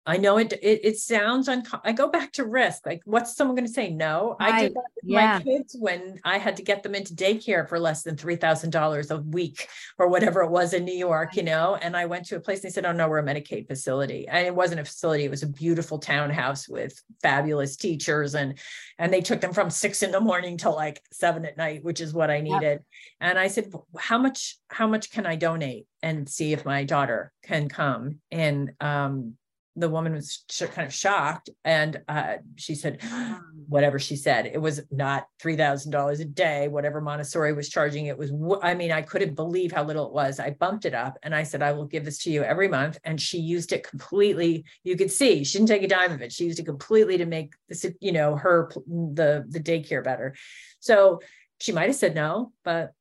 I 0.05 0.17
know 0.17 0.37
it, 0.37 0.51
it, 0.61 0.81
it 0.83 0.97
sounds 0.97 1.47
uncomfortable. 1.47 1.81
I 1.85 1.93
go 1.93 2.09
back 2.09 2.33
to 2.33 2.45
risk. 2.45 2.85
Like, 2.85 3.01
what's 3.05 3.35
someone 3.35 3.55
going 3.55 3.67
to 3.67 3.71
say? 3.71 3.89
No, 3.89 4.35
right. 4.39 4.53
I 4.53 4.61
did 4.63 4.73
that 4.73 4.83
with 4.95 5.05
yeah. 5.05 5.37
my 5.37 5.43
kids 5.43 5.77
when 5.79 6.19
I 6.25 6.39
had 6.39 6.57
to 6.57 6.63
get 6.63 6.83
them 6.83 6.93
into 6.93 7.13
daycare 7.13 7.67
for 7.69 7.79
less 7.79 8.03
than 8.03 8.17
$3,000 8.17 9.11
a 9.11 9.17
week 9.21 9.69
or 9.97 10.09
whatever 10.09 10.41
it 10.41 10.51
was 10.51 10.73
in 10.73 10.83
New 10.83 10.95
York, 10.95 11.29
right. 11.29 11.37
you 11.37 11.43
know? 11.43 11.77
And 11.81 11.95
I 11.95 12.05
went 12.05 12.25
to 12.27 12.35
a 12.35 12.41
place 12.41 12.59
and 12.59 12.65
they 12.65 12.73
said, 12.73 12.85
Oh, 12.85 12.91
no, 12.91 13.07
we're 13.07 13.19
a 13.19 13.23
Medicaid 13.23 13.67
facility. 13.67 14.27
And 14.27 14.45
it 14.45 14.53
wasn't 14.53 14.81
a 14.81 14.85
facility. 14.85 15.23
It 15.23 15.31
was 15.31 15.43
a 15.43 15.47
beautiful 15.47 15.99
townhouse 15.99 16.67
with 16.67 17.01
fabulous 17.21 17.77
teachers. 17.77 18.35
And, 18.35 18.59
and 18.99 19.13
they 19.13 19.21
took 19.21 19.39
them 19.39 19.53
from 19.53 19.69
six 19.69 20.03
in 20.03 20.11
the 20.11 20.19
morning 20.19 20.57
till 20.57 20.75
like 20.75 21.01
seven 21.13 21.45
at 21.45 21.55
night, 21.55 21.81
which 21.81 22.01
is 22.01 22.13
what 22.13 22.29
I 22.29 22.41
needed. 22.41 22.61
Yep. 22.61 22.83
And 23.21 23.39
I 23.39 23.47
said, 23.47 23.71
how 23.97 24.17
much, 24.17 24.57
how 24.67 24.87
much 24.87 25.11
can 25.11 25.25
I 25.25 25.37
donate 25.37 25.87
and 26.01 26.27
see 26.27 26.51
if 26.51 26.65
my 26.65 26.83
daughter 26.83 27.31
can 27.43 27.69
come? 27.69 28.19
And, 28.31 28.73
um, 28.81 29.37
the 29.75 29.89
woman 29.89 30.13
was 30.13 30.43
sh- 30.49 30.63
kind 30.71 30.87
of 30.87 30.93
shocked 30.93 31.49
and 31.65 32.01
uh, 32.07 32.35
she 32.55 32.75
said 32.75 33.01
whatever 33.67 33.99
she 33.99 34.15
said 34.15 34.45
it 34.45 34.61
was 34.61 34.81
not 34.91 35.27
$3000 35.41 36.19
a 36.19 36.25
day 36.25 36.67
whatever 36.67 37.01
montessori 37.01 37.53
was 37.53 37.69
charging 37.69 38.05
it 38.07 38.17
was 38.17 38.31
w- 38.31 38.59
i 38.61 38.73
mean 38.73 38.91
i 38.91 39.01
couldn't 39.01 39.35
believe 39.35 39.71
how 39.71 39.83
little 39.83 40.07
it 40.07 40.13
was 40.13 40.39
i 40.39 40.49
bumped 40.51 40.85
it 40.85 40.93
up 40.93 41.17
and 41.23 41.33
i 41.33 41.43
said 41.43 41.63
i 41.63 41.71
will 41.71 41.85
give 41.85 42.05
this 42.05 42.19
to 42.19 42.31
you 42.31 42.43
every 42.43 42.67
month 42.67 42.99
and 43.03 43.19
she 43.19 43.39
used 43.39 43.71
it 43.71 43.87
completely 43.87 44.63
you 44.83 44.95
could 44.95 45.11
see 45.11 45.43
she 45.43 45.57
didn't 45.57 45.69
take 45.69 45.83
a 45.83 45.87
dime 45.87 46.11
of 46.11 46.21
it 46.21 46.31
she 46.31 46.45
used 46.45 46.59
it 46.59 46.65
completely 46.65 47.17
to 47.17 47.25
make 47.25 47.53
this 47.69 47.85
you 47.99 48.11
know 48.11 48.35
her 48.35 48.71
the 48.87 49.45
the 49.49 49.59
daycare 49.59 50.03
better 50.03 50.35
so 50.79 51.19
she 51.63 51.71
might 51.71 51.87
have 51.87 51.95
said 51.95 52.13
no, 52.13 52.51
but 52.65 52.91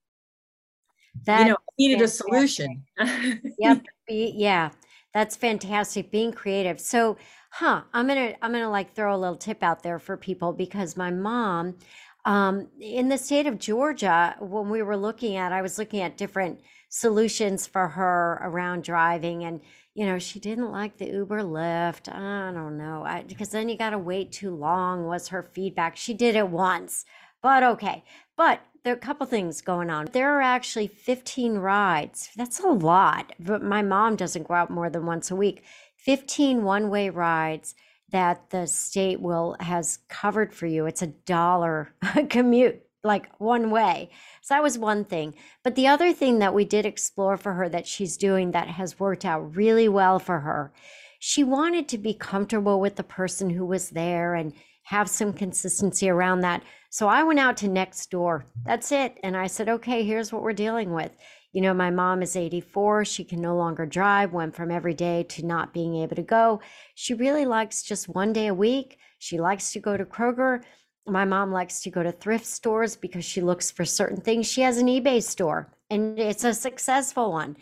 that 1.25 1.41
you 1.41 1.49
know, 1.49 1.57
needed 1.77 1.99
fantastic. 1.99 2.27
a 2.27 2.31
solution. 2.31 2.85
yep. 3.59 3.83
Yeah. 4.09 4.71
That's 5.15 5.37
fantastic. 5.37 6.11
Being 6.11 6.33
creative. 6.33 6.81
So, 6.81 7.17
huh, 7.51 7.83
I'm 7.93 8.09
to 8.09 8.45
I'm 8.45 8.53
to 8.53 8.69
like 8.69 8.95
throw 8.95 9.15
a 9.15 9.19
little 9.19 9.37
tip 9.37 9.63
out 9.63 9.83
there 9.83 9.99
for 9.99 10.17
people 10.17 10.53
because 10.53 10.97
my 10.97 11.11
mom 11.11 11.77
um, 12.25 12.69
in 12.81 13.09
the 13.09 13.19
state 13.19 13.47
of 13.47 13.59
Georgia 13.59 14.37
when 14.41 14.71
we 14.71 14.83
were 14.83 14.97
looking 14.97 15.37
at 15.37 15.53
I 15.53 15.63
was 15.63 15.79
looking 15.79 16.01
at 16.01 16.17
different 16.17 16.61
solutions 16.89 17.67
for 17.67 17.89
her 17.89 18.39
around 18.43 18.85
driving 18.85 19.45
and 19.45 19.61
you 19.95 20.05
know 20.05 20.19
she 20.19 20.39
didn't 20.39 20.71
like 20.71 20.99
the 20.99 21.07
uber 21.07 21.41
lyft 21.41 22.13
i 22.15 22.53
don't 22.53 22.77
know 22.77 23.03
I, 23.03 23.23
because 23.23 23.49
then 23.49 23.71
you 23.71 23.79
got 23.79 23.91
to 23.91 23.99
wait 23.99 24.31
too 24.31 24.55
long 24.55 25.07
was 25.07 25.29
her 25.29 25.43
feedback 25.43 25.97
she 25.97 26.13
did 26.13 26.37
it 26.37 26.49
once 26.49 27.07
but 27.43 27.63
okay 27.63 28.05
but 28.37 28.61
there 28.85 28.93
are 28.93 28.97
a 28.97 29.01
couple 29.01 29.27
things 29.27 29.61
going 29.61 29.91
on 29.91 30.07
there 30.13 30.37
are 30.37 30.43
actually 30.43 30.87
15 30.87 31.57
rides 31.59 32.31
that's 32.37 32.61
a 32.61 32.69
lot 32.69 33.33
but 33.39 33.63
my 33.63 33.83
mom 33.83 34.17
doesn't 34.17 34.49
go 34.49 34.55
out 34.55 34.71
more 34.71 34.91
than 34.91 35.07
once 35.07 35.31
a 35.31 35.37
week 35.37 35.65
15 35.97 36.63
one-way 36.63 37.11
rides 37.11 37.75
that 38.11 38.51
the 38.51 38.67
state 38.67 39.21
will 39.21 39.57
has 39.61 39.99
covered 40.09 40.55
for 40.55 40.67
you 40.67 40.87
it's 40.87 41.03
a 41.03 41.07
dollar 41.07 41.95
commute 42.29 42.83
like 43.05 43.29
one 43.41 43.71
way. 43.71 44.11
So 44.43 44.55
that 44.55 44.63
was 44.63 44.79
one 44.79 45.05
thing. 45.05 45.35
But 45.63 45.75
the 45.75 45.87
other 45.87 46.13
thing 46.13 46.39
that 46.39 46.55
we 46.55 46.65
did 46.65 46.87
explore 46.87 47.37
for 47.37 47.55
her 47.55 47.69
that 47.69 47.87
she's 47.87 48.17
doing 48.17 48.53
that 48.53 48.69
has 48.69 49.01
worked 49.01 49.25
out 49.25 49.57
really 49.57 49.89
well 49.89 50.19
for 50.19 50.41
her, 50.41 50.73
she 51.19 51.45
wanted 51.45 51.89
to 51.89 51.99
be 51.99 52.15
comfortable 52.15 52.81
with 52.81 52.97
the 52.97 53.03
person 53.03 53.51
who 53.51 53.65
was 53.65 53.91
there 53.91 54.35
and 54.35 54.53
have 54.83 55.09
some 55.09 55.33
consistency 55.33 56.09
around 56.09 56.41
that. 56.41 56.63
So 56.91 57.09
I 57.09 57.23
went 57.23 57.39
out 57.39 57.57
to 57.59 57.69
Nextdoor. 57.69 58.45
That's 58.65 58.93
it. 58.93 59.19
And 59.23 59.37
I 59.37 59.47
said, 59.47 59.69
okay, 59.69 60.05
here's 60.05 60.33
what 60.33 60.43
we're 60.43 60.53
dealing 60.53 60.93
with. 60.93 61.13
You 61.53 61.61
know, 61.61 61.75
my 61.75 61.91
mom 61.91 62.23
is 62.23 62.37
84. 62.37 63.05
She 63.05 63.25
can 63.25 63.41
no 63.41 63.57
longer 63.57 63.87
drive, 63.87 64.33
went 64.33 64.57
from 64.57 64.71
every 64.71 64.95
day 64.95 65.23
to 65.25 65.47
not 65.47 65.73
being 65.73 65.97
able 65.97 66.17
to 66.17 66.23
go. 66.23 66.61
She 66.95 67.15
really 67.15 67.45
likes 67.45 67.83
just 67.83 68.09
one 68.09 68.33
day 68.33 68.47
a 68.49 68.55
week. 68.55 68.99
She 69.19 69.39
likes 69.39 69.73
to 69.73 69.81
go 69.81 69.97
to 69.97 70.05
Kroger 70.05 70.63
my 71.07 71.25
mom 71.25 71.51
likes 71.51 71.81
to 71.83 71.91
go 71.91 72.03
to 72.03 72.13
thrift 72.13 72.47
stores 72.47 72.97
because 72.97 73.25
she 73.25 73.41
looks 73.41 73.71
for 73.71 73.85
certain 73.85 74.21
things. 74.21 74.47
She 74.47 74.61
has 74.63 74.79
an 74.79 74.87
eBay 74.87 75.23
store 75.23 75.73
and 75.91 76.19
it's 76.19 76.45
a 76.45 76.55
successful 76.55 77.33
one. 77.33 77.57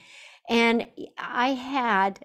And 0.49 0.87
I 1.17 1.51
had 1.51 2.25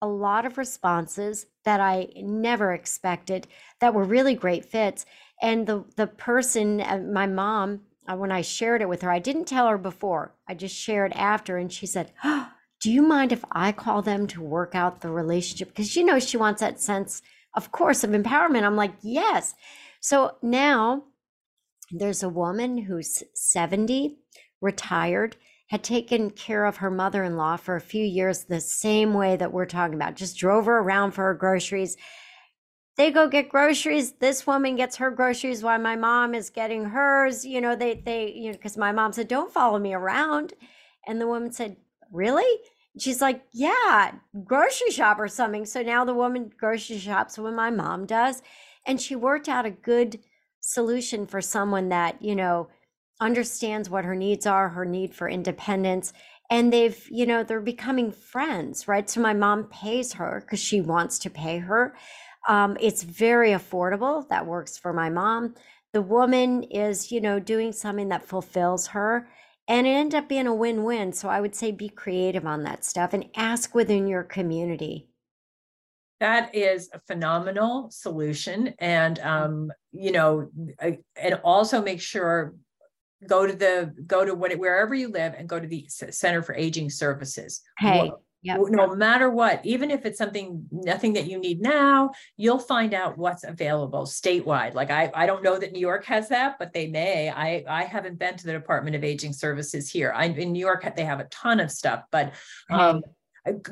a 0.00 0.06
lot 0.06 0.46
of 0.46 0.58
responses 0.58 1.46
that 1.64 1.80
I 1.80 2.08
never 2.16 2.72
expected 2.72 3.46
that 3.80 3.94
were 3.94 4.04
really 4.04 4.34
great 4.34 4.64
fits. 4.64 5.06
And 5.42 5.66
the 5.66 5.84
the 5.96 6.06
person, 6.06 6.80
uh, 6.80 6.98
my 6.98 7.26
mom, 7.26 7.80
uh, 8.06 8.16
when 8.16 8.30
I 8.30 8.42
shared 8.42 8.82
it 8.82 8.88
with 8.88 9.02
her, 9.02 9.10
I 9.10 9.18
didn't 9.18 9.46
tell 9.46 9.68
her 9.68 9.78
before. 9.78 10.34
I 10.48 10.54
just 10.54 10.76
shared 10.76 11.12
after, 11.14 11.56
and 11.56 11.72
she 11.72 11.86
said, 11.86 12.12
oh, 12.22 12.50
"Do 12.80 12.90
you 12.90 13.02
mind 13.02 13.32
if 13.32 13.44
I 13.52 13.72
call 13.72 14.02
them 14.02 14.26
to 14.28 14.42
work 14.42 14.74
out 14.74 15.00
the 15.00 15.10
relationship?" 15.10 15.68
Because 15.68 15.96
you 15.96 16.04
know 16.04 16.18
she 16.18 16.36
wants 16.36 16.60
that 16.60 16.80
sense, 16.80 17.22
of 17.54 17.72
course, 17.72 18.04
of 18.04 18.10
empowerment. 18.10 18.62
I'm 18.62 18.76
like, 18.76 18.92
yes. 19.02 19.54
So 20.00 20.36
now 20.42 21.04
there's 21.90 22.22
a 22.22 22.28
woman 22.28 22.78
who's 22.78 23.22
70, 23.34 24.18
retired, 24.60 25.36
had 25.68 25.82
taken 25.82 26.30
care 26.30 26.66
of 26.66 26.76
her 26.76 26.90
mother 26.90 27.24
in 27.24 27.36
law 27.36 27.56
for 27.56 27.76
a 27.76 27.80
few 27.80 28.04
years 28.04 28.44
the 28.44 28.60
same 28.60 29.14
way 29.14 29.36
that 29.36 29.52
we're 29.52 29.66
talking 29.66 29.94
about, 29.94 30.14
just 30.14 30.36
drove 30.36 30.66
her 30.66 30.78
around 30.78 31.12
for 31.12 31.24
her 31.24 31.34
groceries. 31.34 31.96
They 32.96 33.10
go 33.10 33.28
get 33.28 33.48
groceries. 33.48 34.12
This 34.12 34.46
woman 34.46 34.76
gets 34.76 34.96
her 34.96 35.10
groceries 35.10 35.62
while 35.62 35.80
my 35.80 35.96
mom 35.96 36.34
is 36.34 36.50
getting 36.50 36.84
hers. 36.84 37.44
You 37.44 37.60
know, 37.60 37.74
they, 37.74 37.94
they, 38.04 38.32
you 38.32 38.46
know, 38.50 38.52
because 38.52 38.76
my 38.76 38.92
mom 38.92 39.12
said, 39.12 39.26
don't 39.26 39.52
follow 39.52 39.78
me 39.78 39.94
around. 39.94 40.52
And 41.06 41.20
the 41.20 41.26
woman 41.26 41.50
said, 41.50 41.76
really? 42.12 42.60
She's 42.96 43.20
like, 43.20 43.42
yeah, 43.52 44.12
grocery 44.44 44.90
shop 44.90 45.18
or 45.18 45.26
something. 45.26 45.66
So 45.66 45.82
now 45.82 46.04
the 46.04 46.14
woman 46.14 46.52
grocery 46.56 46.98
shops 46.98 47.36
when 47.36 47.56
my 47.56 47.70
mom 47.70 48.06
does 48.06 48.42
and 48.86 49.00
she 49.00 49.16
worked 49.16 49.48
out 49.48 49.66
a 49.66 49.70
good 49.70 50.20
solution 50.60 51.26
for 51.26 51.40
someone 51.40 51.88
that 51.90 52.20
you 52.22 52.34
know 52.34 52.68
understands 53.24 53.88
what 53.88 54.04
her 54.04 54.14
needs 54.14 54.44
are 54.46 54.68
her 54.68 54.84
need 54.84 55.14
for 55.14 55.28
independence 55.28 56.12
and 56.50 56.70
they've 56.70 57.08
you 57.10 57.24
know 57.24 57.42
they're 57.42 57.60
becoming 57.60 58.12
friends 58.12 58.86
right? 58.86 59.08
So 59.08 59.20
my 59.20 59.32
mom 59.32 59.64
pays 59.64 60.12
her 60.12 60.42
because 60.44 60.60
she 60.60 60.80
wants 60.80 61.18
to 61.20 61.30
pay 61.30 61.58
her. 61.58 61.96
Um, 62.46 62.76
it's 62.78 63.02
very 63.02 63.50
affordable. 63.52 64.28
That 64.28 64.46
works 64.46 64.76
for 64.76 64.92
my 64.92 65.08
mom. 65.08 65.54
The 65.94 66.02
woman 66.02 66.64
is 66.64 67.10
you 67.10 67.20
know 67.20 67.40
doing 67.40 67.72
something 67.72 68.10
that 68.10 68.26
fulfills 68.26 68.88
her 68.88 69.28
and 69.66 69.86
it 69.86 69.90
ended 69.90 70.18
up 70.18 70.28
being 70.28 70.46
a 70.46 70.54
win-win. 70.54 71.14
So 71.14 71.30
i 71.30 71.40
would 71.40 71.54
say 71.54 71.72
be 71.72 71.88
creative 71.88 72.46
on 72.46 72.64
that 72.64 72.84
stuff 72.84 73.14
and 73.14 73.24
ask 73.34 73.74
within 73.74 74.06
your 74.06 74.22
community. 74.22 75.08
That 76.20 76.54
is 76.54 76.90
a 76.92 77.00
phenomenal 77.06 77.90
solution 77.90 78.74
and 78.78 79.18
um, 79.20 79.72
you 79.92 80.12
know 80.12 80.50
and 81.16 81.40
also 81.42 81.80
make 81.82 82.02
sure 82.02 82.54
go 83.26 83.46
to 83.46 83.52
the 83.52 83.94
go 84.06 84.24
to 84.24 84.34
what, 84.34 84.52
wherever 84.58 84.94
you 84.94 85.08
live 85.08 85.34
and 85.36 85.48
go 85.48 85.58
to 85.58 85.66
the 85.66 85.86
center 85.88 86.42
for 86.42 86.54
aging 86.54 86.90
services. 86.90 87.62
Hey 87.78 88.10
Yep. 88.44 88.60
no 88.68 88.94
matter 88.94 89.30
what 89.30 89.64
even 89.64 89.90
if 89.90 90.04
it's 90.04 90.18
something 90.18 90.66
nothing 90.70 91.14
that 91.14 91.26
you 91.26 91.38
need 91.38 91.62
now 91.62 92.10
you'll 92.36 92.58
find 92.58 92.92
out 92.92 93.16
what's 93.16 93.42
available 93.42 94.02
statewide. 94.02 94.74
Like 94.74 94.90
i 94.90 95.10
i 95.14 95.24
don't 95.24 95.42
know 95.42 95.58
that 95.58 95.72
new 95.72 95.80
york 95.80 96.04
has 96.04 96.28
that 96.28 96.56
but 96.58 96.74
they 96.74 96.86
may. 96.86 97.30
I 97.30 97.64
i 97.66 97.84
haven't 97.84 98.18
been 98.18 98.36
to 98.36 98.44
the 98.44 98.52
department 98.52 98.96
of 98.96 99.02
aging 99.02 99.32
services 99.32 99.90
here. 99.90 100.12
I 100.14 100.26
in 100.26 100.52
new 100.52 100.60
york 100.60 100.86
they 100.94 101.06
have 101.06 101.20
a 101.20 101.24
ton 101.24 101.58
of 101.58 101.70
stuff 101.70 102.04
but 102.12 102.34
um 102.68 103.00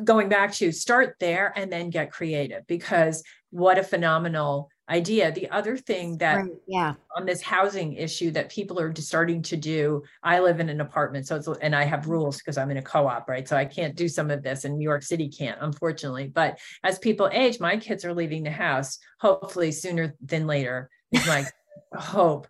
going 0.04 0.30
back 0.30 0.54
to 0.54 0.72
start 0.72 1.16
there 1.20 1.52
and 1.54 1.70
then 1.70 1.90
get 1.90 2.10
creative 2.10 2.66
because 2.66 3.22
what 3.50 3.78
a 3.78 3.82
phenomenal 3.82 4.70
idea. 4.88 5.32
The 5.32 5.48
other 5.50 5.76
thing 5.76 6.18
that 6.18 6.36
right, 6.36 6.50
yeah 6.66 6.94
on 7.16 7.26
this 7.26 7.42
housing 7.42 7.94
issue 7.94 8.30
that 8.32 8.50
people 8.50 8.80
are 8.80 8.94
starting 8.96 9.42
to 9.42 9.56
do, 9.56 10.02
I 10.22 10.40
live 10.40 10.60
in 10.60 10.68
an 10.68 10.80
apartment, 10.80 11.26
so 11.26 11.36
it's 11.36 11.48
and 11.60 11.74
I 11.74 11.84
have 11.84 12.08
rules 12.08 12.38
because 12.38 12.58
I'm 12.58 12.70
in 12.70 12.78
a 12.78 12.82
co-op, 12.82 13.28
right? 13.28 13.46
So 13.46 13.56
I 13.56 13.64
can't 13.64 13.96
do 13.96 14.08
some 14.08 14.30
of 14.30 14.42
this, 14.42 14.64
and 14.64 14.76
New 14.76 14.84
York 14.84 15.02
City 15.02 15.28
can't, 15.28 15.58
unfortunately. 15.60 16.28
But 16.28 16.58
as 16.84 16.98
people 16.98 17.28
age, 17.32 17.60
my 17.60 17.76
kids 17.76 18.04
are 18.04 18.14
leaving 18.14 18.42
the 18.42 18.50
house, 18.50 18.98
hopefully 19.20 19.72
sooner 19.72 20.14
than 20.20 20.46
later. 20.46 20.90
Is 21.12 21.26
my 21.26 21.46
hope 21.94 22.46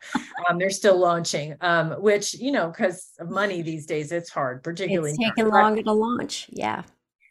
um, 0.49 0.57
they're 0.57 0.71
still 0.71 0.97
launching 0.97 1.57
um, 1.63 1.91
which 2.01 2.35
you 2.35 2.53
know 2.53 2.69
because 2.69 3.11
of 3.19 3.29
money 3.29 3.61
these 3.61 3.87
days 3.87 4.13
it's 4.13 4.31
hard 4.31 4.63
particularly 4.63 5.11
it's 5.11 5.19
taking 5.19 5.51
longer 5.51 5.83
to 5.83 5.93
launch 5.93 6.47
yeah 6.51 6.83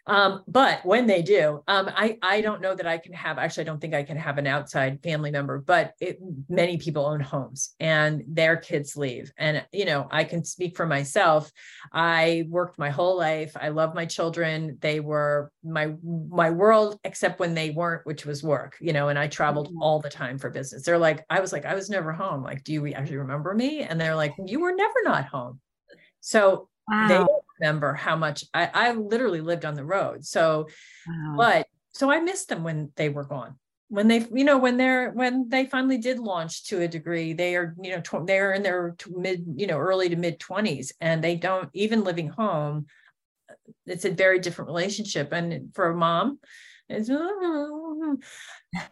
um, 0.07 0.43
but 0.47 0.85
when 0.85 1.07
they 1.07 1.21
do, 1.21 1.63
um, 1.67 1.89
I, 1.95 2.17
I 2.21 2.41
don't 2.41 2.61
know 2.61 2.75
that 2.75 2.87
I 2.87 2.97
can 2.97 3.13
have, 3.13 3.37
actually, 3.37 3.61
I 3.61 3.65
don't 3.65 3.79
think 3.79 3.93
I 3.93 4.03
can 4.03 4.17
have 4.17 4.37
an 4.37 4.47
outside 4.47 5.01
family 5.03 5.31
member, 5.31 5.59
but 5.59 5.93
it, 5.99 6.19
many 6.49 6.77
people 6.77 7.05
own 7.05 7.19
homes 7.19 7.75
and 7.79 8.23
their 8.27 8.57
kids 8.57 8.97
leave. 8.97 9.31
And, 9.37 9.65
you 9.71 9.85
know, 9.85 10.07
I 10.11 10.23
can 10.23 10.43
speak 10.43 10.75
for 10.75 10.85
myself. 10.85 11.51
I 11.93 12.45
worked 12.49 12.79
my 12.79 12.89
whole 12.89 13.17
life. 13.17 13.55
I 13.59 13.69
love 13.69 13.93
my 13.93 14.05
children. 14.05 14.77
They 14.81 14.99
were 14.99 15.51
my, 15.63 15.93
my 16.03 16.49
world, 16.49 16.99
except 17.03 17.39
when 17.39 17.53
they 17.53 17.69
weren't, 17.69 18.05
which 18.05 18.25
was 18.25 18.43
work, 18.43 18.77
you 18.81 18.93
know, 18.93 19.09
and 19.09 19.19
I 19.19 19.27
traveled 19.27 19.67
mm-hmm. 19.67 19.83
all 19.83 19.99
the 19.99 20.09
time 20.09 20.37
for 20.37 20.49
business. 20.49 20.83
They're 20.83 20.97
like, 20.97 21.25
I 21.29 21.39
was 21.39 21.53
like, 21.53 21.65
I 21.65 21.75
was 21.75 21.89
never 21.89 22.11
home. 22.11 22.43
Like, 22.43 22.63
do 22.63 22.73
you 22.73 22.87
actually 22.87 23.17
remember 23.17 23.53
me? 23.53 23.81
And 23.81 24.01
they're 24.01 24.15
like, 24.15 24.33
you 24.45 24.59
were 24.61 24.73
never 24.75 24.95
not 25.03 25.25
home. 25.25 25.59
So 26.21 26.69
wow. 26.89 27.07
they 27.07 27.15
don't 27.15 27.43
remember 27.61 27.93
how 27.93 28.15
much 28.15 28.43
I, 28.53 28.69
I 28.73 28.91
literally 28.93 29.41
lived 29.41 29.65
on 29.65 29.75
the 29.75 29.85
road. 29.85 30.25
So, 30.25 30.67
wow. 31.07 31.35
but 31.37 31.67
so 31.93 32.11
I 32.11 32.19
missed 32.19 32.49
them 32.49 32.63
when 32.63 32.91
they 32.95 33.09
were 33.09 33.23
gone. 33.23 33.55
When 33.89 34.07
they, 34.07 34.25
you 34.33 34.45
know, 34.45 34.57
when 34.57 34.77
they're 34.77 35.11
when 35.11 35.49
they 35.49 35.65
finally 35.65 35.97
did 35.97 36.17
launch 36.17 36.65
to 36.67 36.81
a 36.81 36.87
degree, 36.87 37.33
they 37.33 37.55
are, 37.57 37.75
you 37.81 37.91
know, 37.91 38.01
tw- 38.01 38.25
they're 38.25 38.53
in 38.53 38.63
their 38.63 38.95
mid, 39.09 39.43
you 39.57 39.67
know, 39.67 39.77
early 39.77 40.07
to 40.07 40.15
mid 40.15 40.39
twenties, 40.39 40.93
and 41.01 41.21
they 41.21 41.35
don't 41.35 41.69
even 41.73 42.05
living 42.05 42.29
home. 42.29 42.85
Uh, 43.49 43.55
it's 43.85 44.05
a 44.05 44.11
very 44.11 44.39
different 44.39 44.69
relationship, 44.69 45.33
and 45.33 45.75
for 45.75 45.89
a 45.89 45.95
mom, 45.95 46.39
it's, 46.87 47.09
mm-hmm. 47.09 48.13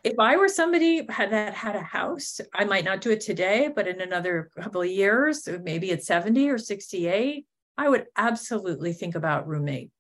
if 0.04 0.20
I 0.20 0.36
were 0.36 0.50
somebody 0.50 1.06
had 1.10 1.32
that 1.32 1.54
had 1.54 1.78
a 1.78 1.82
house, 1.82 2.42
I 2.54 2.66
might 2.66 2.84
not 2.84 3.00
do 3.00 3.12
it 3.12 3.22
today, 3.22 3.70
but 3.74 3.88
in 3.88 4.02
another 4.02 4.50
couple 4.60 4.82
of 4.82 4.90
years, 4.90 5.48
maybe 5.64 5.94
at 5.94 6.04
70 6.04 6.50
or 6.50 6.58
68, 6.58 7.46
I 7.80 7.88
would 7.90 8.06
absolutely 8.16 8.94
think 8.94 9.16
about 9.16 9.48
roommate 9.48 9.92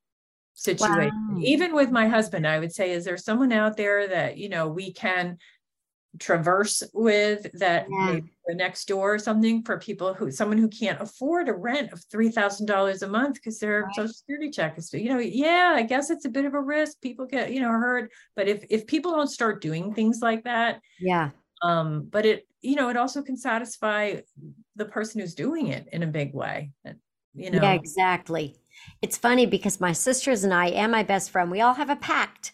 situation. 0.53 1.11
Wow. 1.29 1.39
Even 1.41 1.73
with 1.73 1.91
my 1.91 2.07
husband, 2.07 2.45
I 2.45 2.59
would 2.59 2.73
say, 2.73 2.91
is 2.91 3.05
there 3.05 3.17
someone 3.17 3.53
out 3.53 3.77
there 3.77 4.07
that, 4.07 4.37
you 4.37 4.49
know, 4.49 4.67
we 4.67 4.91
can 4.93 5.37
traverse 6.17 6.83
with 6.93 7.45
that 7.53 7.85
yeah. 7.89 8.13
maybe 8.13 8.31
next 8.49 8.87
door 8.87 9.13
or 9.13 9.19
something 9.19 9.63
for 9.63 9.77
people 9.77 10.13
who 10.13 10.31
someone 10.31 10.57
who 10.57 10.67
can't 10.67 10.99
afford 10.99 11.47
a 11.47 11.53
rent 11.53 11.93
of 11.93 12.03
three 12.11 12.29
thousand 12.29 12.65
dollars 12.65 13.03
a 13.03 13.07
month 13.07 13.35
because 13.35 13.59
their 13.59 13.83
right. 13.83 13.95
social 13.95 14.11
security 14.11 14.49
check 14.49 14.75
is 14.79 14.91
you 14.91 15.07
know 15.07 15.19
yeah 15.19 15.73
I 15.75 15.83
guess 15.83 16.09
it's 16.09 16.25
a 16.25 16.29
bit 16.29 16.45
of 16.45 16.55
a 16.55 16.59
risk 16.59 16.99
people 16.99 17.27
get 17.27 17.53
you 17.53 17.61
know 17.61 17.69
hurt 17.69 18.11
but 18.35 18.47
if 18.47 18.65
if 18.71 18.87
people 18.87 19.11
don't 19.11 19.27
start 19.27 19.61
doing 19.61 19.93
things 19.93 20.17
like 20.19 20.45
that 20.45 20.81
yeah 20.99 21.29
Um, 21.61 22.07
but 22.09 22.25
it, 22.25 22.47
you 22.61 22.75
know, 22.75 22.89
it 22.89 22.97
also 22.97 23.21
can 23.21 23.37
satisfy 23.37 24.21
the 24.75 24.85
person 24.85 25.19
who's 25.19 25.35
doing 25.35 25.67
it 25.67 25.87
in 25.91 26.03
a 26.03 26.07
big 26.07 26.33
way. 26.33 26.71
You 27.33 27.51
know? 27.51 27.61
Yeah, 27.61 27.73
exactly. 27.73 28.55
It's 29.01 29.17
funny 29.17 29.45
because 29.45 29.79
my 29.79 29.91
sisters 29.91 30.43
and 30.43 30.53
I 30.53 30.67
and 30.67 30.91
my 30.91 31.03
best 31.03 31.31
friend, 31.31 31.51
we 31.51 31.61
all 31.61 31.75
have 31.75 31.89
a 31.89 31.95
pact 31.95 32.51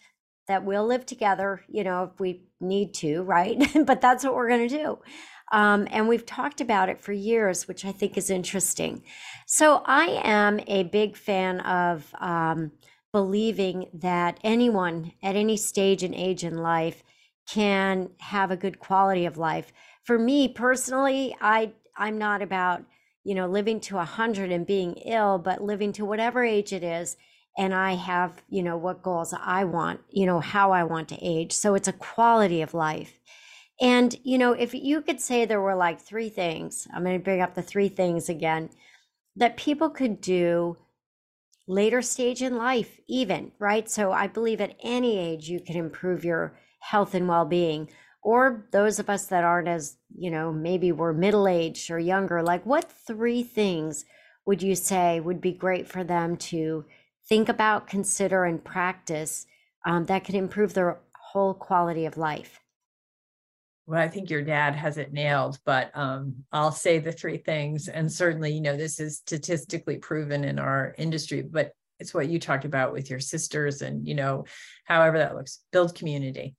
that 0.48 0.64
we'll 0.64 0.86
live 0.86 1.06
together, 1.06 1.62
you 1.68 1.82
know, 1.84 2.10
if 2.12 2.20
we 2.20 2.42
need 2.60 2.94
to, 2.94 3.22
right? 3.22 3.56
but 3.86 4.00
that's 4.00 4.24
what 4.24 4.34
we're 4.34 4.48
going 4.48 4.68
to 4.68 4.78
do. 4.78 4.98
Um, 5.52 5.86
and 5.90 6.08
we've 6.08 6.26
talked 6.26 6.60
about 6.60 6.88
it 6.88 7.00
for 7.00 7.12
years, 7.12 7.68
which 7.68 7.84
I 7.84 7.92
think 7.92 8.16
is 8.16 8.30
interesting. 8.30 9.02
So 9.46 9.82
I 9.86 10.20
am 10.24 10.60
a 10.66 10.84
big 10.84 11.16
fan 11.16 11.60
of 11.60 12.12
um, 12.18 12.72
believing 13.12 13.88
that 13.94 14.38
anyone 14.42 15.12
at 15.22 15.36
any 15.36 15.56
stage 15.56 16.02
and 16.02 16.14
age 16.14 16.44
in 16.44 16.58
life 16.58 17.02
can 17.48 18.10
have 18.18 18.50
a 18.50 18.56
good 18.56 18.80
quality 18.80 19.24
of 19.24 19.38
life. 19.38 19.72
For 20.04 20.18
me 20.18 20.48
personally, 20.48 21.36
I 21.40 21.72
I'm 21.96 22.18
not 22.18 22.42
about 22.42 22.84
you 23.26 23.34
know 23.34 23.46
living 23.46 23.80
to 23.80 23.98
a 23.98 24.04
hundred 24.04 24.50
and 24.52 24.66
being 24.66 24.94
ill, 25.04 25.38
but 25.38 25.62
living 25.62 25.92
to 25.94 26.04
whatever 26.04 26.44
age 26.44 26.72
it 26.72 26.82
is 26.82 27.16
and 27.56 27.72
I 27.74 27.94
have, 27.94 28.42
you 28.48 28.62
know, 28.62 28.76
what 28.76 29.02
goals 29.02 29.34
I 29.38 29.64
want, 29.64 30.00
you 30.10 30.26
know, 30.26 30.40
how 30.40 30.72
I 30.72 30.84
want 30.84 31.08
to 31.08 31.24
age. 31.24 31.52
So 31.52 31.74
it's 31.74 31.88
a 31.88 31.92
quality 31.92 32.60
of 32.60 32.74
life. 32.74 33.18
And, 33.80 34.14
you 34.24 34.38
know, 34.38 34.52
if 34.52 34.74
you 34.74 35.00
could 35.02 35.20
say 35.20 35.44
there 35.44 35.60
were 35.60 35.74
like 35.74 36.00
three 36.00 36.28
things, 36.28 36.86
I'm 36.94 37.04
going 37.04 37.18
to 37.18 37.24
bring 37.24 37.40
up 37.40 37.54
the 37.54 37.62
three 37.62 37.88
things 37.88 38.28
again 38.28 38.70
that 39.36 39.56
people 39.56 39.90
could 39.90 40.20
do 40.20 40.76
later 41.66 42.00
stage 42.00 42.42
in 42.42 42.56
life, 42.56 43.00
even, 43.08 43.52
right? 43.58 43.90
So 43.90 44.12
I 44.12 44.28
believe 44.28 44.60
at 44.60 44.76
any 44.82 45.18
age 45.18 45.48
you 45.48 45.60
can 45.60 45.76
improve 45.76 46.24
your 46.24 46.58
health 46.80 47.14
and 47.14 47.28
well 47.28 47.44
being. 47.44 47.90
Or 48.26 48.66
those 48.72 48.98
of 48.98 49.08
us 49.08 49.26
that 49.26 49.44
aren't 49.44 49.68
as, 49.68 49.98
you 50.18 50.32
know, 50.32 50.52
maybe 50.52 50.90
we're 50.90 51.12
middle 51.12 51.46
aged 51.46 51.92
or 51.92 51.98
younger, 52.00 52.42
like 52.42 52.66
what 52.66 52.90
three 53.06 53.44
things 53.44 54.04
would 54.44 54.64
you 54.64 54.74
say 54.74 55.20
would 55.20 55.40
be 55.40 55.52
great 55.52 55.86
for 55.86 56.02
them 56.02 56.36
to 56.36 56.84
think 57.28 57.48
about, 57.48 57.86
consider, 57.86 58.44
and 58.44 58.64
practice 58.64 59.46
um, 59.86 60.06
that 60.06 60.24
could 60.24 60.34
improve 60.34 60.74
their 60.74 60.98
whole 61.14 61.54
quality 61.54 62.04
of 62.04 62.16
life? 62.16 62.58
Well, 63.86 64.02
I 64.02 64.08
think 64.08 64.28
your 64.28 64.42
dad 64.42 64.74
has 64.74 64.98
it 64.98 65.12
nailed, 65.12 65.60
but 65.64 65.92
um, 65.94 66.34
I'll 66.50 66.72
say 66.72 66.98
the 66.98 67.12
three 67.12 67.36
things. 67.36 67.86
And 67.86 68.10
certainly, 68.10 68.52
you 68.52 68.60
know, 68.60 68.76
this 68.76 68.98
is 68.98 69.18
statistically 69.18 69.98
proven 69.98 70.42
in 70.42 70.58
our 70.58 70.96
industry, 70.98 71.42
but 71.42 71.70
it's 72.00 72.12
what 72.12 72.28
you 72.28 72.40
talked 72.40 72.64
about 72.64 72.92
with 72.92 73.08
your 73.08 73.20
sisters 73.20 73.82
and, 73.82 74.04
you 74.04 74.16
know, 74.16 74.46
however 74.84 75.18
that 75.18 75.36
looks, 75.36 75.60
build 75.70 75.94
community. 75.94 76.56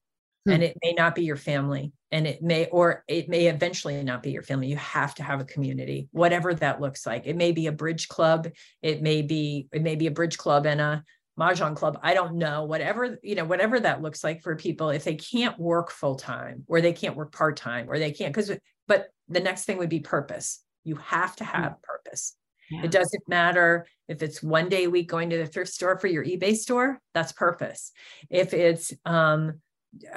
Hmm. 0.47 0.53
And 0.53 0.63
it 0.63 0.77
may 0.81 0.93
not 0.93 1.13
be 1.13 1.23
your 1.23 1.35
family, 1.35 1.91
and 2.09 2.25
it 2.25 2.41
may, 2.41 2.67
or 2.67 3.03
it 3.09 3.27
may 3.27 3.47
eventually 3.47 4.01
not 4.01 4.23
be 4.23 4.31
your 4.31 4.43
family. 4.43 4.67
You 4.67 4.77
have 4.77 5.13
to 5.15 5.23
have 5.23 5.41
a 5.41 5.45
community, 5.45 6.07
whatever 6.11 6.53
that 6.53 6.79
looks 6.79 7.05
like. 7.05 7.23
It 7.25 7.35
may 7.35 7.51
be 7.51 7.67
a 7.67 7.73
bridge 7.73 8.07
club. 8.07 8.47
It 8.81 9.01
may 9.01 9.23
be, 9.23 9.67
it 9.73 9.81
may 9.81 9.95
be 9.95 10.07
a 10.07 10.11
bridge 10.11 10.37
club 10.37 10.65
and 10.65 10.79
a 10.79 11.03
mahjong 11.39 11.75
club 11.75 11.99
i 12.01 12.15
don't 12.15 12.33
know 12.33 12.63
whatever 12.63 13.19
you 13.21 13.35
know 13.35 13.45
whatever 13.45 13.79
that 13.79 14.01
looks 14.01 14.23
like 14.23 14.41
for 14.41 14.55
people 14.55 14.89
if 14.89 15.03
they 15.03 15.13
can't 15.13 15.59
work 15.59 15.91
full 15.91 16.15
time 16.15 16.63
or 16.67 16.81
they 16.81 16.93
can't 16.93 17.15
work 17.15 17.31
part 17.31 17.55
time 17.55 17.87
or 17.89 17.99
they 17.99 18.11
can't 18.11 18.33
because 18.33 18.51
but 18.87 19.09
the 19.29 19.39
next 19.39 19.65
thing 19.65 19.77
would 19.77 19.87
be 19.87 19.99
purpose 19.99 20.63
you 20.83 20.95
have 20.95 21.35
to 21.35 21.43
have 21.43 21.73
mm. 21.73 21.81
purpose 21.83 22.35
yeah. 22.71 22.81
it 22.83 22.89
doesn't 22.89 23.21
matter 23.29 23.85
if 24.07 24.23
it's 24.23 24.41
one 24.41 24.67
day 24.67 24.85
a 24.85 24.89
week 24.89 25.07
going 25.07 25.29
to 25.29 25.37
the 25.37 25.45
thrift 25.45 25.71
store 25.71 25.99
for 25.99 26.07
your 26.07 26.25
ebay 26.25 26.55
store 26.55 26.99
that's 27.13 27.33
purpose 27.33 27.91
if 28.31 28.51
it's 28.55 28.91
um 29.05 29.61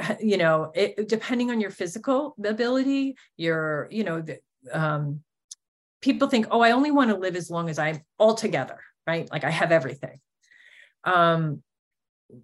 you 0.20 0.36
know 0.36 0.70
it, 0.74 1.08
depending 1.08 1.50
on 1.50 1.60
your 1.60 1.70
physical 1.70 2.34
ability 2.44 3.16
your 3.36 3.88
you 3.90 4.04
know 4.04 4.20
the, 4.20 4.38
um 4.72 5.20
people 6.00 6.28
think 6.28 6.46
oh 6.50 6.60
i 6.60 6.72
only 6.72 6.90
want 6.90 7.10
to 7.10 7.16
live 7.16 7.36
as 7.36 7.50
long 7.50 7.68
as 7.68 7.78
i'm 7.78 8.00
all 8.18 8.34
together 8.34 8.78
right 9.06 9.30
like 9.30 9.44
i 9.44 9.50
have 9.50 9.72
everything 9.72 10.18
um, 11.04 11.62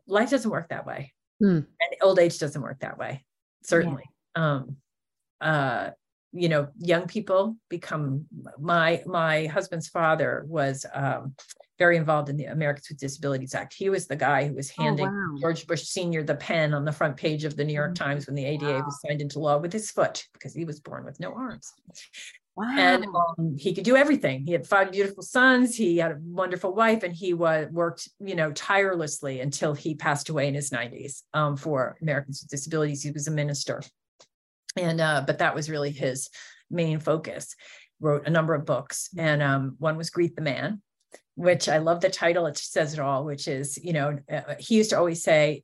life 0.07 0.31
doesn't 0.31 0.51
work 0.51 0.69
that 0.71 0.87
way. 0.87 1.13
Hmm. 1.41 1.57
And 1.57 1.97
old 2.03 2.19
age 2.19 2.39
doesn't 2.39 2.61
work 2.61 2.81
that 2.81 2.99
way, 2.99 3.25
certainly. 3.63 4.05
Yeah. 4.37 4.55
Um, 4.55 4.77
uh, 5.41 5.91
you 6.33 6.49
know, 6.49 6.69
young 6.79 7.07
people 7.07 7.57
become 7.69 8.27
my 8.59 9.03
my 9.07 9.47
husband's 9.47 9.89
father 9.89 10.45
was 10.47 10.85
um, 10.93 11.35
very 11.79 11.97
involved 11.97 12.29
in 12.29 12.37
the 12.37 12.47
Americans 12.47 12.89
with 12.89 12.99
Disabilities 12.99 13.55
Act. 13.55 13.75
He 13.75 13.91
was 13.91 14.07
the 14.07 14.17
guy 14.17 14.47
who 14.47 14.55
was 14.55 14.73
oh, 14.79 14.83
handing 14.83 15.07
oh, 15.07 15.11
wow. 15.11 15.37
George 15.41 15.67
Bush 15.67 15.85
Sr. 15.85 16.23
the 16.23 16.35
pen 16.35 16.75
on 16.75 16.85
the 16.85 16.93
front 16.93 17.17
page 17.17 17.45
of 17.45 17.57
the 17.57 17.65
New 17.65 17.75
York 17.75 17.95
mm-hmm. 17.95 18.05
Times 18.05 18.27
when 18.27 18.35
the 18.35 18.45
ADA 18.45 18.65
wow. 18.65 18.85
was 18.85 19.01
signed 19.07 19.21
into 19.21 19.39
law 19.39 19.59
with 19.59 19.73
his 19.73 19.91
foot 19.91 20.25
because 20.33 20.55
he 20.55 20.65
was 20.65 20.81
born 20.81 21.05
with 21.05 21.21
no 21.21 21.33
arms. 21.33 21.73
Wow. 22.57 22.75
And 22.75 23.05
um, 23.05 23.57
he 23.59 23.75
could 23.75 23.85
do 23.85 23.97
everything. 23.97 24.47
He 24.47 24.53
had 24.53 24.67
five 24.67 24.91
beautiful 24.91 25.23
sons. 25.23 25.77
He 25.77 25.99
had 25.99 26.13
a 26.13 26.19
wonderful 26.23 26.73
wife, 26.75 27.03
and 27.03 27.15
he 27.15 27.35
was 27.35 27.69
worked, 27.71 28.09
you 28.19 28.35
know, 28.35 28.51
tirelessly 28.53 29.41
until 29.41 29.75
he 29.75 29.95
passed 29.95 30.31
away 30.31 30.49
in 30.49 30.55
his 30.55 30.71
90s 30.71 31.23
um, 31.35 31.59
for 31.59 31.99
Americans 32.01 32.41
with 32.43 32.51
Disabilities. 32.51 33.03
He 33.03 33.11
was 33.11 33.29
a 33.29 33.31
minister, 33.31 33.83
and 34.75 35.03
uh, 35.03 35.25
but 35.27 35.39
that 35.39 35.55
was 35.55 35.69
really 35.69 35.91
his 35.91 36.31
main 36.71 36.99
focus. 36.99 37.55
Wrote 38.01 38.27
a 38.27 38.31
number 38.31 38.55
of 38.55 38.65
books, 38.65 39.11
and 39.19 39.43
um, 39.43 39.77
one 39.79 39.99
was 39.99 40.09
Greet 40.09 40.35
the 40.35 40.43
Man, 40.43 40.81
which 41.37 41.69
I 41.69 41.79
love 41.79 42.01
the 42.01 42.11
title. 42.11 42.47
It 42.47 42.59
says 42.59 42.93
it 42.93 43.01
all. 43.01 43.25
Which 43.25 43.49
is, 43.49 43.79
you 43.83 43.93
know, 43.93 44.19
uh, 44.31 44.57
he 44.59 44.77
used 44.77 44.91
to 44.91 44.99
always 44.99 45.23
say, 45.23 45.63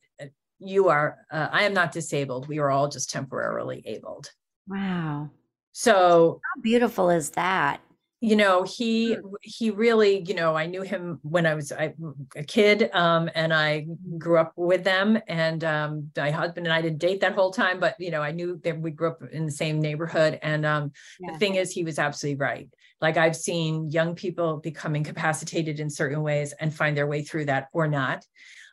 "You 0.58 0.88
are, 0.88 1.18
uh, 1.30 1.48
I 1.50 1.64
am 1.64 1.74
not 1.74 1.92
disabled. 1.92 2.48
We 2.48 2.60
are 2.60 2.70
all 2.70 2.88
just 2.88 3.10
temporarily 3.10 3.82
abled." 3.84 4.30
Wow 4.68 5.30
so 5.72 6.40
how 6.54 6.60
beautiful 6.60 7.10
is 7.10 7.30
that? 7.30 7.80
You 8.24 8.36
know, 8.36 8.62
he 8.62 9.14
hmm. 9.14 9.34
he 9.42 9.70
really, 9.70 10.20
you 10.20 10.34
know, 10.34 10.54
I 10.54 10.66
knew 10.66 10.82
him 10.82 11.18
when 11.22 11.44
I 11.44 11.54
was 11.54 11.72
I, 11.72 11.92
a 12.36 12.44
kid, 12.44 12.88
um, 12.92 13.28
and 13.34 13.52
I 13.52 13.86
grew 14.16 14.38
up 14.38 14.52
with 14.54 14.84
them. 14.84 15.18
And 15.26 15.64
um, 15.64 16.10
my 16.16 16.30
husband 16.30 16.68
and 16.68 16.72
I 16.72 16.80
didn't 16.80 17.00
date 17.00 17.20
that 17.22 17.34
whole 17.34 17.50
time, 17.50 17.80
but 17.80 17.96
you 17.98 18.12
know, 18.12 18.22
I 18.22 18.30
knew 18.30 18.60
that 18.62 18.80
we 18.80 18.92
grew 18.92 19.10
up 19.10 19.22
in 19.32 19.44
the 19.44 19.50
same 19.50 19.80
neighborhood. 19.80 20.38
And 20.40 20.64
um, 20.64 20.92
yeah. 21.18 21.32
the 21.32 21.38
thing 21.38 21.56
is, 21.56 21.72
he 21.72 21.82
was 21.82 21.98
absolutely 21.98 22.38
right. 22.38 22.68
Like 23.00 23.16
I've 23.16 23.34
seen 23.34 23.90
young 23.90 24.14
people 24.14 24.58
become 24.58 24.94
incapacitated 24.94 25.80
in 25.80 25.90
certain 25.90 26.22
ways 26.22 26.54
and 26.60 26.72
find 26.72 26.96
their 26.96 27.08
way 27.08 27.24
through 27.24 27.46
that 27.46 27.66
or 27.72 27.88
not. 27.88 28.24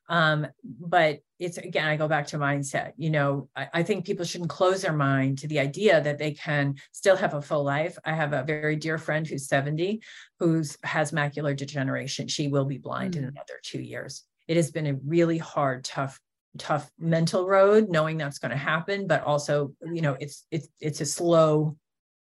Um, 0.10 0.47
but 0.64 1.20
it's 1.38 1.57
again, 1.57 1.88
I 1.88 1.95
go 1.95 2.07
back 2.07 2.28
to 2.28 2.39
mindset. 2.39 2.93
You 2.97 3.12
know, 3.12 3.47
I, 3.55 3.68
I, 3.76 3.84
think 3.84 4.05
people 4.05 4.26
shouldn't 4.26 4.49
close 4.49 4.82
their 4.82 4.93
mind 4.93 5.38
to 5.39 5.47
the 5.47 5.60
idea 5.60 6.01
that 6.01 6.18
they 6.18 6.32
can 6.32 6.76
still 6.91 7.16
have 7.16 7.36
a 7.36 7.41
full 7.41 7.64
life. 7.64 7.95
I 8.03 8.14
have 8.14 8.34
a 8.34 8.43
very 8.43 8.76
dear 8.76 8.97
friend 8.97 9.26
who's 9.26 9.47
70 9.47 10.01
who 10.39 10.64
has 10.84 11.12
macular 11.12 11.55
degeneration. 11.55 12.28
She 12.28 12.47
will 12.47 12.66
be 12.66 12.80
blind 12.80 13.14
mm. 13.14 13.20
in 13.20 13.24
another 13.26 13.60
two 13.64 13.82
years. 13.82 14.24
It 14.47 14.57
has 14.57 14.72
been 14.72 14.88
a 14.88 14.95
really 15.05 15.38
hard, 15.38 15.84
tough, 15.84 16.20
tough 16.57 16.89
mental 16.97 17.47
road, 17.47 17.88
knowing 17.89 18.18
that's 18.18 18.39
going 18.39 18.51
to 18.51 18.57
happen, 18.57 19.05
but 19.05 19.24
also, 19.24 19.74
you 19.93 20.01
know, 20.01 20.18
it's 20.20 20.45
it's 20.49 20.68
it's 20.82 21.01
a 21.01 21.05
slow 21.05 21.78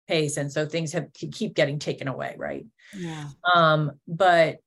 pace. 0.07 0.37
And 0.37 0.51
so 0.53 0.66
things 0.66 0.93
have 0.93 1.12
keep 1.12 1.55
getting 1.55 1.80
taken 1.80 2.07
away, 2.07 2.37
right? 2.39 2.64
Yeah. 2.97 3.28
Um, 3.55 3.93
but 4.07 4.59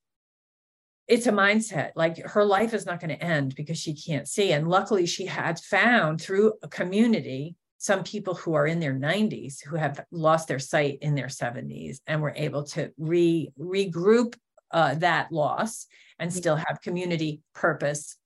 it's 1.08 1.28
a 1.28 1.32
mindset 1.32 1.92
like 1.96 2.18
her 2.26 2.44
life 2.44 2.74
is 2.74 2.86
not 2.86 3.00
going 3.00 3.16
to 3.16 3.24
end 3.24 3.56
because 3.56 3.78
she 3.78 3.94
can't 3.94 4.28
see. 4.28 4.52
And 4.52 4.68
luckily 4.68 5.06
she 5.06 5.26
had 5.26 5.60
found 5.60 6.22
through 6.22 6.54
a 6.64 6.68
community 6.68 7.56
some 7.78 8.04
people 8.04 8.34
who 8.34 8.56
are 8.56 8.66
in 8.66 8.80
their 8.80 8.96
90s 8.96 9.64
who 9.64 9.76
have 9.76 10.04
lost 10.12 10.48
their 10.48 10.60
sight 10.60 10.98
in 11.02 11.14
their 11.14 11.28
70s 11.28 11.98
and 12.08 12.22
were 12.22 12.34
able 12.36 12.64
to 12.64 12.92
re 12.98 13.52
regroup 13.60 14.36
uh, 14.72 14.96
that 14.96 15.32
loss 15.32 15.86
and 16.18 16.34
still 16.34 16.56
have 16.56 16.82
community 16.82 17.42
purpose 17.54 18.18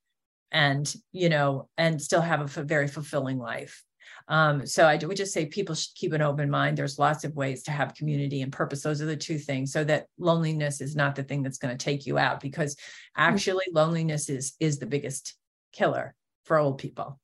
and 0.50 0.94
you 1.12 1.28
know 1.28 1.68
and 1.76 2.00
still 2.00 2.22
have 2.22 2.56
a 2.56 2.62
very 2.62 2.88
fulfilling 2.88 3.38
life 3.38 3.84
um, 4.30 4.64
so 4.64 4.86
I 4.86 4.96
would 4.96 5.16
just 5.16 5.32
say 5.32 5.46
people 5.46 5.74
should 5.74 5.92
keep 5.96 6.12
an 6.12 6.22
open 6.22 6.48
mind. 6.48 6.78
There's 6.78 7.00
lots 7.00 7.24
of 7.24 7.34
ways 7.34 7.64
to 7.64 7.72
have 7.72 7.96
community 7.96 8.42
and 8.42 8.52
purpose. 8.52 8.80
Those 8.80 9.02
are 9.02 9.06
the 9.06 9.16
two 9.16 9.38
things. 9.38 9.72
So 9.72 9.82
that 9.82 10.06
loneliness 10.18 10.80
is 10.80 10.94
not 10.94 11.16
the 11.16 11.24
thing 11.24 11.42
that's 11.42 11.58
going 11.58 11.76
to 11.76 11.84
take 11.84 12.06
you 12.06 12.16
out 12.16 12.38
because 12.38 12.76
mm-hmm. 12.76 13.22
actually 13.22 13.64
loneliness 13.72 14.30
is 14.30 14.54
is 14.60 14.78
the 14.78 14.86
biggest 14.86 15.34
killer 15.72 16.14
for 16.44 16.58
old 16.58 16.78
people. 16.78 17.18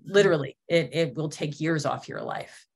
Mm-hmm. 0.00 0.12
Literally, 0.12 0.56
it, 0.68 0.90
it 0.92 1.16
will 1.16 1.28
take 1.28 1.60
years 1.60 1.84
off 1.84 2.08
your 2.08 2.22
life. 2.22 2.66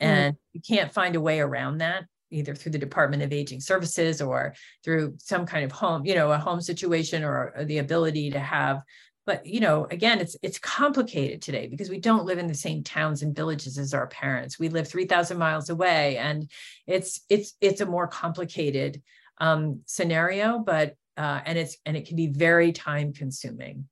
Mm-hmm. 0.00 0.12
And 0.12 0.34
mm-hmm. 0.34 0.38
you 0.52 0.60
can't 0.76 0.92
find 0.92 1.16
a 1.16 1.20
way 1.20 1.40
around 1.40 1.78
that 1.78 2.04
either 2.32 2.54
through 2.54 2.70
the 2.70 2.78
Department 2.78 3.24
of 3.24 3.32
Aging 3.32 3.60
Services 3.60 4.22
or 4.22 4.54
through 4.84 5.16
some 5.18 5.44
kind 5.44 5.64
of 5.64 5.72
home, 5.72 6.06
you 6.06 6.14
know, 6.14 6.30
a 6.30 6.38
home 6.38 6.60
situation 6.60 7.24
or 7.24 7.52
the 7.64 7.78
ability 7.78 8.30
to 8.30 8.38
have 8.38 8.82
but 9.30 9.46
you 9.46 9.60
know 9.60 9.86
again 9.92 10.18
it's 10.18 10.36
it's 10.42 10.58
complicated 10.58 11.40
today 11.40 11.68
because 11.68 11.88
we 11.88 12.00
don't 12.00 12.24
live 12.24 12.38
in 12.38 12.48
the 12.48 12.62
same 12.66 12.82
towns 12.82 13.22
and 13.22 13.36
villages 13.36 13.78
as 13.78 13.94
our 13.94 14.08
parents. 14.08 14.58
We 14.58 14.68
live 14.68 14.88
3000 14.88 15.38
miles 15.38 15.70
away 15.70 16.16
and 16.16 16.50
it's 16.88 17.20
it's 17.28 17.54
it's 17.60 17.80
a 17.80 17.86
more 17.86 18.08
complicated 18.08 19.00
um, 19.38 19.82
scenario 19.86 20.58
but 20.58 20.96
uh, 21.16 21.42
and 21.46 21.56
it's 21.56 21.76
and 21.86 21.96
it 21.96 22.08
can 22.08 22.16
be 22.16 22.26
very 22.26 22.72
time 22.72 23.12
consuming 23.12 23.88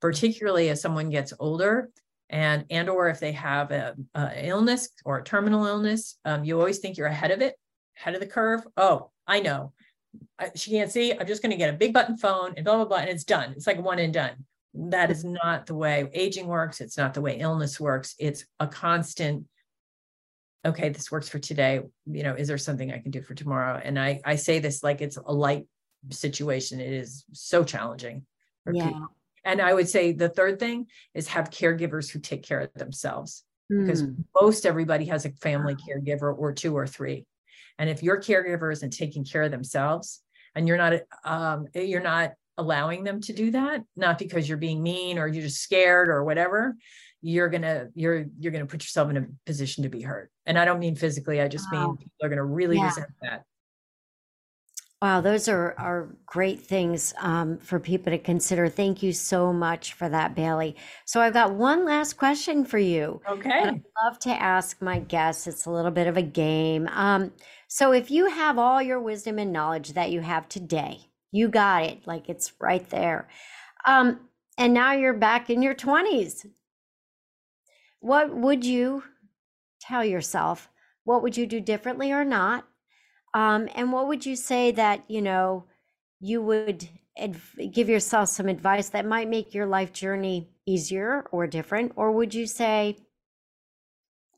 particularly 0.00 0.68
as 0.68 0.80
someone 0.80 1.10
gets 1.10 1.32
older 1.40 1.90
and 2.30 2.64
and 2.70 2.88
or 2.88 3.08
if 3.08 3.18
they 3.18 3.32
have 3.32 3.72
a, 3.72 3.96
a 4.14 4.46
illness 4.46 4.90
or 5.04 5.18
a 5.18 5.24
terminal 5.24 5.66
illness 5.66 6.16
um, 6.24 6.44
you 6.44 6.56
always 6.60 6.78
think 6.78 6.96
you're 6.96 7.08
ahead 7.08 7.32
of 7.32 7.42
it 7.42 7.56
ahead 7.98 8.14
of 8.14 8.20
the 8.20 8.26
curve. 8.26 8.62
Oh 8.76 9.10
i 9.26 9.40
know. 9.40 9.72
She 10.54 10.70
can't 10.70 10.92
see. 10.92 11.12
I'm 11.12 11.26
just 11.26 11.42
going 11.42 11.50
to 11.50 11.56
get 11.56 11.74
a 11.74 11.76
big 11.76 11.92
button 11.92 12.16
phone 12.16 12.54
and 12.56 12.64
blah 12.64 12.76
blah 12.76 12.84
blah 12.84 12.98
and 12.98 13.10
it's 13.10 13.24
done. 13.24 13.52
It's 13.56 13.66
like 13.66 13.82
one 13.82 13.98
and 13.98 14.14
done 14.14 14.44
that 14.76 15.10
is 15.10 15.24
not 15.24 15.66
the 15.66 15.74
way 15.74 16.08
aging 16.12 16.46
works 16.46 16.80
it's 16.80 16.96
not 16.96 17.14
the 17.14 17.20
way 17.20 17.38
illness 17.38 17.80
works 17.80 18.14
it's 18.18 18.44
a 18.60 18.66
constant 18.66 19.46
okay 20.64 20.88
this 20.88 21.10
works 21.10 21.28
for 21.28 21.38
today 21.38 21.80
you 22.06 22.22
know 22.22 22.34
is 22.34 22.48
there 22.48 22.58
something 22.58 22.92
i 22.92 22.98
can 22.98 23.10
do 23.10 23.22
for 23.22 23.34
tomorrow 23.34 23.80
and 23.82 23.98
i 23.98 24.20
i 24.24 24.36
say 24.36 24.58
this 24.58 24.82
like 24.82 25.00
it's 25.00 25.16
a 25.16 25.32
light 25.32 25.66
situation 26.10 26.80
it 26.80 26.92
is 26.92 27.24
so 27.32 27.64
challenging 27.64 28.24
for 28.64 28.74
yeah. 28.74 28.86
people 28.86 29.08
and 29.46 29.62
I 29.62 29.72
would 29.72 29.88
say 29.88 30.12
the 30.12 30.28
third 30.28 30.58
thing 30.58 30.88
is 31.14 31.28
have 31.28 31.50
caregivers 31.50 32.10
who 32.10 32.18
take 32.18 32.42
care 32.42 32.60
of 32.60 32.74
themselves 32.74 33.44
mm. 33.72 33.86
because 33.86 34.00
hmm. 34.00 34.14
most 34.38 34.66
everybody 34.66 35.06
has 35.06 35.24
a 35.24 35.30
family 35.30 35.76
caregiver 35.76 36.36
or 36.36 36.52
two 36.52 36.76
or 36.76 36.86
three. 36.86 37.24
And 37.78 37.88
if 37.88 38.02
your 38.02 38.20
caregiver 38.20 38.72
isn't 38.72 38.90
taking 38.90 39.24
care 39.24 39.44
of 39.44 39.52
themselves 39.52 40.20
and 40.56 40.66
you're 40.66 40.76
not, 40.76 40.94
um, 41.24 41.68
you're 41.74 42.02
not 42.02 42.32
allowing 42.58 43.04
them 43.04 43.20
to 43.22 43.32
do 43.32 43.50
that, 43.52 43.82
not 43.96 44.18
because 44.18 44.48
you're 44.48 44.58
being 44.58 44.82
mean 44.82 45.18
or 45.18 45.26
you're 45.26 45.42
just 45.42 45.62
scared 45.62 46.08
or 46.08 46.24
whatever, 46.24 46.76
you're 47.22 47.48
gonna 47.48 47.88
you're 47.94 48.26
you're 48.38 48.52
gonna 48.52 48.66
put 48.66 48.82
yourself 48.82 49.10
in 49.10 49.16
a 49.16 49.26
position 49.44 49.82
to 49.82 49.88
be 49.88 50.02
hurt. 50.02 50.30
And 50.46 50.58
I 50.58 50.64
don't 50.64 50.78
mean 50.78 50.96
physically. 50.96 51.40
I 51.40 51.48
just 51.48 51.66
wow. 51.72 51.88
mean 51.88 51.96
people 51.96 52.16
are 52.22 52.28
gonna 52.28 52.44
really 52.44 52.76
yeah. 52.76 52.86
resent 52.86 53.08
that. 53.22 53.44
Wow, 55.02 55.20
those 55.20 55.46
are, 55.46 55.74
are 55.76 56.16
great 56.24 56.62
things 56.62 57.12
um, 57.20 57.58
for 57.58 57.78
people 57.78 58.10
to 58.12 58.18
consider. 58.18 58.66
Thank 58.70 59.02
you 59.02 59.12
so 59.12 59.52
much 59.52 59.92
for 59.92 60.08
that, 60.08 60.34
Bailey. 60.34 60.74
So 61.04 61.20
I've 61.20 61.34
got 61.34 61.52
one 61.52 61.84
last 61.84 62.14
question 62.14 62.64
for 62.64 62.78
you. 62.78 63.20
Okay. 63.28 63.50
I'd 63.50 63.82
love 64.02 64.18
to 64.20 64.30
ask 64.30 64.80
my 64.80 65.00
guests. 65.00 65.46
It's 65.46 65.66
a 65.66 65.70
little 65.70 65.90
bit 65.90 66.06
of 66.06 66.16
a 66.16 66.22
game. 66.22 66.88
Um, 66.90 67.32
so 67.68 67.92
if 67.92 68.10
you 68.10 68.26
have 68.26 68.58
all 68.58 68.80
your 68.80 68.98
wisdom 68.98 69.38
and 69.38 69.52
knowledge 69.52 69.92
that 69.92 70.12
you 70.12 70.22
have 70.22 70.48
today, 70.48 71.10
you 71.36 71.48
got 71.48 71.84
it, 71.84 72.06
like 72.06 72.28
it's 72.28 72.52
right 72.60 72.88
there. 72.90 73.28
Um, 73.86 74.20
and 74.58 74.72
now 74.72 74.92
you're 74.92 75.12
back 75.12 75.50
in 75.50 75.62
your 75.62 75.74
20s. 75.74 76.46
What 78.00 78.34
would 78.34 78.64
you 78.64 79.02
tell 79.80 80.04
yourself? 80.04 80.68
What 81.04 81.22
would 81.22 81.36
you 81.36 81.46
do 81.46 81.60
differently 81.60 82.10
or 82.10 82.24
not? 82.24 82.66
Um, 83.34 83.68
and 83.74 83.92
what 83.92 84.08
would 84.08 84.24
you 84.24 84.34
say 84.34 84.70
that, 84.72 85.04
you 85.08 85.20
know, 85.20 85.64
you 86.20 86.40
would 86.40 86.88
adv- 87.18 87.70
give 87.70 87.88
yourself 87.88 88.30
some 88.30 88.48
advice 88.48 88.88
that 88.90 89.04
might 89.04 89.28
make 89.28 89.54
your 89.54 89.66
life 89.66 89.92
journey 89.92 90.48
easier 90.64 91.26
or 91.30 91.46
different? 91.46 91.92
Or 91.96 92.12
would 92.12 92.34
you 92.34 92.46
say, 92.46 92.96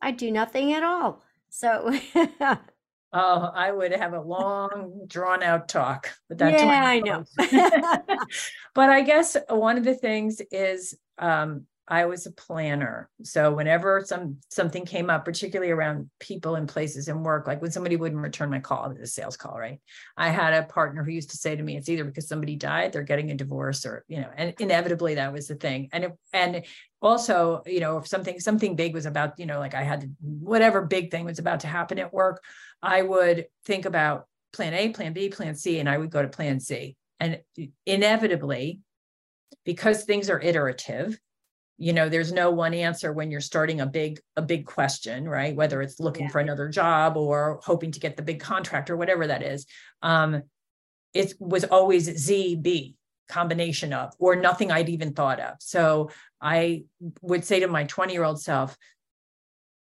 I 0.02 0.10
do 0.10 0.30
nothing 0.30 0.72
at 0.72 0.82
all? 0.82 1.22
So, 1.48 1.96
Oh, 3.12 3.50
I 3.54 3.72
would 3.72 3.92
have 3.92 4.12
a 4.12 4.20
long, 4.20 5.04
drawn 5.06 5.42
out 5.42 5.68
talk. 5.68 6.10
But 6.28 6.38
that's 6.38 6.62
yeah, 6.62 6.84
I 6.84 7.00
know. 7.00 7.24
but 8.74 8.90
I 8.90 9.00
guess 9.00 9.36
one 9.48 9.78
of 9.78 9.84
the 9.84 9.94
things 9.94 10.42
is 10.50 10.94
um, 11.16 11.66
I 11.90 12.04
was 12.04 12.26
a 12.26 12.32
planner. 12.32 13.08
So 13.22 13.52
whenever 13.52 14.02
some 14.04 14.36
something 14.50 14.84
came 14.84 15.08
up, 15.08 15.24
particularly 15.24 15.72
around 15.72 16.10
people 16.20 16.54
and 16.56 16.68
places 16.68 17.08
and 17.08 17.24
work, 17.24 17.46
like 17.46 17.62
when 17.62 17.70
somebody 17.70 17.96
wouldn't 17.96 18.20
return 18.20 18.50
my 18.50 18.60
call, 18.60 18.90
it 18.90 19.00
was 19.00 19.08
a 19.08 19.12
sales 19.12 19.38
call, 19.38 19.58
right? 19.58 19.80
I 20.16 20.28
had 20.28 20.52
a 20.52 20.66
partner 20.66 21.02
who 21.02 21.12
used 21.12 21.30
to 21.30 21.38
say 21.38 21.56
to 21.56 21.62
me, 21.62 21.78
it's 21.78 21.88
either 21.88 22.04
because 22.04 22.28
somebody 22.28 22.56
died, 22.56 22.92
they're 22.92 23.02
getting 23.02 23.30
a 23.30 23.34
divorce, 23.34 23.86
or 23.86 24.04
you 24.06 24.20
know, 24.20 24.28
and 24.36 24.54
inevitably 24.58 25.14
that 25.14 25.32
was 25.32 25.48
the 25.48 25.54
thing. 25.54 25.88
And 25.92 26.04
it, 26.04 26.12
and 26.34 26.62
also, 27.00 27.62
you 27.64 27.80
know, 27.80 27.96
if 27.96 28.06
something 28.06 28.38
something 28.38 28.76
big 28.76 28.92
was 28.92 29.06
about, 29.06 29.38
you 29.38 29.46
know, 29.46 29.58
like 29.58 29.74
I 29.74 29.82
had 29.82 30.02
to, 30.02 30.10
whatever 30.20 30.82
big 30.82 31.10
thing 31.10 31.24
was 31.24 31.38
about 31.38 31.60
to 31.60 31.68
happen 31.68 31.98
at 31.98 32.12
work, 32.12 32.42
I 32.82 33.00
would 33.00 33.46
think 33.64 33.86
about 33.86 34.26
plan 34.52 34.74
A, 34.74 34.90
plan 34.90 35.14
B, 35.14 35.30
plan 35.30 35.54
C, 35.54 35.78
and 35.78 35.88
I 35.88 35.96
would 35.96 36.10
go 36.10 36.20
to 36.20 36.28
plan 36.28 36.60
C. 36.60 36.96
And 37.18 37.40
inevitably, 37.86 38.80
because 39.64 40.04
things 40.04 40.28
are 40.28 40.40
iterative 40.40 41.18
you 41.78 41.92
know 41.92 42.08
there's 42.08 42.32
no 42.32 42.50
one 42.50 42.74
answer 42.74 43.12
when 43.12 43.30
you're 43.30 43.40
starting 43.40 43.80
a 43.80 43.86
big 43.86 44.20
a 44.36 44.42
big 44.42 44.66
question 44.66 45.28
right? 45.28 45.54
Whether 45.54 45.80
it's 45.80 46.00
looking 46.00 46.26
yeah. 46.26 46.32
for 46.32 46.40
another 46.40 46.68
job 46.68 47.16
or 47.16 47.60
hoping 47.62 47.92
to 47.92 48.00
get 48.00 48.16
the 48.16 48.22
big 48.22 48.40
contract 48.40 48.90
or 48.90 48.96
whatever 48.96 49.26
that 49.28 49.42
is. 49.42 49.66
Um 50.02 50.42
it 51.14 51.32
was 51.40 51.64
always 51.64 52.28
zb 52.28 52.94
combination 53.30 53.92
of 53.94 54.12
or 54.18 54.36
nothing 54.36 54.70
i'd 54.70 54.88
even 54.88 55.14
thought 55.14 55.40
of. 55.40 55.54
So 55.60 56.10
i 56.40 56.84
would 57.22 57.44
say 57.44 57.60
to 57.60 57.68
my 57.68 57.84
20 57.84 58.12
year 58.12 58.24
old 58.24 58.42
self 58.42 58.76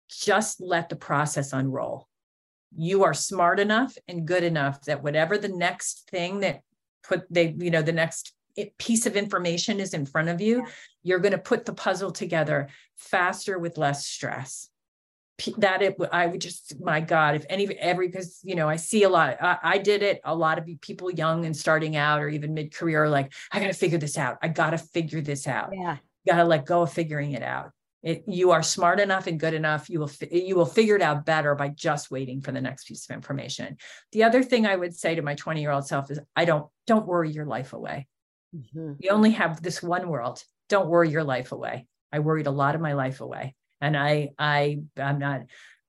just 0.09 0.61
let 0.61 0.89
the 0.89 0.97
process 0.97 1.53
unroll. 1.53 2.07
You 2.77 3.05
are 3.05 3.15
smart 3.15 3.59
enough 3.59 3.97
and 4.07 4.27
good 4.27 4.45
enough 4.45 4.83
that 4.83 5.03
whatever 5.03 5.37
the 5.37 5.49
next 5.49 6.09
thing 6.11 6.41
that 6.41 6.61
put 7.03 7.25
they 7.31 7.55
you 7.59 7.71
know 7.71 7.83
the 7.83 7.93
next 7.93 8.35
piece 8.79 9.07
of 9.07 9.17
information 9.17 9.81
is 9.81 9.95
in 9.95 10.07
front 10.07 10.29
of 10.29 10.41
you, 10.41 10.59
yeah. 10.59 10.67
you're 11.03 11.19
going 11.19 11.33
to 11.33 11.39
put 11.39 11.65
the 11.65 11.73
puzzle 11.73 12.13
together 12.13 12.69
faster 12.97 13.59
with 13.59 13.79
less 13.79 14.07
stress. 14.07 14.69
That 15.59 15.83
it, 15.83 15.97
I 16.13 16.27
would 16.27 16.41
just, 16.41 16.79
my 16.81 17.01
God, 17.01 17.35
if 17.35 17.45
any, 17.49 17.67
every, 17.79 18.07
because, 18.07 18.39
you 18.45 18.55
know, 18.55 18.69
I 18.69 18.77
see 18.77 19.03
a 19.03 19.09
lot, 19.09 19.39
I, 19.43 19.59
I 19.63 19.79
did 19.79 20.03
it. 20.03 20.21
A 20.25 20.35
lot 20.35 20.59
of 20.59 20.69
people 20.81 21.11
young 21.11 21.47
and 21.47 21.57
starting 21.57 21.97
out 21.97 22.21
or 22.21 22.29
even 22.29 22.55
mid 22.55 22.73
career, 22.73 23.09
like, 23.09 23.33
I 23.51 23.59
got 23.59 23.67
to 23.67 23.73
figure 23.73 23.99
this 23.99 24.17
out. 24.17 24.39
I 24.41 24.49
got 24.49 24.71
to 24.71 24.79
figure 24.79 25.21
this 25.21 25.49
out. 25.49 25.71
Yeah. 25.73 25.97
Got 26.29 26.37
to 26.37 26.45
let 26.45 26.67
go 26.67 26.83
of 26.83 26.93
figuring 26.93 27.33
it 27.33 27.43
out. 27.43 27.73
It, 28.03 28.25
you 28.27 28.51
are 28.51 28.65
smart 28.65 28.99
enough 28.99 29.29
and 29.29 29.39
good 29.39 29.55
enough 29.55 29.89
you 29.89 30.01
will 30.01 30.11
you 30.29 30.57
will 30.57 30.67
figure 30.67 30.97
it 30.97 31.03
out 31.03 31.25
better 31.25 31.55
by 31.55 31.69
just 31.69 32.11
waiting 32.11 32.41
for 32.41 32.51
the 32.51 32.61
next 32.61 32.89
piece 32.89 33.09
of 33.09 33.15
information 33.15 33.77
the 34.11 34.25
other 34.25 34.43
thing 34.43 34.67
i 34.67 34.75
would 34.75 34.93
say 34.93 35.15
to 35.15 35.23
my 35.23 35.37
20 35.37 35.61
year 35.61 35.71
old 35.71 35.87
self 35.87 36.11
is 36.11 36.19
i 36.35 36.45
don't 36.45 36.67
don't 36.89 37.07
worry 37.07 37.31
your 37.31 37.47
life 37.47 37.73
away 37.73 38.09
Mm-hmm. 38.57 38.93
You 38.99 39.11
only 39.11 39.33
have 39.33 39.63
this 39.63 39.83
one 39.83 40.09
world. 40.09 40.43
Don't 40.69 40.89
worry 40.89 41.11
your 41.11 41.25
life 41.25 41.53
away. 41.53 41.87
I 42.13 42.19
worried 42.19 42.47
a 42.47 42.51
lot 42.51 42.75
of 42.75 42.81
my 42.81 42.93
life 42.93 43.21
away. 43.21 43.55
And 43.81 43.97
I, 43.97 44.31
I, 44.39 44.81
I'm 44.97 45.19
not 45.19 45.43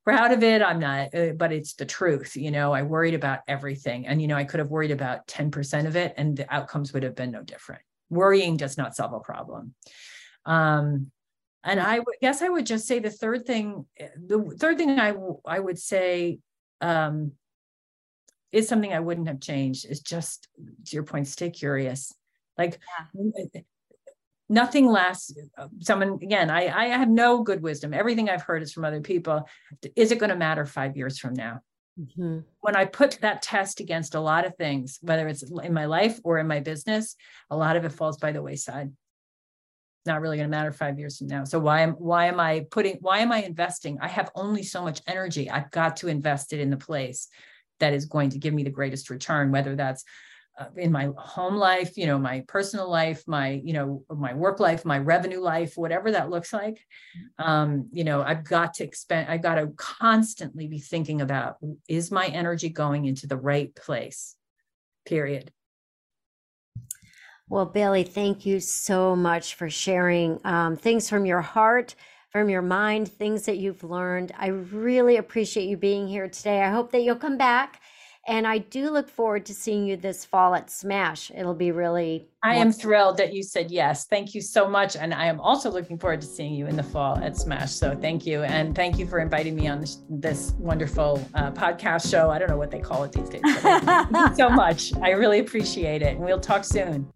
proud 0.04 0.32
of 0.32 0.44
it. 0.44 0.62
I'm 0.62 0.80
not, 0.80 1.14
uh, 1.14 1.32
but 1.38 1.52
it's 1.52 1.74
the 1.74 1.86
truth. 1.86 2.36
You 2.36 2.52
know, 2.52 2.74
I 2.74 2.84
worried 2.84 3.14
about 3.14 3.40
everything. 3.48 4.08
And, 4.08 4.22
you 4.22 4.28
know, 4.28 4.36
I 4.36 4.44
could 4.44 4.60
have 4.60 4.72
worried 4.72 4.92
about 4.92 5.28
10% 5.28 5.86
of 5.86 5.96
it 5.96 6.14
and 6.18 6.38
the 6.38 6.54
outcomes 6.54 6.94
would 6.94 7.04
have 7.04 7.16
been 7.16 7.32
no 7.32 7.44
different. 7.44 7.82
Worrying 8.10 8.58
does 8.58 8.78
not 8.78 8.96
solve 8.96 9.14
a 9.14 9.20
problem. 9.20 9.74
Um, 10.46 11.12
and 11.64 11.80
I 11.80 12.02
guess 12.22 12.42
I 12.42 12.50
would 12.50 12.66
just 12.66 12.88
say 12.88 13.00
the 13.00 13.10
third 13.10 13.46
thing, 13.46 13.86
the 13.98 14.56
third 14.60 14.78
thing 14.78 15.00
I, 15.00 15.14
I 15.46 15.60
would 15.60 15.80
say 15.80 16.40
um, 16.82 17.32
is 18.52 18.68
something 18.68 18.94
I 18.94 19.00
wouldn't 19.00 19.30
have 19.30 19.40
changed 19.40 19.86
is 19.86 20.02
just 20.02 20.50
to 20.88 20.96
your 20.96 21.04
point, 21.04 21.28
stay 21.28 21.50
curious. 21.50 22.14
Like 22.58 22.80
yeah. 23.14 23.62
nothing 24.50 24.88
lasts. 24.88 25.34
Someone 25.80 26.20
again, 26.22 26.50
I 26.50 26.68
I 26.68 26.86
have 26.88 27.10
no 27.10 27.44
good 27.44 27.62
wisdom. 27.62 27.94
Everything 27.94 28.30
I've 28.30 28.44
heard 28.44 28.62
is 28.62 28.74
from 28.74 28.86
other 28.86 29.02
people. 29.02 29.48
Is 29.96 30.12
it 30.12 30.20
going 30.20 30.30
to 30.30 30.36
matter 30.36 30.66
five 30.66 30.96
years 30.96 31.18
from 31.18 31.34
now? 31.34 31.62
Mm-hmm. 32.00 32.40
When 32.62 32.76
I 32.76 32.86
put 32.86 33.20
that 33.22 33.42
test 33.42 33.80
against 33.80 34.16
a 34.16 34.20
lot 34.20 34.46
of 34.46 34.56
things, 34.56 34.98
whether 35.02 35.28
it's 35.28 35.44
in 35.44 35.74
my 35.74 35.86
life 35.86 36.20
or 36.24 36.40
in 36.40 36.48
my 36.48 36.60
business, 36.60 37.16
a 37.50 37.58
lot 37.58 37.76
of 37.76 37.86
it 37.86 37.92
falls 37.92 38.18
by 38.18 38.32
the 38.32 38.42
wayside. 38.42 38.92
Not 40.06 40.20
really 40.20 40.38
going 40.38 40.50
to 40.50 40.56
matter 40.56 40.72
five 40.72 41.00
years 41.00 41.18
from 41.18 41.28
now. 41.28 41.44
So 41.46 41.60
why 41.60 41.82
am 41.82 41.94
why 41.94 42.26
am 42.26 42.40
I 42.40 42.66
putting 42.72 42.98
why 43.00 43.20
am 43.20 43.32
I 43.32 43.44
investing? 43.44 44.00
I 44.02 44.08
have 44.08 44.32
only 44.36 44.64
so 44.64 44.84
much 44.84 45.02
energy. 45.08 45.50
I've 45.50 45.72
got 45.72 45.98
to 45.98 46.08
invest 46.08 46.52
it 46.52 46.60
in 46.60 46.70
the 46.70 46.78
place 46.78 47.30
that 47.80 47.94
is 47.94 48.06
going 48.06 48.32
to 48.32 48.40
give 48.40 48.54
me 48.54 48.64
the 48.64 48.70
greatest 48.70 49.10
return, 49.10 49.52
whether 49.52 49.76
that's 49.76 50.04
uh, 50.60 50.66
in 50.78 50.92
my 50.92 51.10
home 51.18 51.56
life, 51.56 51.98
you 51.98 52.06
know, 52.06 52.20
my 52.20 52.44
personal 52.48 52.90
life, 52.90 53.24
my, 53.28 53.62
you 53.64 53.74
know, 53.74 54.04
my 54.10 54.34
work 54.34 54.60
life, 54.60 54.86
my 54.86 55.00
revenue 55.00 55.40
life, 55.40 55.76
whatever 55.76 56.12
that 56.12 56.30
looks 56.30 56.54
like. 56.54 56.80
Um, 57.40 57.90
you 57.92 58.04
know, 58.04 58.22
I've 58.22 58.44
got 58.44 58.76
to 58.76 58.84
expend, 58.84 59.30
I've 59.30 59.42
got 59.42 59.56
to 59.56 59.68
constantly 59.76 60.68
be 60.68 60.80
thinking 60.80 61.22
about 61.22 61.58
is 61.88 62.12
my 62.12 62.28
energy 62.28 62.70
going 62.70 63.06
into 63.06 63.26
the 63.26 63.38
right 63.38 63.74
place? 63.76 64.36
Period. 65.06 65.52
Well, 67.50 67.66
Bailey, 67.66 68.04
thank 68.04 68.46
you 68.46 68.60
so 68.60 69.16
much 69.16 69.56
for 69.56 69.70
sharing 69.70 70.40
um, 70.44 70.76
things 70.76 71.10
from 71.10 71.26
your 71.26 71.42
heart, 71.42 71.96
from 72.32 72.50
your 72.50 72.62
mind, 72.62 73.08
things 73.10 73.46
that 73.46 73.58
you've 73.58 73.84
learned. 73.84 74.32
I 74.38 74.48
really 74.48 75.18
appreciate 75.18 75.68
you 75.68 75.78
being 75.78 76.08
here 76.08 76.28
today. 76.28 76.62
I 76.62 76.70
hope 76.70 76.92
that 76.92 77.02
you'll 77.02 77.16
come 77.16 77.38
back 77.38 77.82
and 78.28 78.48
I 78.48 78.60
do 78.60 78.90
look 78.90 79.10
forward 79.10 79.46
to 79.48 79.54
seeing 79.54 79.86
you 79.86 79.98
this 79.98 80.24
fall 80.24 80.56
at 80.56 80.70
Smash. 80.70 81.30
It'll 81.36 81.54
be 81.54 81.72
really. 81.72 82.28
I 82.42 82.56
am 82.56 82.72
thrilled 82.72 83.18
that 83.18 83.34
you 83.34 83.44
said 83.44 83.70
yes. 83.70 84.06
Thank 84.06 84.34
you 84.34 84.42
so 84.42 84.68
much. 84.68 84.96
And 84.96 85.14
I 85.14 85.26
am 85.26 85.42
also 85.42 85.70
looking 85.70 85.98
forward 85.98 86.22
to 86.22 86.28
seeing 86.28 86.54
you 86.54 86.68
in 86.68 86.76
the 86.76 86.84
fall 86.84 87.18
at 87.18 87.36
Smash. 87.36 87.72
So 87.72 87.96
thank 87.96 88.26
you. 88.26 88.44
And 88.44 88.76
thank 88.76 88.98
you 88.98 89.08
for 89.08 89.20
inviting 89.20 89.56
me 89.56 89.68
on 89.68 89.82
this, 89.82 90.04
this 90.10 90.52
wonderful 90.58 91.26
uh, 91.34 91.52
podcast 91.52 92.10
show. 92.10 92.30
I 92.30 92.40
don't 92.40 92.50
know 92.50 92.58
what 92.58 92.72
they 92.72 92.80
call 92.80 93.04
it 93.04 93.12
these 93.12 93.30
days. 93.30 93.42
thank 93.44 94.12
you 94.12 94.36
so 94.36 94.50
much. 94.52 94.94
I 95.02 95.12
really 95.12 95.40
appreciate 95.40 96.02
it. 96.02 96.16
And 96.16 96.20
we'll 96.20 96.40
talk 96.40 96.64
soon. 96.64 97.12